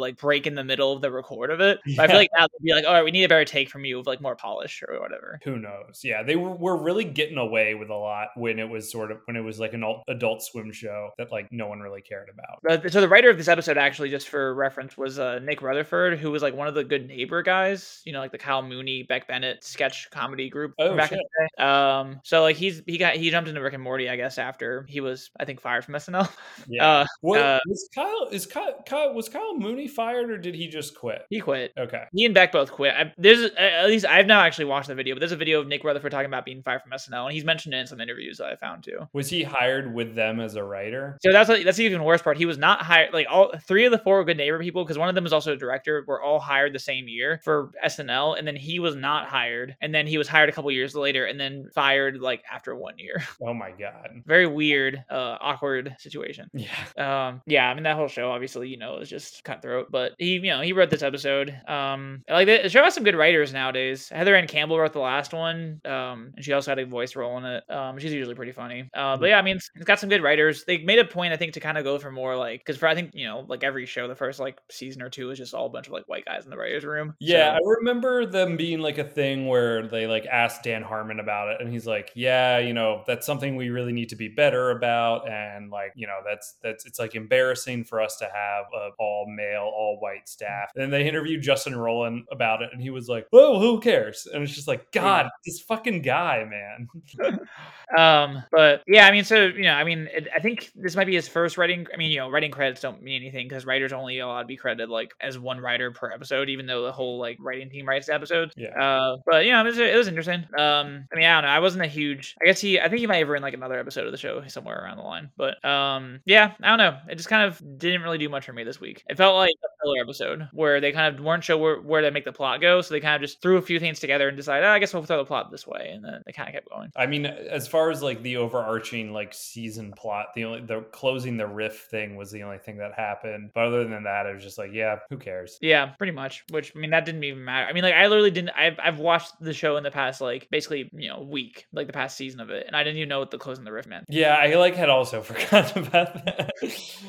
like 0.00 0.16
break 0.16 0.46
in 0.46 0.54
the 0.54 0.64
middle 0.64 0.92
of 0.92 1.00
the 1.00 1.10
record 1.10 1.50
of 1.50 1.60
it. 1.60 1.78
But 1.96 2.04
I 2.04 2.06
feel 2.06 2.16
like 2.16 2.30
now 2.36 2.46
they'd 2.46 2.64
be 2.64 2.72
like, 2.72 2.84
all 2.84 2.92
right, 2.92 3.04
we 3.04 3.10
need 3.10 3.24
a 3.24 3.28
better 3.28 3.44
take 3.44 3.70
from 3.70 3.84
you 3.84 3.98
of 3.98 4.06
like 4.06 4.20
more 4.20 4.36
polish 4.36 4.82
or 4.86 5.00
whatever. 5.00 5.40
who 5.44 5.58
knows 5.58 6.00
yeah 6.02 6.22
they 6.22 6.36
were, 6.36 6.54
were 6.54 6.76
really 6.76 7.04
getting 7.04 7.38
away 7.38 7.74
with 7.74 7.90
a 7.90 7.94
lot 7.94 8.28
when 8.36 8.58
it 8.58 8.68
was 8.68 8.90
sort 8.90 9.10
of 9.10 9.18
when 9.26 9.36
it 9.36 9.40
was 9.40 9.58
like 9.58 9.74
an 9.74 9.82
adult 9.82 10.04
Adult 10.24 10.42
Swim 10.42 10.72
show 10.72 11.10
that 11.18 11.30
like 11.30 11.48
no 11.52 11.66
one 11.66 11.80
really 11.80 12.00
cared 12.00 12.28
about. 12.30 12.82
So 12.90 13.00
the 13.00 13.08
writer 13.08 13.28
of 13.28 13.36
this 13.36 13.48
episode, 13.48 13.76
actually, 13.76 14.08
just 14.10 14.28
for 14.28 14.54
reference, 14.54 14.96
was 14.96 15.18
uh, 15.18 15.38
Nick 15.40 15.60
Rutherford, 15.62 16.18
who 16.18 16.30
was 16.30 16.42
like 16.42 16.54
one 16.54 16.66
of 16.66 16.74
the 16.74 16.82
Good 16.84 17.06
Neighbor 17.06 17.42
guys. 17.42 18.00
You 18.04 18.12
know, 18.12 18.20
like 18.20 18.32
the 18.32 18.38
Kyle 18.38 18.62
Mooney, 18.62 19.02
Beck 19.02 19.28
Bennett 19.28 19.62
sketch 19.64 20.08
comedy 20.10 20.48
group 20.48 20.74
Oh, 20.78 20.96
back 20.96 21.10
shit. 21.10 21.18
in 21.18 21.24
the 21.24 21.48
day. 21.58 21.64
Um, 21.64 22.20
so 22.24 22.42
like 22.42 22.56
he's 22.56 22.82
he 22.86 22.96
got 22.98 23.14
he 23.16 23.30
jumped 23.30 23.48
into 23.48 23.60
Rick 23.60 23.74
and 23.74 23.82
Morty, 23.82 24.08
I 24.08 24.16
guess, 24.16 24.38
after 24.38 24.86
he 24.88 25.00
was 25.00 25.30
I 25.38 25.44
think 25.44 25.60
fired 25.60 25.84
from 25.84 25.94
SNL. 25.94 26.30
Yeah. 26.68 26.84
Uh, 26.94 27.06
What, 27.22 27.40
uh, 27.40 27.60
was 27.66 27.88
Kyle? 27.94 28.28
Is 28.30 28.46
Kyle, 28.46 28.82
Kyle? 28.86 29.12
Was 29.14 29.28
Kyle 29.28 29.54
Mooney 29.56 29.88
fired 29.88 30.30
or 30.30 30.38
did 30.38 30.54
he 30.54 30.68
just 30.68 30.94
quit? 30.94 31.22
he 31.30 31.40
quit. 31.40 31.72
Okay. 31.78 32.04
He 32.14 32.24
and 32.24 32.34
Beck 32.34 32.52
both 32.52 32.70
quit. 32.72 32.94
I, 32.94 33.12
there's 33.18 33.50
at 33.56 33.86
least 33.86 34.04
I've 34.06 34.26
not 34.26 34.46
actually 34.46 34.66
watched 34.66 34.88
the 34.88 34.94
video, 34.94 35.14
but 35.14 35.20
there's 35.20 35.32
a 35.32 35.36
video 35.36 35.60
of 35.60 35.66
Nick 35.66 35.82
Rutherford 35.84 36.12
talking 36.12 36.26
about 36.26 36.44
being 36.44 36.62
fired 36.62 36.82
from 36.82 36.92
SNL, 36.92 37.24
and 37.24 37.32
he's 37.32 37.44
mentioned 37.44 37.74
it 37.74 37.78
in 37.78 37.86
some 37.86 38.00
interviews 38.00 38.38
that 38.38 38.46
I 38.46 38.56
found 38.56 38.84
too. 38.84 39.08
Was 39.12 39.28
he 39.30 39.42
hired 39.42 39.92
with 39.94 40.03
them 40.04 40.40
as 40.40 40.56
a 40.56 40.64
writer? 40.64 41.18
So 41.22 41.32
that's 41.32 41.48
that's 41.48 41.76
the 41.76 41.84
even 41.84 42.04
worse 42.04 42.22
part. 42.22 42.36
He 42.36 42.46
was 42.46 42.58
not 42.58 42.82
hired. 42.82 43.12
Like 43.12 43.26
all 43.30 43.52
three 43.66 43.84
of 43.84 43.92
the 43.92 43.98
four 43.98 44.24
Good 44.24 44.36
Neighbor 44.36 44.58
people, 44.60 44.84
because 44.84 44.98
one 44.98 45.08
of 45.08 45.14
them 45.14 45.26
is 45.26 45.32
also 45.32 45.52
a 45.52 45.56
director, 45.56 46.04
were 46.06 46.22
all 46.22 46.38
hired 46.38 46.72
the 46.72 46.78
same 46.78 47.08
year 47.08 47.40
for 47.44 47.70
SNL, 47.84 48.38
and 48.38 48.46
then 48.46 48.56
he 48.56 48.78
was 48.78 48.96
not 48.96 49.26
hired, 49.26 49.76
and 49.80 49.94
then 49.94 50.06
he 50.06 50.18
was 50.18 50.28
hired 50.28 50.48
a 50.48 50.52
couple 50.52 50.70
years 50.70 50.94
later, 50.94 51.26
and 51.26 51.38
then 51.38 51.68
fired 51.74 52.20
like 52.20 52.42
after 52.50 52.74
one 52.74 52.98
year. 52.98 53.22
Oh 53.44 53.52
my 53.52 53.72
god. 53.72 54.22
Very 54.24 54.46
weird, 54.46 55.04
uh, 55.10 55.36
awkward 55.40 55.94
situation. 55.98 56.48
Yeah. 56.54 56.68
Um, 56.96 57.42
yeah, 57.46 57.68
I 57.68 57.74
mean 57.74 57.82
that 57.82 57.96
whole 57.96 58.08
show 58.08 58.30
obviously, 58.30 58.68
you 58.68 58.78
know, 58.78 58.98
is 58.98 59.10
just 59.10 59.44
cutthroat. 59.44 59.90
But 59.90 60.12
he, 60.18 60.34
you 60.34 60.50
know, 60.50 60.60
he 60.60 60.72
wrote 60.72 60.88
this 60.90 61.02
episode. 61.02 61.54
Um, 61.68 62.22
like 62.28 62.46
the 62.46 62.68
show 62.68 62.82
has 62.82 62.94
some 62.94 63.04
good 63.04 63.16
writers 63.16 63.52
nowadays. 63.52 64.08
Heather 64.08 64.34
Ann 64.34 64.46
Campbell 64.46 64.78
wrote 64.78 64.92
the 64.92 65.00
last 65.00 65.32
one. 65.32 65.80
Um, 65.84 66.32
and 66.36 66.44
she 66.44 66.52
also 66.52 66.70
had 66.70 66.78
a 66.78 66.86
voice 66.86 67.16
role 67.16 67.36
in 67.38 67.44
it. 67.44 67.70
Um, 67.70 67.98
she's 67.98 68.12
usually 68.12 68.34
pretty 68.34 68.52
funny. 68.52 68.88
Uh, 68.94 69.16
but 69.16 69.26
yeah, 69.26 69.38
I 69.38 69.42
mean, 69.42 69.56
it's, 69.56 69.70
it's 69.74 69.84
got 69.94 70.00
some 70.00 70.08
good 70.08 70.22
writers. 70.22 70.64
They 70.64 70.78
made 70.78 70.98
a 70.98 71.04
point, 71.04 71.32
I 71.32 71.36
think, 71.36 71.52
to 71.54 71.60
kind 71.60 71.78
of 71.78 71.84
go 71.84 71.98
for 72.00 72.10
more 72.10 72.36
like 72.36 72.60
because 72.60 72.76
for 72.76 72.88
I 72.88 72.94
think 72.96 73.12
you 73.14 73.26
know, 73.26 73.44
like 73.48 73.62
every 73.62 73.86
show, 73.86 74.08
the 74.08 74.16
first 74.16 74.40
like 74.40 74.58
season 74.70 75.02
or 75.02 75.08
two 75.08 75.30
is 75.30 75.38
just 75.38 75.54
all 75.54 75.66
a 75.66 75.68
bunch 75.68 75.86
of 75.86 75.92
like 75.92 76.08
white 76.08 76.24
guys 76.24 76.44
in 76.44 76.50
the 76.50 76.56
writers' 76.56 76.84
room. 76.84 77.14
Yeah, 77.20 77.52
So- 77.52 77.54
I 77.54 77.76
remember 77.78 78.26
them 78.26 78.56
being 78.56 78.80
like 78.80 78.98
a 78.98 79.04
thing 79.04 79.46
where 79.46 79.86
they 79.86 80.06
like 80.08 80.26
asked 80.26 80.64
Dan 80.64 80.82
Harmon 80.82 81.20
about 81.20 81.48
it, 81.50 81.60
and 81.60 81.72
he's 81.72 81.86
like, 81.86 82.10
"Yeah, 82.16 82.58
you 82.58 82.74
know, 82.74 83.04
that's 83.06 83.24
something 83.24 83.54
we 83.54 83.70
really 83.70 83.92
need 83.92 84.08
to 84.08 84.16
be 84.16 84.28
better 84.28 84.70
about, 84.72 85.28
and 85.30 85.70
like, 85.70 85.92
you 85.94 86.08
know, 86.08 86.18
that's 86.26 86.56
that's 86.62 86.84
it's 86.86 86.98
like 86.98 87.14
embarrassing 87.14 87.84
for 87.84 88.00
us 88.00 88.16
to 88.16 88.24
have 88.24 88.64
a 88.76 88.88
all 88.98 89.26
male, 89.28 89.70
all 89.72 89.98
white 90.00 90.28
staff." 90.28 90.70
And 90.74 90.92
they 90.92 91.06
interviewed 91.06 91.42
Justin 91.42 91.74
Roiland 91.74 92.22
about 92.32 92.62
it, 92.62 92.70
and 92.72 92.82
he 92.82 92.90
was 92.90 93.08
like, 93.08 93.28
"Oh, 93.32 93.60
who 93.60 93.78
cares?" 93.80 94.26
And 94.32 94.42
it's 94.42 94.54
just 94.54 94.66
like, 94.66 94.90
God, 94.90 95.28
this 95.46 95.60
fucking 95.60 96.02
guy, 96.02 96.44
man. 96.44 96.88
Um, 97.96 98.42
but 98.50 98.82
yeah, 98.88 99.06
I 99.06 99.12
mean, 99.12 99.24
so 99.24 99.44
you 99.44 99.62
know, 99.64 99.74
I 99.74 99.83
mean, 99.84 100.08
it, 100.12 100.28
I 100.34 100.40
think 100.40 100.70
this 100.74 100.96
might 100.96 101.06
be 101.06 101.14
his 101.14 101.28
first 101.28 101.58
writing. 101.58 101.86
I 101.92 101.96
mean, 101.96 102.10
you 102.10 102.18
know, 102.18 102.30
writing 102.30 102.50
credits 102.50 102.80
don't 102.80 103.02
mean 103.02 103.22
anything 103.22 103.48
because 103.48 103.66
writers 103.66 103.92
only 103.92 104.18
allowed 104.18 104.42
to 104.42 104.46
be 104.46 104.56
credited 104.56 104.88
like 104.88 105.12
as 105.20 105.38
one 105.38 105.60
writer 105.60 105.90
per 105.90 106.10
episode, 106.10 106.48
even 106.48 106.66
though 106.66 106.84
the 106.84 106.92
whole 106.92 107.18
like 107.18 107.36
writing 107.40 107.70
team 107.70 107.86
writes 107.86 108.06
the 108.06 108.14
episodes. 108.14 108.54
Yeah. 108.56 108.78
Uh, 108.78 109.16
but 109.26 109.44
yeah, 109.44 109.60
it 109.60 109.64
was, 109.64 109.78
it 109.78 109.96
was 109.96 110.08
interesting. 110.08 110.44
Um, 110.56 111.06
I 111.12 111.16
mean, 111.16 111.24
I 111.24 111.34
don't 111.34 111.44
know. 111.44 111.48
I 111.48 111.58
wasn't 111.60 111.84
a 111.84 111.88
huge. 111.88 112.34
I 112.42 112.46
guess 112.46 112.60
he. 112.60 112.80
I 112.80 112.88
think 112.88 113.00
he 113.00 113.06
might 113.06 113.18
have 113.18 113.28
written 113.28 113.42
like 113.42 113.54
another 113.54 113.78
episode 113.78 114.06
of 114.06 114.12
the 114.12 114.18
show 114.18 114.42
somewhere 114.46 114.82
around 114.82 114.96
the 114.96 115.02
line. 115.02 115.30
But 115.36 115.64
um, 115.64 116.20
yeah, 116.24 116.52
I 116.62 116.68
don't 116.68 116.78
know. 116.78 116.98
It 117.08 117.16
just 117.16 117.28
kind 117.28 117.44
of 117.44 117.78
didn't 117.78 118.02
really 118.02 118.18
do 118.18 118.28
much 118.28 118.46
for 118.46 118.52
me 118.52 118.64
this 118.64 118.80
week. 118.80 119.04
It 119.08 119.16
felt 119.16 119.36
like 119.36 119.54
a 119.64 119.68
filler 119.82 120.02
episode 120.02 120.48
where 120.52 120.80
they 120.80 120.92
kind 120.92 121.14
of 121.14 121.24
weren't 121.24 121.44
sure 121.44 121.56
where, 121.56 121.80
where 121.80 122.00
to 122.00 122.10
make 122.10 122.24
the 122.24 122.32
plot 122.32 122.60
go, 122.60 122.80
so 122.80 122.94
they 122.94 123.00
kind 123.00 123.16
of 123.16 123.22
just 123.22 123.40
threw 123.42 123.56
a 123.56 123.62
few 123.62 123.80
things 123.80 124.00
together 124.00 124.28
and 124.28 124.36
decided, 124.36 124.66
oh, 124.66 124.70
I 124.70 124.78
guess 124.78 124.92
we'll 124.94 125.02
throw 125.04 125.18
the 125.18 125.24
plot 125.24 125.50
this 125.50 125.66
way, 125.66 125.90
and 125.94 126.04
then 126.04 126.22
they 126.26 126.32
kind 126.32 126.48
of 126.48 126.54
kept 126.54 126.68
going. 126.68 126.90
I 126.96 127.06
mean, 127.06 127.26
as 127.26 127.66
far 127.66 127.90
as 127.90 128.02
like 128.02 128.22
the 128.22 128.36
overarching 128.36 129.12
like 129.12 129.34
season 129.34 129.73
plot, 129.92 130.26
the 130.34 130.44
only 130.44 130.60
the 130.60 130.80
closing 130.92 131.36
the 131.36 131.46
riff 131.46 131.86
thing 131.90 132.16
was 132.16 132.30
the 132.30 132.42
only 132.42 132.58
thing 132.58 132.76
that 132.78 132.92
happened. 132.94 133.50
But 133.54 133.64
other 133.66 133.84
than 133.86 134.04
that, 134.04 134.26
it 134.26 134.34
was 134.34 134.42
just 134.42 134.58
like, 134.58 134.70
yeah, 134.72 134.98
who 135.10 135.16
cares? 135.18 135.58
Yeah, 135.60 135.86
pretty 135.98 136.12
much. 136.12 136.44
Which 136.50 136.72
I 136.74 136.78
mean, 136.78 136.90
that 136.90 137.04
didn't 137.04 137.24
even 137.24 137.44
matter. 137.44 137.66
I 137.66 137.72
mean, 137.72 137.82
like 137.84 137.94
I 137.94 138.06
literally 138.06 138.30
didn't. 138.30 138.50
I've 138.56 138.78
I've 138.82 138.98
watched 138.98 139.32
the 139.40 139.52
show 139.52 139.76
in 139.76 139.82
the 139.82 139.90
past, 139.90 140.20
like 140.20 140.48
basically, 140.50 140.88
you 140.92 141.08
know, 141.08 141.20
week, 141.22 141.66
like 141.72 141.86
the 141.86 141.92
past 141.92 142.16
season 142.16 142.40
of 142.40 142.50
it, 142.50 142.66
and 142.66 142.76
I 142.76 142.82
didn't 142.84 142.96
even 142.98 143.08
know 143.08 143.18
what 143.20 143.30
the 143.30 143.38
closing 143.38 143.64
the 143.64 143.72
riff 143.72 143.86
meant. 143.86 144.04
Yeah, 144.08 144.34
I 144.34 144.54
like 144.54 144.74
had 144.74 144.90
also 144.90 145.20
forgotten 145.22 145.86
about 145.86 146.24
that. 146.24 146.50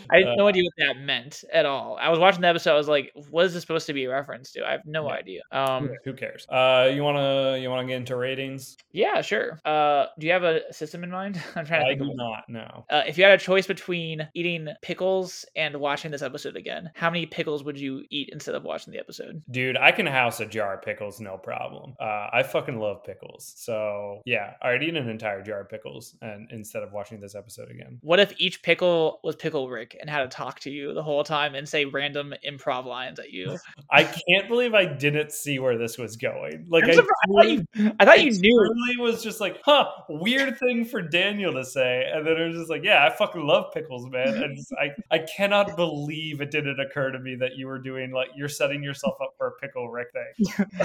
I 0.09 0.17
had 0.17 0.27
Uh, 0.27 0.35
no 0.37 0.47
idea 0.47 0.63
what 0.63 0.73
that 0.77 0.99
meant 1.01 1.43
at 1.51 1.65
all. 1.65 1.97
I 1.99 2.09
was 2.09 2.19
watching 2.19 2.41
the 2.41 2.47
episode. 2.47 2.73
I 2.73 2.77
was 2.77 2.87
like, 2.87 3.11
"What 3.29 3.45
is 3.45 3.53
this 3.53 3.61
supposed 3.61 3.87
to 3.87 3.93
be 3.93 4.05
a 4.05 4.09
reference 4.09 4.51
to?" 4.53 4.65
I 4.67 4.71
have 4.71 4.81
no 4.85 5.07
Yeah. 5.07 5.13
idea. 5.15 5.41
Um, 5.51 5.89
who 6.03 6.13
cares? 6.13 6.45
Uh, 6.49 6.91
you 6.93 7.03
wanna 7.03 7.57
you 7.57 7.69
wanna 7.69 7.87
get 7.87 7.97
into 7.97 8.15
ratings? 8.15 8.77
yeah, 8.91 9.21
sure. 9.21 9.59
Uh, 9.65 10.05
do 10.19 10.27
you 10.27 10.33
have 10.33 10.43
a 10.43 10.71
system 10.73 11.03
in 11.03 11.09
mind? 11.11 11.41
I'm 11.55 11.65
trying 11.65 11.81
to 11.81 11.85
I 11.85 11.89
think 11.89 11.99
do 11.99 12.05
of. 12.05 12.09
one. 12.09 12.17
not 12.17 12.43
know. 12.55 12.85
Uh, 12.89 13.03
if 13.07 13.17
you 13.17 13.23
had 13.23 13.33
a 13.33 13.37
choice 13.37 13.67
between 13.67 14.27
eating 14.33 14.67
pickles 14.81 15.45
and 15.55 15.75
watching 15.77 16.11
this 16.11 16.21
episode 16.21 16.55
again, 16.55 16.89
how 16.95 17.09
many 17.09 17.25
pickles 17.25 17.63
would 17.63 17.79
you 17.79 18.03
eat 18.09 18.29
instead 18.31 18.55
of 18.55 18.63
watching 18.63 18.93
the 18.93 18.99
episode? 18.99 19.41
Dude, 19.51 19.77
I 19.77 19.91
can 19.91 20.05
house 20.05 20.39
a 20.39 20.45
jar 20.45 20.75
of 20.75 20.81
pickles, 20.81 21.19
no 21.19 21.37
problem. 21.37 21.95
Uh, 21.99 22.27
I 22.31 22.43
fucking 22.43 22.79
love 22.79 23.03
pickles. 23.03 23.53
So 23.57 24.21
yeah, 24.25 24.53
I'd 24.61 24.83
eat 24.83 24.95
an 24.95 25.09
entire 25.09 25.41
jar 25.41 25.61
of 25.61 25.69
pickles 25.69 26.15
and 26.21 26.49
instead 26.51 26.83
of 26.83 26.91
watching 26.91 27.19
this 27.19 27.35
episode 27.35 27.69
again. 27.69 27.99
What 28.01 28.19
if 28.19 28.33
each 28.37 28.63
pickle 28.63 29.19
was 29.23 29.35
Pickle 29.35 29.69
Rick 29.69 29.95
and 29.99 30.09
had 30.09 30.23
to 30.23 30.27
talk 30.27 30.59
to 30.61 30.71
you 30.71 30.93
the 30.93 31.03
whole 31.03 31.23
time 31.23 31.55
and 31.55 31.67
say 31.67 31.85
random 31.85 32.33
improv 32.47 32.85
lines 32.85 33.19
at 33.19 33.31
you? 33.31 33.57
I 33.91 34.03
can't 34.03 34.47
believe 34.47 34.73
I 34.73 34.85
didn't 34.85 35.31
see 35.31 35.59
where 35.59 35.77
this 35.77 35.97
was 35.97 36.15
going. 36.15 36.65
Like 36.69 36.85
I, 36.85 36.91
I 36.91 36.95
thought 36.95 37.49
you, 37.49 37.65
I 37.99 38.05
thought 38.05 38.21
you 38.21 38.31
it 38.31 38.39
knew. 38.39 38.73
truly 38.95 39.11
was 39.11 39.23
just 39.23 39.41
like, 39.41 39.59
huh, 39.63 39.87
weird 40.09 40.57
thing 40.59 40.85
for 40.85 41.01
Daniel 41.01 41.53
to 41.53 41.65
say. 41.65 42.09
And 42.13 42.25
then 42.25 42.37
it 42.45 42.49
was 42.49 42.57
just 42.57 42.69
like, 42.69 42.83
yeah, 42.83 43.05
I 43.05 43.15
fucking 43.15 43.45
love 43.45 43.73
pickles, 43.73 44.09
man. 44.09 44.43
And 44.43 44.57
just, 44.57 44.73
I, 44.73 44.91
I 45.11 45.19
cannot 45.19 45.75
believe 45.75 46.41
it 46.41 46.51
didn't 46.51 46.79
occur 46.79 47.11
to 47.11 47.19
me 47.19 47.35
that 47.35 47.55
you 47.55 47.67
were 47.67 47.79
doing 47.79 48.11
like 48.11 48.29
you're 48.35 48.49
setting 48.49 48.83
yourself 48.83 49.15
up 49.21 49.33
for 49.37 49.47
a 49.47 49.51
pickle 49.53 49.89
Rick 49.89 50.07
thing. 50.13 50.67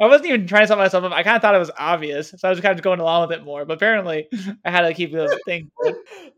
I 0.00 0.06
wasn't 0.06 0.26
even 0.26 0.46
trying 0.46 0.62
to 0.62 0.68
set 0.68 0.78
myself 0.78 1.04
up. 1.04 1.12
I 1.12 1.22
kind 1.22 1.36
of 1.36 1.42
thought 1.42 1.54
it 1.54 1.58
was 1.58 1.70
obvious, 1.78 2.34
so 2.36 2.48
I 2.48 2.50
was 2.50 2.60
kind 2.60 2.78
of 2.78 2.82
going 2.82 3.00
along 3.00 3.28
with 3.28 3.38
it 3.38 3.44
more. 3.44 3.64
But 3.64 3.74
apparently, 3.74 4.28
I 4.64 4.70
had 4.70 4.82
to 4.82 4.94
keep 4.94 5.12
the 5.12 5.38
thing. 5.44 5.70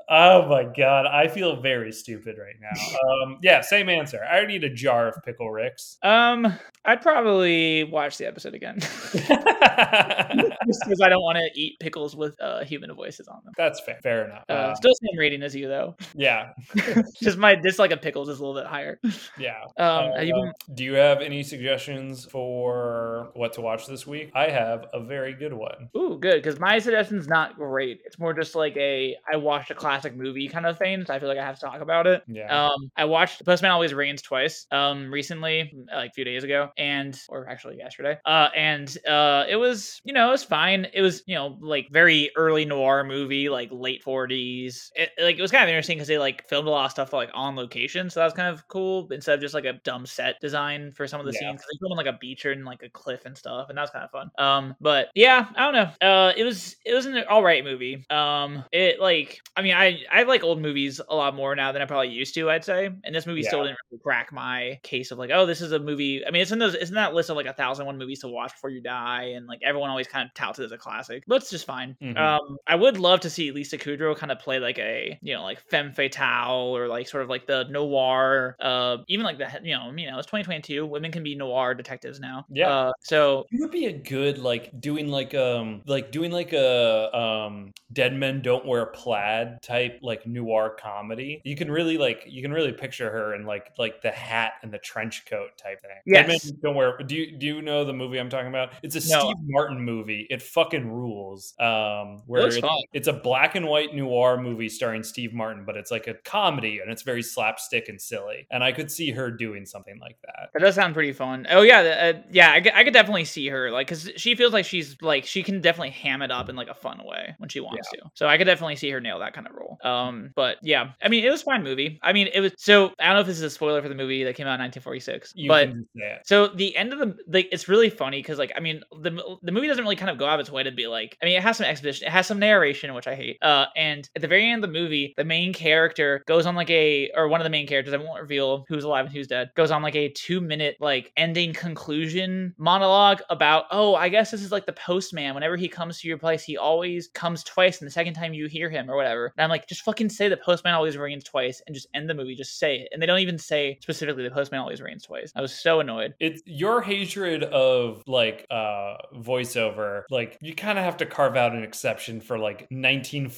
Oh 0.09 0.49
my 0.49 0.65
god, 0.65 1.07
I 1.07 1.29
feel 1.29 1.61
very 1.61 1.93
stupid 1.93 2.37
right 2.39 2.55
now. 2.61 3.25
Um, 3.25 3.39
yeah, 3.43 3.61
same 3.61 3.89
answer. 3.89 4.21
I 4.25 4.37
already 4.37 4.55
need 4.55 4.65
a 4.65 4.73
jar 4.73 5.09
of 5.09 5.17
pickle 5.25 5.51
Ricks. 5.51 5.99
Um, 6.03 6.53
I'd 6.85 7.03
probably 7.03 7.85
watch 7.85 8.17
the 8.17 8.27
episode 8.27 8.55
again 8.55 8.79
just 8.81 10.81
because 10.85 11.01
I 11.03 11.09
don't 11.09 11.23
want 11.23 11.39
to 11.39 11.61
eat 11.61 11.79
pickles 11.81 12.15
with 12.15 12.41
uh, 12.41 12.65
human 12.65 12.95
voices 12.95 13.29
on 13.29 13.41
them. 13.45 13.53
That's 13.57 13.81
fair. 13.81 13.99
Fair 14.07 14.27
enough. 14.27 14.45
Uh, 14.49 14.53
Uh, 14.53 14.75
still 14.77 14.93
same 14.95 15.19
rating 15.19 15.43
as 15.43 15.53
you 15.53 15.67
though. 15.67 15.97
yeah, 16.15 16.53
Just 17.21 17.39
my 17.39 17.57
dislike 17.57 17.91
of 17.91 18.01
pickles 18.01 18.29
is 18.29 18.39
a 18.39 18.47
little 18.47 18.55
bit 18.61 18.69
higher. 18.69 19.01
yeah. 19.37 19.65
Um, 19.77 20.13
Uh, 20.13 20.21
you 20.21 20.33
been, 20.33 20.53
do 20.75 20.85
you 20.85 20.93
have 20.95 21.21
any 21.21 21.43
suggestions 21.43 22.25
for 22.25 23.31
what 23.35 23.53
to 23.55 23.63
watch 23.63 23.89
this 23.89 24.07
week? 24.07 24.31
I 24.33 24.49
have 24.49 24.87
a 24.93 25.01
very 25.01 25.33
good 25.35 25.53
one. 25.53 25.89
Ooh, 25.97 26.19
good. 26.21 26.37
Because 26.37 26.61
my 26.61 26.79
suggestion's 26.79 27.27
not 27.27 27.57
great. 27.57 27.99
It's 28.05 28.17
more 28.17 28.33
just 28.33 28.55
like 28.55 28.77
a 28.77 29.17
I 29.29 29.39
watched 29.39 29.73
a 29.73 29.75
classic 29.75 30.15
movie 30.15 30.47
kind 30.47 30.67
of 30.67 30.79
thing. 30.79 31.05
So 31.05 31.13
I 31.13 31.19
feel 31.19 31.29
like 31.29 31.39
I 31.39 31.45
have 31.45 31.59
to 31.59 31.67
talk 31.67 31.81
about 31.81 32.07
it. 32.07 32.23
Yeah. 32.29 32.67
Um, 32.67 32.93
I 32.97 33.07
watched 33.07 33.45
Postman 33.45 33.73
Always 33.73 33.93
Rings 33.93 34.23
twice. 34.23 34.69
Um, 34.71 35.11
recently, 35.13 35.75
like 35.93 36.11
a 36.11 36.13
few 36.13 36.25
days 36.25 36.45
ago, 36.45 36.71
and 36.79 37.21
or 37.29 37.49
actually 37.49 37.79
yesterday. 37.79 38.19
Uh, 38.25 38.51
and 38.55 38.97
uh, 39.05 39.47
it 39.49 39.57
was 39.57 40.01
you 40.05 40.13
know 40.13 40.29
it 40.29 40.31
was 40.31 40.45
fine. 40.45 40.87
It 40.95 41.03
was 41.03 41.25
you 41.27 41.35
know 41.35 41.59
like 41.61 41.89
very 41.91 42.31
early 42.37 42.65
noir 42.65 43.03
movie, 43.03 43.49
like 43.49 43.71
late 43.73 43.96
forties. 44.03 44.91
It, 44.95 45.11
like 45.21 45.39
it 45.39 45.43
was 45.43 45.51
kind 45.51 45.63
of 45.65 45.69
interesting 45.69 45.97
because 45.99 46.09
they 46.09 46.19
like 46.19 46.47
filmed 46.49 46.69
a 46.69 46.71
lot 46.71 46.85
of 46.87 46.91
stuff 46.91 47.13
like 47.13 47.31
on 47.35 47.57
location, 47.57 48.11
so 48.11 48.21
that 48.21 48.25
was 48.27 48.33
kind 48.35 48.49
of 48.49 48.67
cool 48.69 49.09
instead 49.11 49.35
of 49.35 49.41
just 49.41 49.55
like 49.55 49.65
a 49.65 49.75
dumb 49.85 50.07
set 50.07 50.41
design 50.41 50.93
for 50.93 51.07
some 51.07 51.21
of 51.21 51.27
the 51.27 51.33
Yeah. 51.33 51.51
scenes. 51.51 51.61
they 51.63 51.79
filmed 51.79 51.93
on 51.93 51.97
like 52.05 52.15
a 52.15 52.19
beach 52.19 52.45
or 52.47 52.53
in 52.53 52.65
like 52.65 52.83
a 52.83 52.89
cliff 52.91 53.25
and 53.27 53.37
stuff, 53.37 53.69
and 53.69 53.79
that 53.79 53.83
was 53.83 53.91
kind 53.91 54.05
of 54.05 54.11
fun. 54.11 54.31
Um, 54.39 54.75
but 54.81 55.09
yeah, 55.15 55.47
I 55.55 55.71
don't 55.71 55.75
know. 55.75 56.07
Uh, 56.09 56.33
it 56.37 56.45
was 56.45 56.77
it 56.85 56.95
was 56.95 57.07
an 57.07 57.23
all 57.29 57.43
right 57.43 57.65
movie. 57.65 58.05
Um, 58.11 58.65
it 58.73 59.01
like 59.01 59.41
I 59.57 59.63
mean 59.63 59.75
I 59.75 60.01
I 60.11 60.23
like 60.25 60.43
old 60.43 60.61
movies 60.61 61.01
a 61.09 61.15
lot 61.15 61.35
more 61.35 61.55
now 61.57 61.73
than 61.73 61.83
I 61.83 61.85
probably 61.87 62.09
used 62.09 62.35
to. 62.35 62.51
I'd 62.51 62.65
say, 62.65 62.87
and 63.05 63.15
this 63.15 63.27
movie 63.27 63.43
still 63.43 63.63
didn't 63.65 63.79
really 63.91 64.01
crack 64.03 64.33
my 64.33 64.79
case 64.83 65.11
of 65.11 65.19
like 65.19 65.31
oh 65.33 65.47
this 65.47 65.61
is 65.61 65.73
a 65.73 65.79
movie. 65.79 66.25
I 66.27 66.31
mean 66.31 66.43
it's 66.43 66.53
in 66.53 66.59
those 66.59 66.75
it's 66.75 66.91
in 66.91 66.95
that 66.97 67.15
list 67.15 67.31
of 67.31 67.37
like 67.37 67.47
a 67.47 67.53
thousand 67.53 67.87
one 67.87 67.99
movies 67.99 68.21
to 68.21 68.29
watch 68.29 68.53
before 68.53 68.71
you 68.71 68.81
die, 68.81 69.33
and 69.37 69.47
like 69.47 69.61
everyone 69.63 69.91
always 69.91 70.07
kind 70.09 70.27
of 70.29 70.35
touts 70.35 70.59
it 70.59 70.65
as 70.65 70.73
a 70.73 70.79
classic. 70.79 71.25
But 71.27 71.37
it's 71.43 71.51
just 71.51 71.67
fine. 71.67 71.97
Mhm. 72.03 72.17
Um, 72.17 72.57
I 72.67 72.75
would 72.75 72.99
love 72.99 73.21
to 73.21 73.31
see 73.31 73.51
Lisa 73.51 73.76
Kudrow 73.79 74.17
kind 74.17 74.33
of 74.33 74.39
play 74.39 74.59
like 74.59 74.79
a 74.79 75.19
you 75.23 75.35
know 75.35 75.43
like 75.43 75.61
femme 75.61 75.93
fatale 75.93 76.77
or 76.77 76.89
like 76.89 77.09
sort 77.09 77.23
of 77.23 77.29
like 77.29 77.47
the 77.47 77.65
noir. 77.65 78.57
Uh, 78.61 78.99
even 79.09 79.25
like 79.25 79.39
the 79.39 79.49
you 79.63 79.75
know 79.75 79.93
you 79.97 80.11
know 80.11 80.19
it's 80.19 80.27
2022. 80.27 80.87
Women 80.87 81.13
can 81.13 81.23
be 81.23 81.35
noir 81.35 81.75
detectives 81.75 82.21
now. 82.21 82.47
Yeah. 82.51 82.69
Uh, 82.69 82.93
so 83.01 83.47
You 83.51 83.61
would 83.63 83.71
be 83.71 83.87
a 83.87 83.93
good 83.93 84.39
like 84.39 84.81
doing 84.81 85.09
like 85.09 85.35
um 85.35 85.83
like 85.87 86.11
doing 86.13 86.33
like 86.33 86.53
a 86.53 87.17
um 87.17 87.73
Dead 87.93 88.15
Men 88.15 88.43
Don't 88.43 88.67
Wear 88.67 88.87
Plaid 88.87 89.63
type 89.63 90.01
like 90.03 90.27
noir 90.27 90.77
comedy. 90.79 91.41
You 91.45 91.57
can 91.57 91.71
really 91.71 91.99
like 91.99 92.25
you 92.27 92.43
can 92.43 92.53
really 92.53 92.73
picture 92.73 93.11
her 93.11 93.35
in 93.35 93.47
like 93.47 93.73
like 93.79 94.03
the 94.03 94.11
hat 94.11 94.55
and 94.63 94.73
the 94.73 94.79
trench 94.79 95.25
coat 95.27 95.51
type 95.57 95.81
thing. 95.83 95.91
Yes. 96.05 96.27
Dead 96.27 96.29
Men 96.29 96.61
Don't 96.63 96.75
wear. 96.75 96.99
Do 96.99 97.15
you 97.15 97.37
do 97.37 97.47
you 97.47 97.63
know 97.63 97.85
the 97.85 97.93
movie 97.93 98.19
I'm 98.19 98.31
talking 98.31 98.49
about? 98.49 98.73
It's 98.83 98.95
a 98.97 99.11
No. 99.11 99.21
Steve 99.21 99.37
Martin 99.47 99.81
movie. 99.81 100.27
It 100.31 100.43
fucking 100.43 100.91
rules. 100.91 101.55
Um, 101.59 102.23
where 102.27 102.43
looks 102.43 102.57
it's, 102.57 102.67
it's 102.93 103.09
a 103.09 103.13
black 103.13 103.55
and 103.55 103.66
white 103.67 103.95
noir 103.95 104.41
movie 104.41 104.69
starring 104.69 105.03
Steve 105.03 105.33
Martin, 105.33 105.65
but 105.65 105.77
it's 105.77 105.91
like 105.91 106.07
a 106.07 106.15
comedy 106.15 106.79
and 106.81 106.91
it's 106.91 107.03
very 107.03 107.23
slapstick 107.23 107.89
and 107.89 108.01
silly. 108.01 108.47
And 108.51 108.63
I 108.65 108.73
could 108.73 108.91
see 108.91 109.11
her 109.13 109.31
doing 109.31 109.67
something 109.67 109.99
like 110.01 110.17
that. 110.23 110.51
That 110.55 110.61
does 110.61 110.75
sound 110.75 110.95
pretty 110.95 111.13
fun. 111.13 111.47
Oh 111.51 111.63
yeah, 111.63 112.13
uh, 112.17 112.23
yeah. 112.31 112.53
I, 112.53 112.61
could- 112.61 112.75
I 112.75 112.85
could 112.85 112.93
definitely 112.93 113.25
see 113.25 113.49
her 113.49 113.71
like 113.71 113.87
because 113.89 114.11
she 114.17 114.35
feels 114.35 114.53
like 114.53 114.65
she's 114.65 114.97
like 115.03 115.25
she 115.25 115.43
can 115.43 115.61
definitely 115.61 115.91
ham 115.91 116.23
it 116.23 116.31
up 116.31 116.49
in 116.49 116.57
like 116.57 116.69
a 116.69 116.75
fun 116.75 117.01
way 117.05 117.35
when 117.39 117.49
she 117.49 117.61
wants 117.61 117.91
to. 117.91 117.99
So 118.15 118.27
I 118.27 118.39
could 118.39 118.45
definitely 118.47 118.77
see 118.77 118.91
her 118.91 119.01
nail 119.01 119.19
that 119.21 119.33
kind 119.35 119.47
of 119.47 119.55
role. 119.55 119.79
Um, 119.85 120.31
but 120.35 120.57
yeah, 120.63 120.93
I 121.03 121.09
mean, 121.09 121.25
it 121.25 121.31
was 121.31 121.43
a 121.43 121.45
fine 121.45 121.63
movie. 121.63 121.99
I 122.03 122.13
mean, 122.13 122.29
it 122.33 122.41
was 122.41 122.53
so 122.59 122.93
I 122.99 123.07
don't 123.07 123.15
know 123.15 123.21
if 123.21 123.27
this 123.27 123.37
is 123.37 123.43
a 123.43 123.51
spoiler 123.51 123.83
for 123.83 123.89
the 123.89 123.95
movie 123.95 124.25
that 124.25 124.35
came 124.37 124.47
out 124.47 124.55
in 124.55 124.61
1946, 124.61 125.33
You 125.37 125.49
but 125.49 125.69
can 125.69 125.81
just 125.81 125.93
say 125.95 126.13
it. 126.15 126.27
So 126.27 126.49
the 126.49 126.77
end 126.77 126.93
of 126.93 126.99
the 126.99 127.17
like 127.29 127.49
it's 127.53 127.69
really 127.69 127.91
funny 127.91 128.19
because 128.21 128.39
like 128.39 128.53
I 128.57 128.61
mean 128.61 128.81
the 129.01 129.39
the 129.43 129.53
movie 129.53 129.67
doesn't 129.67 129.83
really 129.85 129.97
kind 129.97 130.11
of 130.11 130.19
go 130.19 130.27
out 130.27 130.35
of 130.35 130.41
its 130.41 130.51
way 130.51 130.63
to 130.63 130.71
be 130.73 130.87
like 130.87 131.17
I 131.23 131.27
mean 131.27 131.37
it 131.37 131.43
has 131.43 131.57
some 131.57 131.67
exposition 131.67 132.07
it 132.09 132.11
has 132.11 132.27
some 132.27 132.39
narration 132.39 132.93
which 132.95 133.07
I 133.07 133.15
hate 133.15 133.39
uh 133.43 133.56
and 133.77 134.09
at 134.15 134.23
the 134.23 134.29
very 134.29 134.51
end 134.51 134.63
of 134.63 134.71
the 134.71 134.79
movie 134.79 135.15
the 135.17 135.25
main 135.25 135.53
character 135.53 136.23
goes 136.27 136.47
on 136.47 136.55
like 136.55 136.71
a 136.71 137.11
or 137.15 137.29
one 137.29 137.41
of 137.41 137.45
the 137.45 137.51
main 137.51 137.67
characters 137.67 137.95
I 137.95 137.99
won't 137.99 138.21
reveal 138.21 138.65
who's 138.69 138.85
alive 138.85 139.07
and 139.07 139.15
who's 139.15 139.27
dead 139.27 139.51
goes 139.55 139.71
on 139.71 139.83
like 139.83 139.97
a 139.97 140.09
two 140.11 140.41
minute 140.41 140.77
like 140.81 141.13
ending 141.17 141.53
conclusion 141.53 142.55
monologue 142.59 143.23
about 143.31 143.65
oh 143.71 143.95
I 143.95 144.09
guess 144.09 144.31
this 144.31 144.43
is 144.43 144.53
like 144.53 144.67
the 144.67 144.73
postman. 144.73 145.35
Whenever 145.35 145.57
he 145.57 145.69
comes 145.69 146.01
to 146.01 146.09
your 146.09 146.19
place 146.19 146.43
he 146.43 146.57
always 146.57 147.09
comes 147.09 147.43
twice 147.45 147.81
and 147.81 147.87
the 147.87 147.93
second 147.93 148.15
time 148.15 148.35
you 148.35 148.47
hear 148.47 148.69
him 148.69 148.91
or 148.91 148.97
whatever. 148.97 149.33
And 149.37 149.45
I'm 149.45 149.51
like 149.51 149.67
just 149.69 149.83
fucking 149.83 150.11
say 150.11 150.29
the 150.29 150.37
postman 150.37 150.75
always 150.75 150.97
rings 150.97 151.25
twice 151.25 151.63
and 151.67 151.75
just 151.75 151.89
end 151.95 152.09
the 152.09 152.15
movie. 152.15 152.35
Just 152.35 152.59
say 152.59 152.81
it. 152.81 152.89
And 152.93 153.01
they 153.01 153.07
don't 153.07 153.21
even 153.21 153.39
say 153.39 153.79
specifically 153.81 154.23
the 154.23 154.31
postman 154.31 154.61
always 154.61 154.81
rings 154.81 155.05
twice. 155.05 155.33
I 155.35 155.41
was 155.41 155.53
so 155.53 155.81
annoyed. 155.81 156.15
It's 156.21 156.43
your 156.47 156.81
hatred 156.83 157.45
of 157.45 158.03
like 158.07 158.47
uh 158.51 158.97
voiceover 159.15 160.03
like 160.11 160.39
you 160.41 160.55
kind 160.55 160.79
of 160.79 160.85
have 160.85 160.97
to 160.99 161.07
carve 161.07 161.37
out 161.37 161.53
an 161.53 161.63
exception 161.63 162.21
for 162.21 162.39
like 162.39 162.67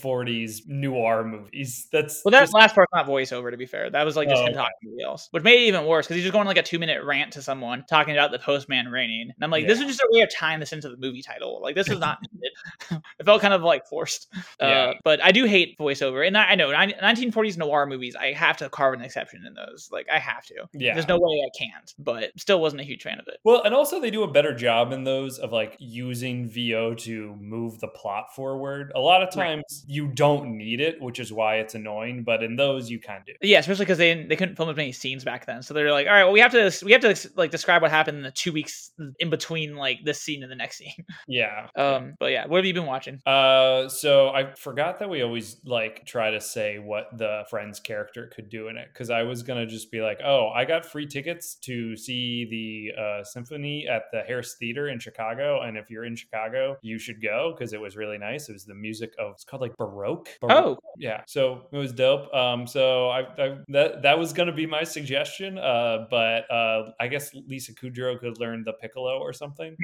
1940s 0.08 0.66
noir 0.68 1.24
movies 1.24 1.88
that's 1.92 2.22
Well, 2.24 2.30
that 2.32 2.40
just- 2.42 2.54
last 2.54 2.74
part's 2.74 2.92
not 2.94 3.06
voiceover, 3.06 3.50
to 3.50 3.56
be 3.56 3.66
fair. 3.66 3.90
That 3.90 4.04
was 4.04 4.16
like 4.16 4.28
just 4.28 4.42
Oh, 4.42 4.46
him 4.46 4.54
talking 4.54 4.72
to 4.82 4.86
somebody 4.88 5.04
else, 5.04 5.28
which 5.30 5.42
made 5.42 5.60
it 5.62 5.66
even 5.68 5.84
worse 5.86 6.06
because 6.06 6.16
he's 6.16 6.24
just 6.24 6.32
going 6.32 6.42
on, 6.42 6.46
like 6.46 6.56
a 6.56 6.62
two 6.62 6.78
minute 6.78 7.02
rant 7.04 7.32
to 7.34 7.42
someone 7.42 7.84
talking 7.88 8.14
about 8.14 8.30
the 8.30 8.38
postman 8.38 8.88
raining. 8.88 9.22
And 9.34 9.42
I'm 9.44 9.50
like, 9.50 9.66
this 9.66 9.80
is 9.80 9.86
just 9.86 10.00
a 10.00 10.08
way 10.10 10.20
of 10.22 10.30
tying 10.34 10.60
this 10.60 10.72
into 10.72 10.88
the 10.88 10.96
movie 10.96 11.22
title. 11.22 11.60
Like, 11.62 11.74
this 11.74 11.88
is 11.88 11.98
not 11.98 12.18
it 12.90 13.24
felt 13.24 13.40
kind 13.40 13.54
of 13.54 13.62
like 13.62 13.86
forced. 13.86 14.28
Uh, 14.60 14.66
Yeah. 14.66 14.92
but 15.04 15.22
I 15.22 15.32
do 15.32 15.44
hate 15.44 15.78
voiceover. 15.78 16.26
And 16.26 16.36
I, 16.36 16.50
I 16.50 16.54
know 16.54 16.68
1940s 16.70 17.56
noir 17.58 17.86
movies, 17.86 18.16
I 18.16 18.32
have 18.32 18.56
to 18.58 18.68
carve 18.68 18.94
an 18.94 19.02
exception 19.02 19.44
in 19.46 19.54
those. 19.54 19.88
Like, 19.92 20.06
I 20.12 20.18
have 20.18 20.44
to. 20.46 20.54
yeah 20.74 20.94
There's 20.94 21.08
no 21.08 21.18
way 21.18 21.40
I 21.44 21.50
can't, 21.58 21.94
but 21.98 22.30
still 22.36 22.60
wasn't 22.60 22.80
a 22.80 22.84
huge 22.84 23.02
fan 23.02 23.18
of 23.18 23.26
it. 23.28 23.38
Well, 23.44 23.62
and 23.62 23.74
also 23.74 24.00
they 24.00 24.10
do 24.10 24.22
a 24.22 24.30
better 24.30 24.54
job 24.54 24.92
in 24.92 25.04
those 25.04 25.38
of 25.38 25.52
like 25.52 25.76
using 25.78 26.48
VO 26.48 26.94
to 26.94 27.34
move 27.40 27.80
the 27.80 27.88
plot 27.88 28.34
forward. 28.34 28.92
A 28.94 29.00
lot 29.00 29.22
of 29.22 29.28
Right. 29.36 29.48
times 29.56 29.84
you 29.98 30.06
don't 30.06 30.56
need 30.56 30.80
it, 30.80 31.02
which 31.02 31.18
is 31.18 31.32
why 31.32 31.56
it's 31.56 31.74
annoying. 31.74 32.22
But 32.22 32.44
in 32.44 32.54
those, 32.54 32.88
you 32.88 33.00
kind 33.00 33.18
of 33.18 33.26
do. 33.26 33.32
Yeah, 33.42 33.58
especially 33.58 33.84
because 33.84 33.98
they 33.98 34.24
they 34.24 34.36
couldn't 34.36 34.54
film 34.54 34.68
as 34.68 34.76
many 34.76 34.92
scenes 34.92 35.24
back 35.24 35.44
then, 35.44 35.60
so 35.60 35.74
they're 35.74 35.90
like, 35.90 36.06
all 36.06 36.12
right, 36.12 36.22
well, 36.22 36.32
we 36.32 36.38
have 36.38 36.52
to 36.52 36.72
we 36.84 36.92
have 36.92 37.00
to 37.00 37.30
like 37.34 37.50
describe 37.50 37.82
what 37.82 37.90
happened 37.90 38.18
in 38.18 38.22
the 38.22 38.30
two 38.30 38.52
weeks 38.52 38.92
in 39.18 39.28
between 39.28 39.74
like 39.74 39.98
this 40.04 40.20
scene 40.20 40.44
and 40.44 40.52
the 40.52 40.56
next 40.56 40.78
scene. 40.78 40.92
Yeah. 41.26 41.66
Um, 41.76 42.14
but 42.18 42.32
yeah, 42.32 42.46
what 42.46 42.58
have 42.58 42.64
you 42.64 42.72
been 42.72 42.86
watching? 42.86 43.20
Uh, 43.26 43.88
so 43.88 44.28
I 44.28 44.54
forgot 44.54 45.00
that 45.00 45.10
we 45.10 45.22
always 45.22 45.56
like 45.64 46.06
try 46.06 46.30
to 46.30 46.40
say 46.40 46.78
what 46.78 47.06
the 47.16 47.44
friend's 47.50 47.80
character 47.80 48.30
could 48.34 48.48
do 48.48 48.68
in 48.68 48.76
it 48.76 48.88
because 48.92 49.10
I 49.10 49.24
was 49.24 49.42
gonna 49.42 49.66
just 49.66 49.90
be 49.90 50.00
like, 50.00 50.20
oh, 50.24 50.48
I 50.54 50.64
got 50.64 50.86
free 50.86 51.06
tickets 51.06 51.56
to 51.62 51.96
see 51.96 52.46
the 52.48 53.02
uh, 53.02 53.24
symphony 53.24 53.86
at 53.88 54.04
the 54.12 54.22
Harris 54.22 54.56
Theater 54.58 54.88
in 54.88 55.00
Chicago, 55.00 55.62
and 55.62 55.76
if 55.76 55.90
you're 55.90 56.04
in 56.04 56.16
Chicago, 56.16 56.76
you 56.82 56.98
should 56.98 57.20
go 57.20 57.54
because 57.56 57.72
it 57.72 57.80
was 57.80 57.96
really 57.96 58.18
nice. 58.18 58.48
It 58.48 58.52
was 58.52 58.64
the 58.64 58.74
music 58.74 59.12
of 59.18 59.32
it's 59.32 59.44
called 59.44 59.62
like 59.62 59.76
Baroque. 59.88 60.28
Baroque. 60.40 60.78
Oh, 60.84 60.90
yeah 61.00 61.22
so 61.26 61.62
it 61.72 61.76
was 61.76 61.92
dope 61.92 62.32
um 62.34 62.66
so 62.66 63.08
I, 63.08 63.20
I 63.38 63.56
that 63.68 64.02
that 64.02 64.18
was 64.18 64.32
gonna 64.32 64.52
be 64.52 64.66
my 64.66 64.82
suggestion 64.82 65.56
uh 65.58 66.06
but 66.10 66.50
uh 66.50 66.90
i 67.00 67.06
guess 67.06 67.32
lisa 67.46 67.72
kudrow 67.72 68.18
could 68.18 68.38
learn 68.40 68.64
the 68.64 68.72
piccolo 68.72 69.18
or 69.20 69.32
something 69.32 69.76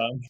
um, 0.00 0.20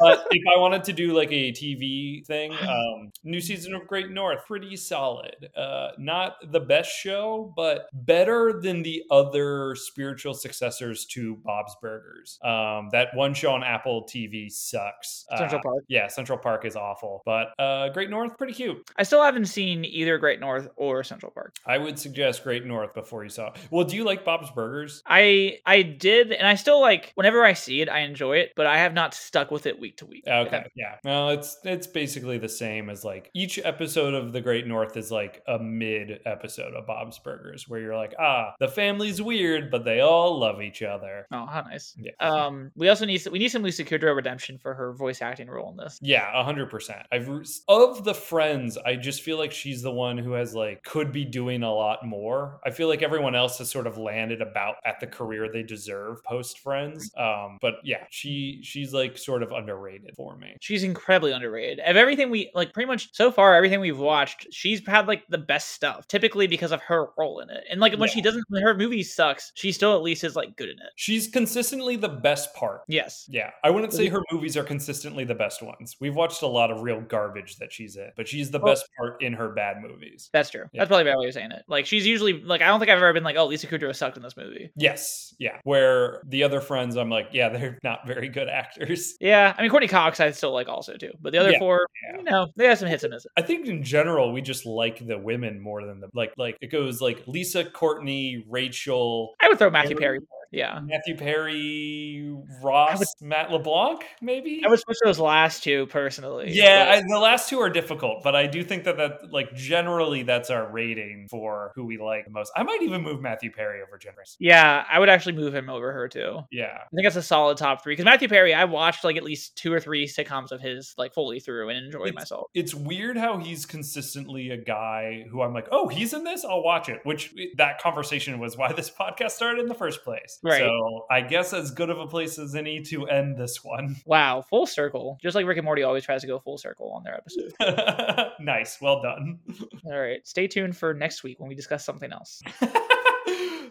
but 0.00 0.26
if 0.30 0.42
i 0.54 0.58
wanted 0.58 0.84
to 0.84 0.92
do 0.92 1.14
like 1.14 1.30
a 1.32 1.52
tv 1.52 2.24
thing 2.26 2.52
um 2.68 3.12
new 3.24 3.40
season 3.40 3.74
of 3.74 3.86
great 3.86 4.10
north 4.10 4.38
pretty 4.46 4.74
solid 4.74 5.50
uh 5.54 5.88
not 5.98 6.36
the 6.50 6.60
best 6.60 6.90
show 6.90 7.52
but 7.56 7.88
better 7.92 8.58
than 8.62 8.82
the 8.82 9.02
other 9.10 9.74
spiritual 9.76 10.32
successors 10.32 11.04
to 11.04 11.36
bob's 11.44 11.76
burgers 11.82 12.38
um 12.42 12.88
that 12.90 13.08
one 13.14 13.34
show 13.34 13.52
on 13.52 13.62
apple 13.62 14.04
tv 14.04 14.50
sucks 14.50 15.26
Central 15.36 15.58
Uh, 15.58 15.62
Park. 15.62 15.84
yeah 15.88 16.08
central 16.08 16.38
park 16.38 16.64
is 16.64 16.74
awful 16.74 17.20
but 17.26 17.48
uh 17.58 17.90
great 17.90 18.08
north 18.08 18.15
pretty 18.38 18.52
cute 18.52 18.88
I 18.96 19.02
still 19.02 19.22
haven't 19.22 19.46
seen 19.46 19.84
either 19.84 20.18
Great 20.18 20.40
North 20.40 20.68
or 20.76 21.04
Central 21.04 21.32
Park. 21.32 21.56
I 21.66 21.78
would 21.78 21.98
suggest 21.98 22.44
Great 22.44 22.64
North 22.64 22.94
before 22.94 23.22
you 23.24 23.30
saw. 23.30 23.48
it. 23.48 23.56
Well, 23.70 23.84
do 23.84 23.96
you 23.96 24.04
like 24.04 24.24
Bob's 24.24 24.50
Burgers? 24.50 25.02
I 25.06 25.58
I 25.66 25.82
did, 25.82 26.32
and 26.32 26.46
I 26.46 26.54
still 26.54 26.80
like 26.80 27.12
whenever 27.14 27.44
I 27.44 27.52
see 27.52 27.80
it, 27.80 27.88
I 27.88 28.00
enjoy 28.00 28.38
it, 28.38 28.52
but 28.56 28.66
I 28.66 28.78
have 28.78 28.94
not 28.94 29.14
stuck 29.14 29.50
with 29.50 29.66
it 29.66 29.78
week 29.78 29.98
to 29.98 30.06
week. 30.06 30.24
Okay, 30.26 30.64
yeah. 30.74 30.96
Well, 31.04 31.30
it's 31.30 31.58
it's 31.64 31.86
basically 31.86 32.38
the 32.38 32.48
same 32.48 32.90
as 32.90 33.04
like 33.04 33.30
each 33.34 33.58
episode 33.64 34.14
of 34.14 34.32
The 34.32 34.40
Great 34.40 34.66
North 34.66 34.96
is 34.96 35.10
like 35.10 35.42
a 35.46 35.58
mid 35.58 36.20
episode 36.26 36.74
of 36.74 36.86
Bob's 36.86 37.18
Burgers, 37.18 37.68
where 37.68 37.80
you're 37.80 37.96
like, 37.96 38.14
ah, 38.18 38.54
the 38.58 38.68
family's 38.68 39.20
weird, 39.20 39.70
but 39.70 39.84
they 39.84 40.00
all 40.00 40.38
love 40.38 40.62
each 40.62 40.82
other. 40.82 41.26
Oh, 41.32 41.46
how 41.46 41.62
nice. 41.62 41.94
Yeah. 41.98 42.12
Um, 42.20 42.70
we 42.76 42.88
also 42.88 43.04
need 43.06 43.26
we 43.30 43.38
need 43.38 43.48
some 43.50 43.62
Lisa 43.62 43.84
Kudrow 43.84 44.14
redemption 44.14 44.58
for 44.58 44.74
her 44.74 44.92
voice 44.92 45.22
acting 45.22 45.48
role 45.48 45.70
in 45.70 45.76
this. 45.76 45.98
Yeah, 46.02 46.28
a 46.34 46.44
hundred 46.44 46.70
percent. 46.70 47.06
I've 47.12 47.28
of 47.68 48.04
the 48.06 48.14
friends, 48.14 48.78
I 48.78 48.96
just 48.96 49.22
feel 49.22 49.36
like 49.36 49.52
she's 49.52 49.82
the 49.82 49.92
one 49.92 50.16
who 50.16 50.32
has 50.32 50.54
like 50.54 50.82
could 50.82 51.12
be 51.12 51.24
doing 51.24 51.62
a 51.62 51.72
lot 51.72 52.06
more. 52.06 52.60
I 52.64 52.70
feel 52.70 52.88
like 52.88 53.02
everyone 53.02 53.34
else 53.34 53.58
has 53.58 53.70
sort 53.70 53.86
of 53.86 53.98
landed 53.98 54.40
about 54.40 54.76
at 54.84 55.00
the 55.00 55.06
career 55.06 55.50
they 55.52 55.62
deserve 55.62 56.24
post 56.24 56.58
Friends. 56.60 57.12
Um, 57.16 57.58
but 57.60 57.74
yeah, 57.84 58.04
she 58.10 58.60
she's 58.62 58.92
like 58.92 59.18
sort 59.18 59.42
of 59.42 59.52
underrated 59.52 60.14
for 60.16 60.36
me. 60.36 60.56
She's 60.60 60.84
incredibly 60.84 61.32
underrated. 61.32 61.80
Of 61.80 61.96
everything 61.96 62.30
we 62.30 62.50
like, 62.54 62.72
pretty 62.72 62.86
much 62.86 63.14
so 63.14 63.30
far, 63.30 63.54
everything 63.54 63.80
we've 63.80 63.98
watched, 63.98 64.46
she's 64.52 64.86
had 64.86 65.06
like 65.06 65.24
the 65.28 65.38
best 65.38 65.70
stuff. 65.70 66.06
Typically 66.06 66.46
because 66.46 66.72
of 66.72 66.80
her 66.82 67.08
role 67.18 67.40
in 67.40 67.50
it, 67.50 67.64
and 67.70 67.80
like 67.80 67.96
when 67.98 68.08
she 68.08 68.22
doesn't, 68.22 68.44
when 68.48 68.62
her 68.62 68.74
movie 68.74 69.02
sucks, 69.02 69.52
she 69.54 69.72
still 69.72 69.94
at 69.94 70.02
least 70.02 70.24
is 70.24 70.36
like 70.36 70.56
good 70.56 70.68
in 70.68 70.76
it. 70.76 70.92
She's 70.96 71.28
consistently 71.28 71.96
the 71.96 72.08
best 72.08 72.54
part. 72.54 72.82
Yes. 72.88 73.26
Yeah, 73.28 73.50
I 73.64 73.70
wouldn't 73.70 73.92
say 73.92 74.08
her 74.08 74.22
movies 74.32 74.56
are 74.56 74.64
consistently 74.64 75.24
the 75.24 75.34
best 75.34 75.62
ones. 75.62 75.96
We've 76.00 76.14
watched 76.14 76.42
a 76.42 76.46
lot 76.46 76.70
of 76.70 76.82
real 76.82 77.00
garbage 77.00 77.56
that 77.56 77.72
she's 77.72 77.95
in, 77.96 78.10
but 78.16 78.28
she's 78.28 78.50
the 78.50 78.58
Well- 78.58 78.72
best 78.72 78.88
part 78.96 79.22
in 79.22 79.32
her 79.34 79.48
bad 79.50 79.80
movies. 79.82 80.30
That's 80.32 80.50
true. 80.50 80.64
Yeah. 80.72 80.80
That's 80.80 80.88
probably 80.88 81.02
a 81.02 81.04
better 81.06 81.18
way 81.20 81.28
of 81.28 81.34
saying 81.34 81.52
it. 81.52 81.62
Like 81.68 81.86
she's 81.86 82.06
usually 82.06 82.34
like 82.42 82.62
I 82.62 82.66
don't 82.66 82.78
think 82.80 82.90
I've 82.90 82.98
ever 82.98 83.12
been 83.12 83.24
like, 83.24 83.36
oh, 83.36 83.46
Lisa 83.46 83.66
Kudrow 83.66 83.94
sucked 83.94 84.16
in 84.16 84.22
this 84.22 84.36
movie. 84.36 84.70
Yes, 84.76 85.34
yeah. 85.38 85.58
Where 85.64 86.20
the 86.26 86.42
other 86.42 86.60
friends, 86.60 86.96
I'm 86.96 87.10
like, 87.10 87.28
yeah, 87.32 87.48
they're 87.56 87.78
not 87.82 88.06
very 88.06 88.28
good 88.28 88.48
actors. 88.48 89.16
Yeah, 89.20 89.54
I 89.56 89.62
mean 89.62 89.70
Courteney 89.70 89.88
Cox 89.88 90.20
I 90.20 90.30
still 90.30 90.52
like 90.52 90.68
also 90.68 90.96
too, 90.96 91.12
but 91.20 91.32
the 91.32 91.38
other 91.38 91.52
Yeah, 91.52 91.58
four, 91.58 91.86
yeah. 92.10 92.16
you 92.18 92.22
know, 92.24 92.46
they 92.56 92.66
have 92.66 92.78
some 92.78 92.88
hits 92.88 93.02
and 93.04 93.12
misses. 93.12 93.30
I 93.36 93.42
think 93.42 93.66
in 93.66 93.82
general 93.82 94.32
we 94.32 94.42
just 94.42 94.66
like 94.66 95.06
the 95.06 95.18
women 95.18 95.60
more 95.60 95.84
than 95.84 96.00
the 96.00 96.08
like. 96.14 96.32
Like 96.36 96.58
it 96.60 96.68
goes 96.68 97.00
like 97.00 97.26
Lisa, 97.26 97.64
Courteney, 97.64 98.44
Rachel, 98.48 99.34
I 99.40 99.48
would 99.48 99.58
throw 99.58 99.70
Matthew 99.70 99.96
Perry? 99.96 100.18
Perry. 100.20 100.26
Yeah, 100.56 100.80
Matthew 100.82 101.16
Perry, 101.16 102.34
Ross, 102.62 103.02
Matt 103.20 103.50
LeBlanc, 103.50 104.02
maybe. 104.20 104.62
I 104.64 104.68
would 104.68 104.80
switch 104.80 104.96
those 105.04 105.18
last 105.18 105.62
two 105.62 105.86
personally. 105.86 106.50
Yeah, 106.52 106.86
I, 106.96 107.02
the 107.06 107.18
last 107.18 107.48
two 107.48 107.58
are 107.60 107.70
difficult, 107.70 108.22
but 108.22 108.34
I 108.34 108.46
do 108.46 108.62
think 108.64 108.84
that 108.84 108.96
that 108.96 109.32
like 109.32 109.54
generally 109.54 110.22
that's 110.22 110.50
our 110.50 110.70
rating 110.70 111.26
for 111.30 111.72
who 111.74 111.84
we 111.84 111.98
like 111.98 112.24
the 112.24 112.30
most. 112.30 112.52
I 112.56 112.62
might 112.62 112.82
even 112.82 113.02
move 113.02 113.20
Matthew 113.20 113.50
Perry 113.52 113.80
over 113.82 113.98
Generous. 113.98 114.36
yeah, 114.40 114.84
I 114.90 114.98
would 114.98 115.08
actually 115.08 115.34
move 115.36 115.54
him 115.54 115.68
over 115.68 115.92
her 115.92 116.08
too. 116.08 116.40
Yeah, 116.50 116.78
I 116.82 116.88
think 116.94 117.04
that's 117.04 117.16
a 117.16 117.22
solid 117.22 117.56
top 117.58 117.82
three 117.82 117.92
because 117.92 118.04
Matthew 118.04 118.28
Perry, 118.28 118.54
I 118.54 118.64
watched 118.64 119.04
like 119.04 119.16
at 119.16 119.22
least 119.24 119.56
two 119.56 119.72
or 119.72 119.80
three 119.80 120.06
sitcoms 120.06 120.52
of 120.52 120.60
his 120.60 120.94
like 120.96 121.14
fully 121.14 121.40
through 121.40 121.68
and 121.70 121.84
enjoyed 121.86 122.08
It's- 122.08 122.14
myself. 122.22 122.46
it's 122.54 122.74
weird 122.74 123.16
how 123.16 123.38
he's 123.38 123.66
consistently 123.66 124.50
a 124.50 124.56
guy 124.56 125.24
who 125.30 125.42
I'm 125.42 125.52
like, 125.52 125.68
oh, 125.70 125.88
he's 125.88 126.12
in 126.12 126.24
this, 126.24 126.44
I'll 126.44 126.62
watch 126.62 126.88
it. 126.88 127.00
Which 127.04 127.32
eh, 127.38 127.46
that 127.58 127.80
conversation 127.80 128.38
was 128.38 128.56
why 128.56 128.72
this 128.72 128.90
podcast 129.00 129.32
started 129.32 129.60
in 129.60 129.66
the 129.66 129.74
first 129.74 130.02
place. 130.04 130.38
Right. 130.46 130.60
So 130.60 131.06
I 131.10 131.22
guess 131.22 131.52
as 131.52 131.70
good 131.72 131.90
of 131.90 131.98
a 131.98 132.06
place 132.06 132.38
as 132.38 132.54
any 132.54 132.80
to 132.82 133.06
end 133.06 133.36
this 133.36 133.64
one. 133.64 133.96
Wow, 134.06 134.42
full 134.42 134.66
circle. 134.66 135.18
Just 135.20 135.34
like 135.34 135.46
Rick 135.46 135.58
and 135.58 135.64
Morty 135.64 135.82
always 135.82 136.04
tries 136.04 136.20
to 136.20 136.26
go 136.26 136.38
full 136.38 136.58
circle 136.58 136.92
on 136.92 137.02
their 137.02 137.14
episode. 137.14 138.32
nice, 138.40 138.80
well 138.80 139.02
done. 139.02 139.40
All 139.84 139.98
right, 139.98 140.26
stay 140.26 140.46
tuned 140.46 140.76
for 140.76 140.94
next 140.94 141.24
week 141.24 141.40
when 141.40 141.48
we 141.48 141.54
discuss 141.54 141.84
something 141.84 142.12
else. 142.12 142.40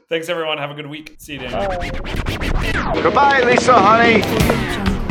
Thanks 0.09 0.27
everyone. 0.29 0.57
Have 0.57 0.71
a 0.71 0.75
good 0.75 0.87
week. 0.87 1.15
See 1.19 1.33
you, 1.33 1.39
Daniel. 1.39 3.01
Goodbye, 3.01 3.41
Lisa, 3.43 3.73
honey. 3.73 4.21
Jungle. 4.21 5.04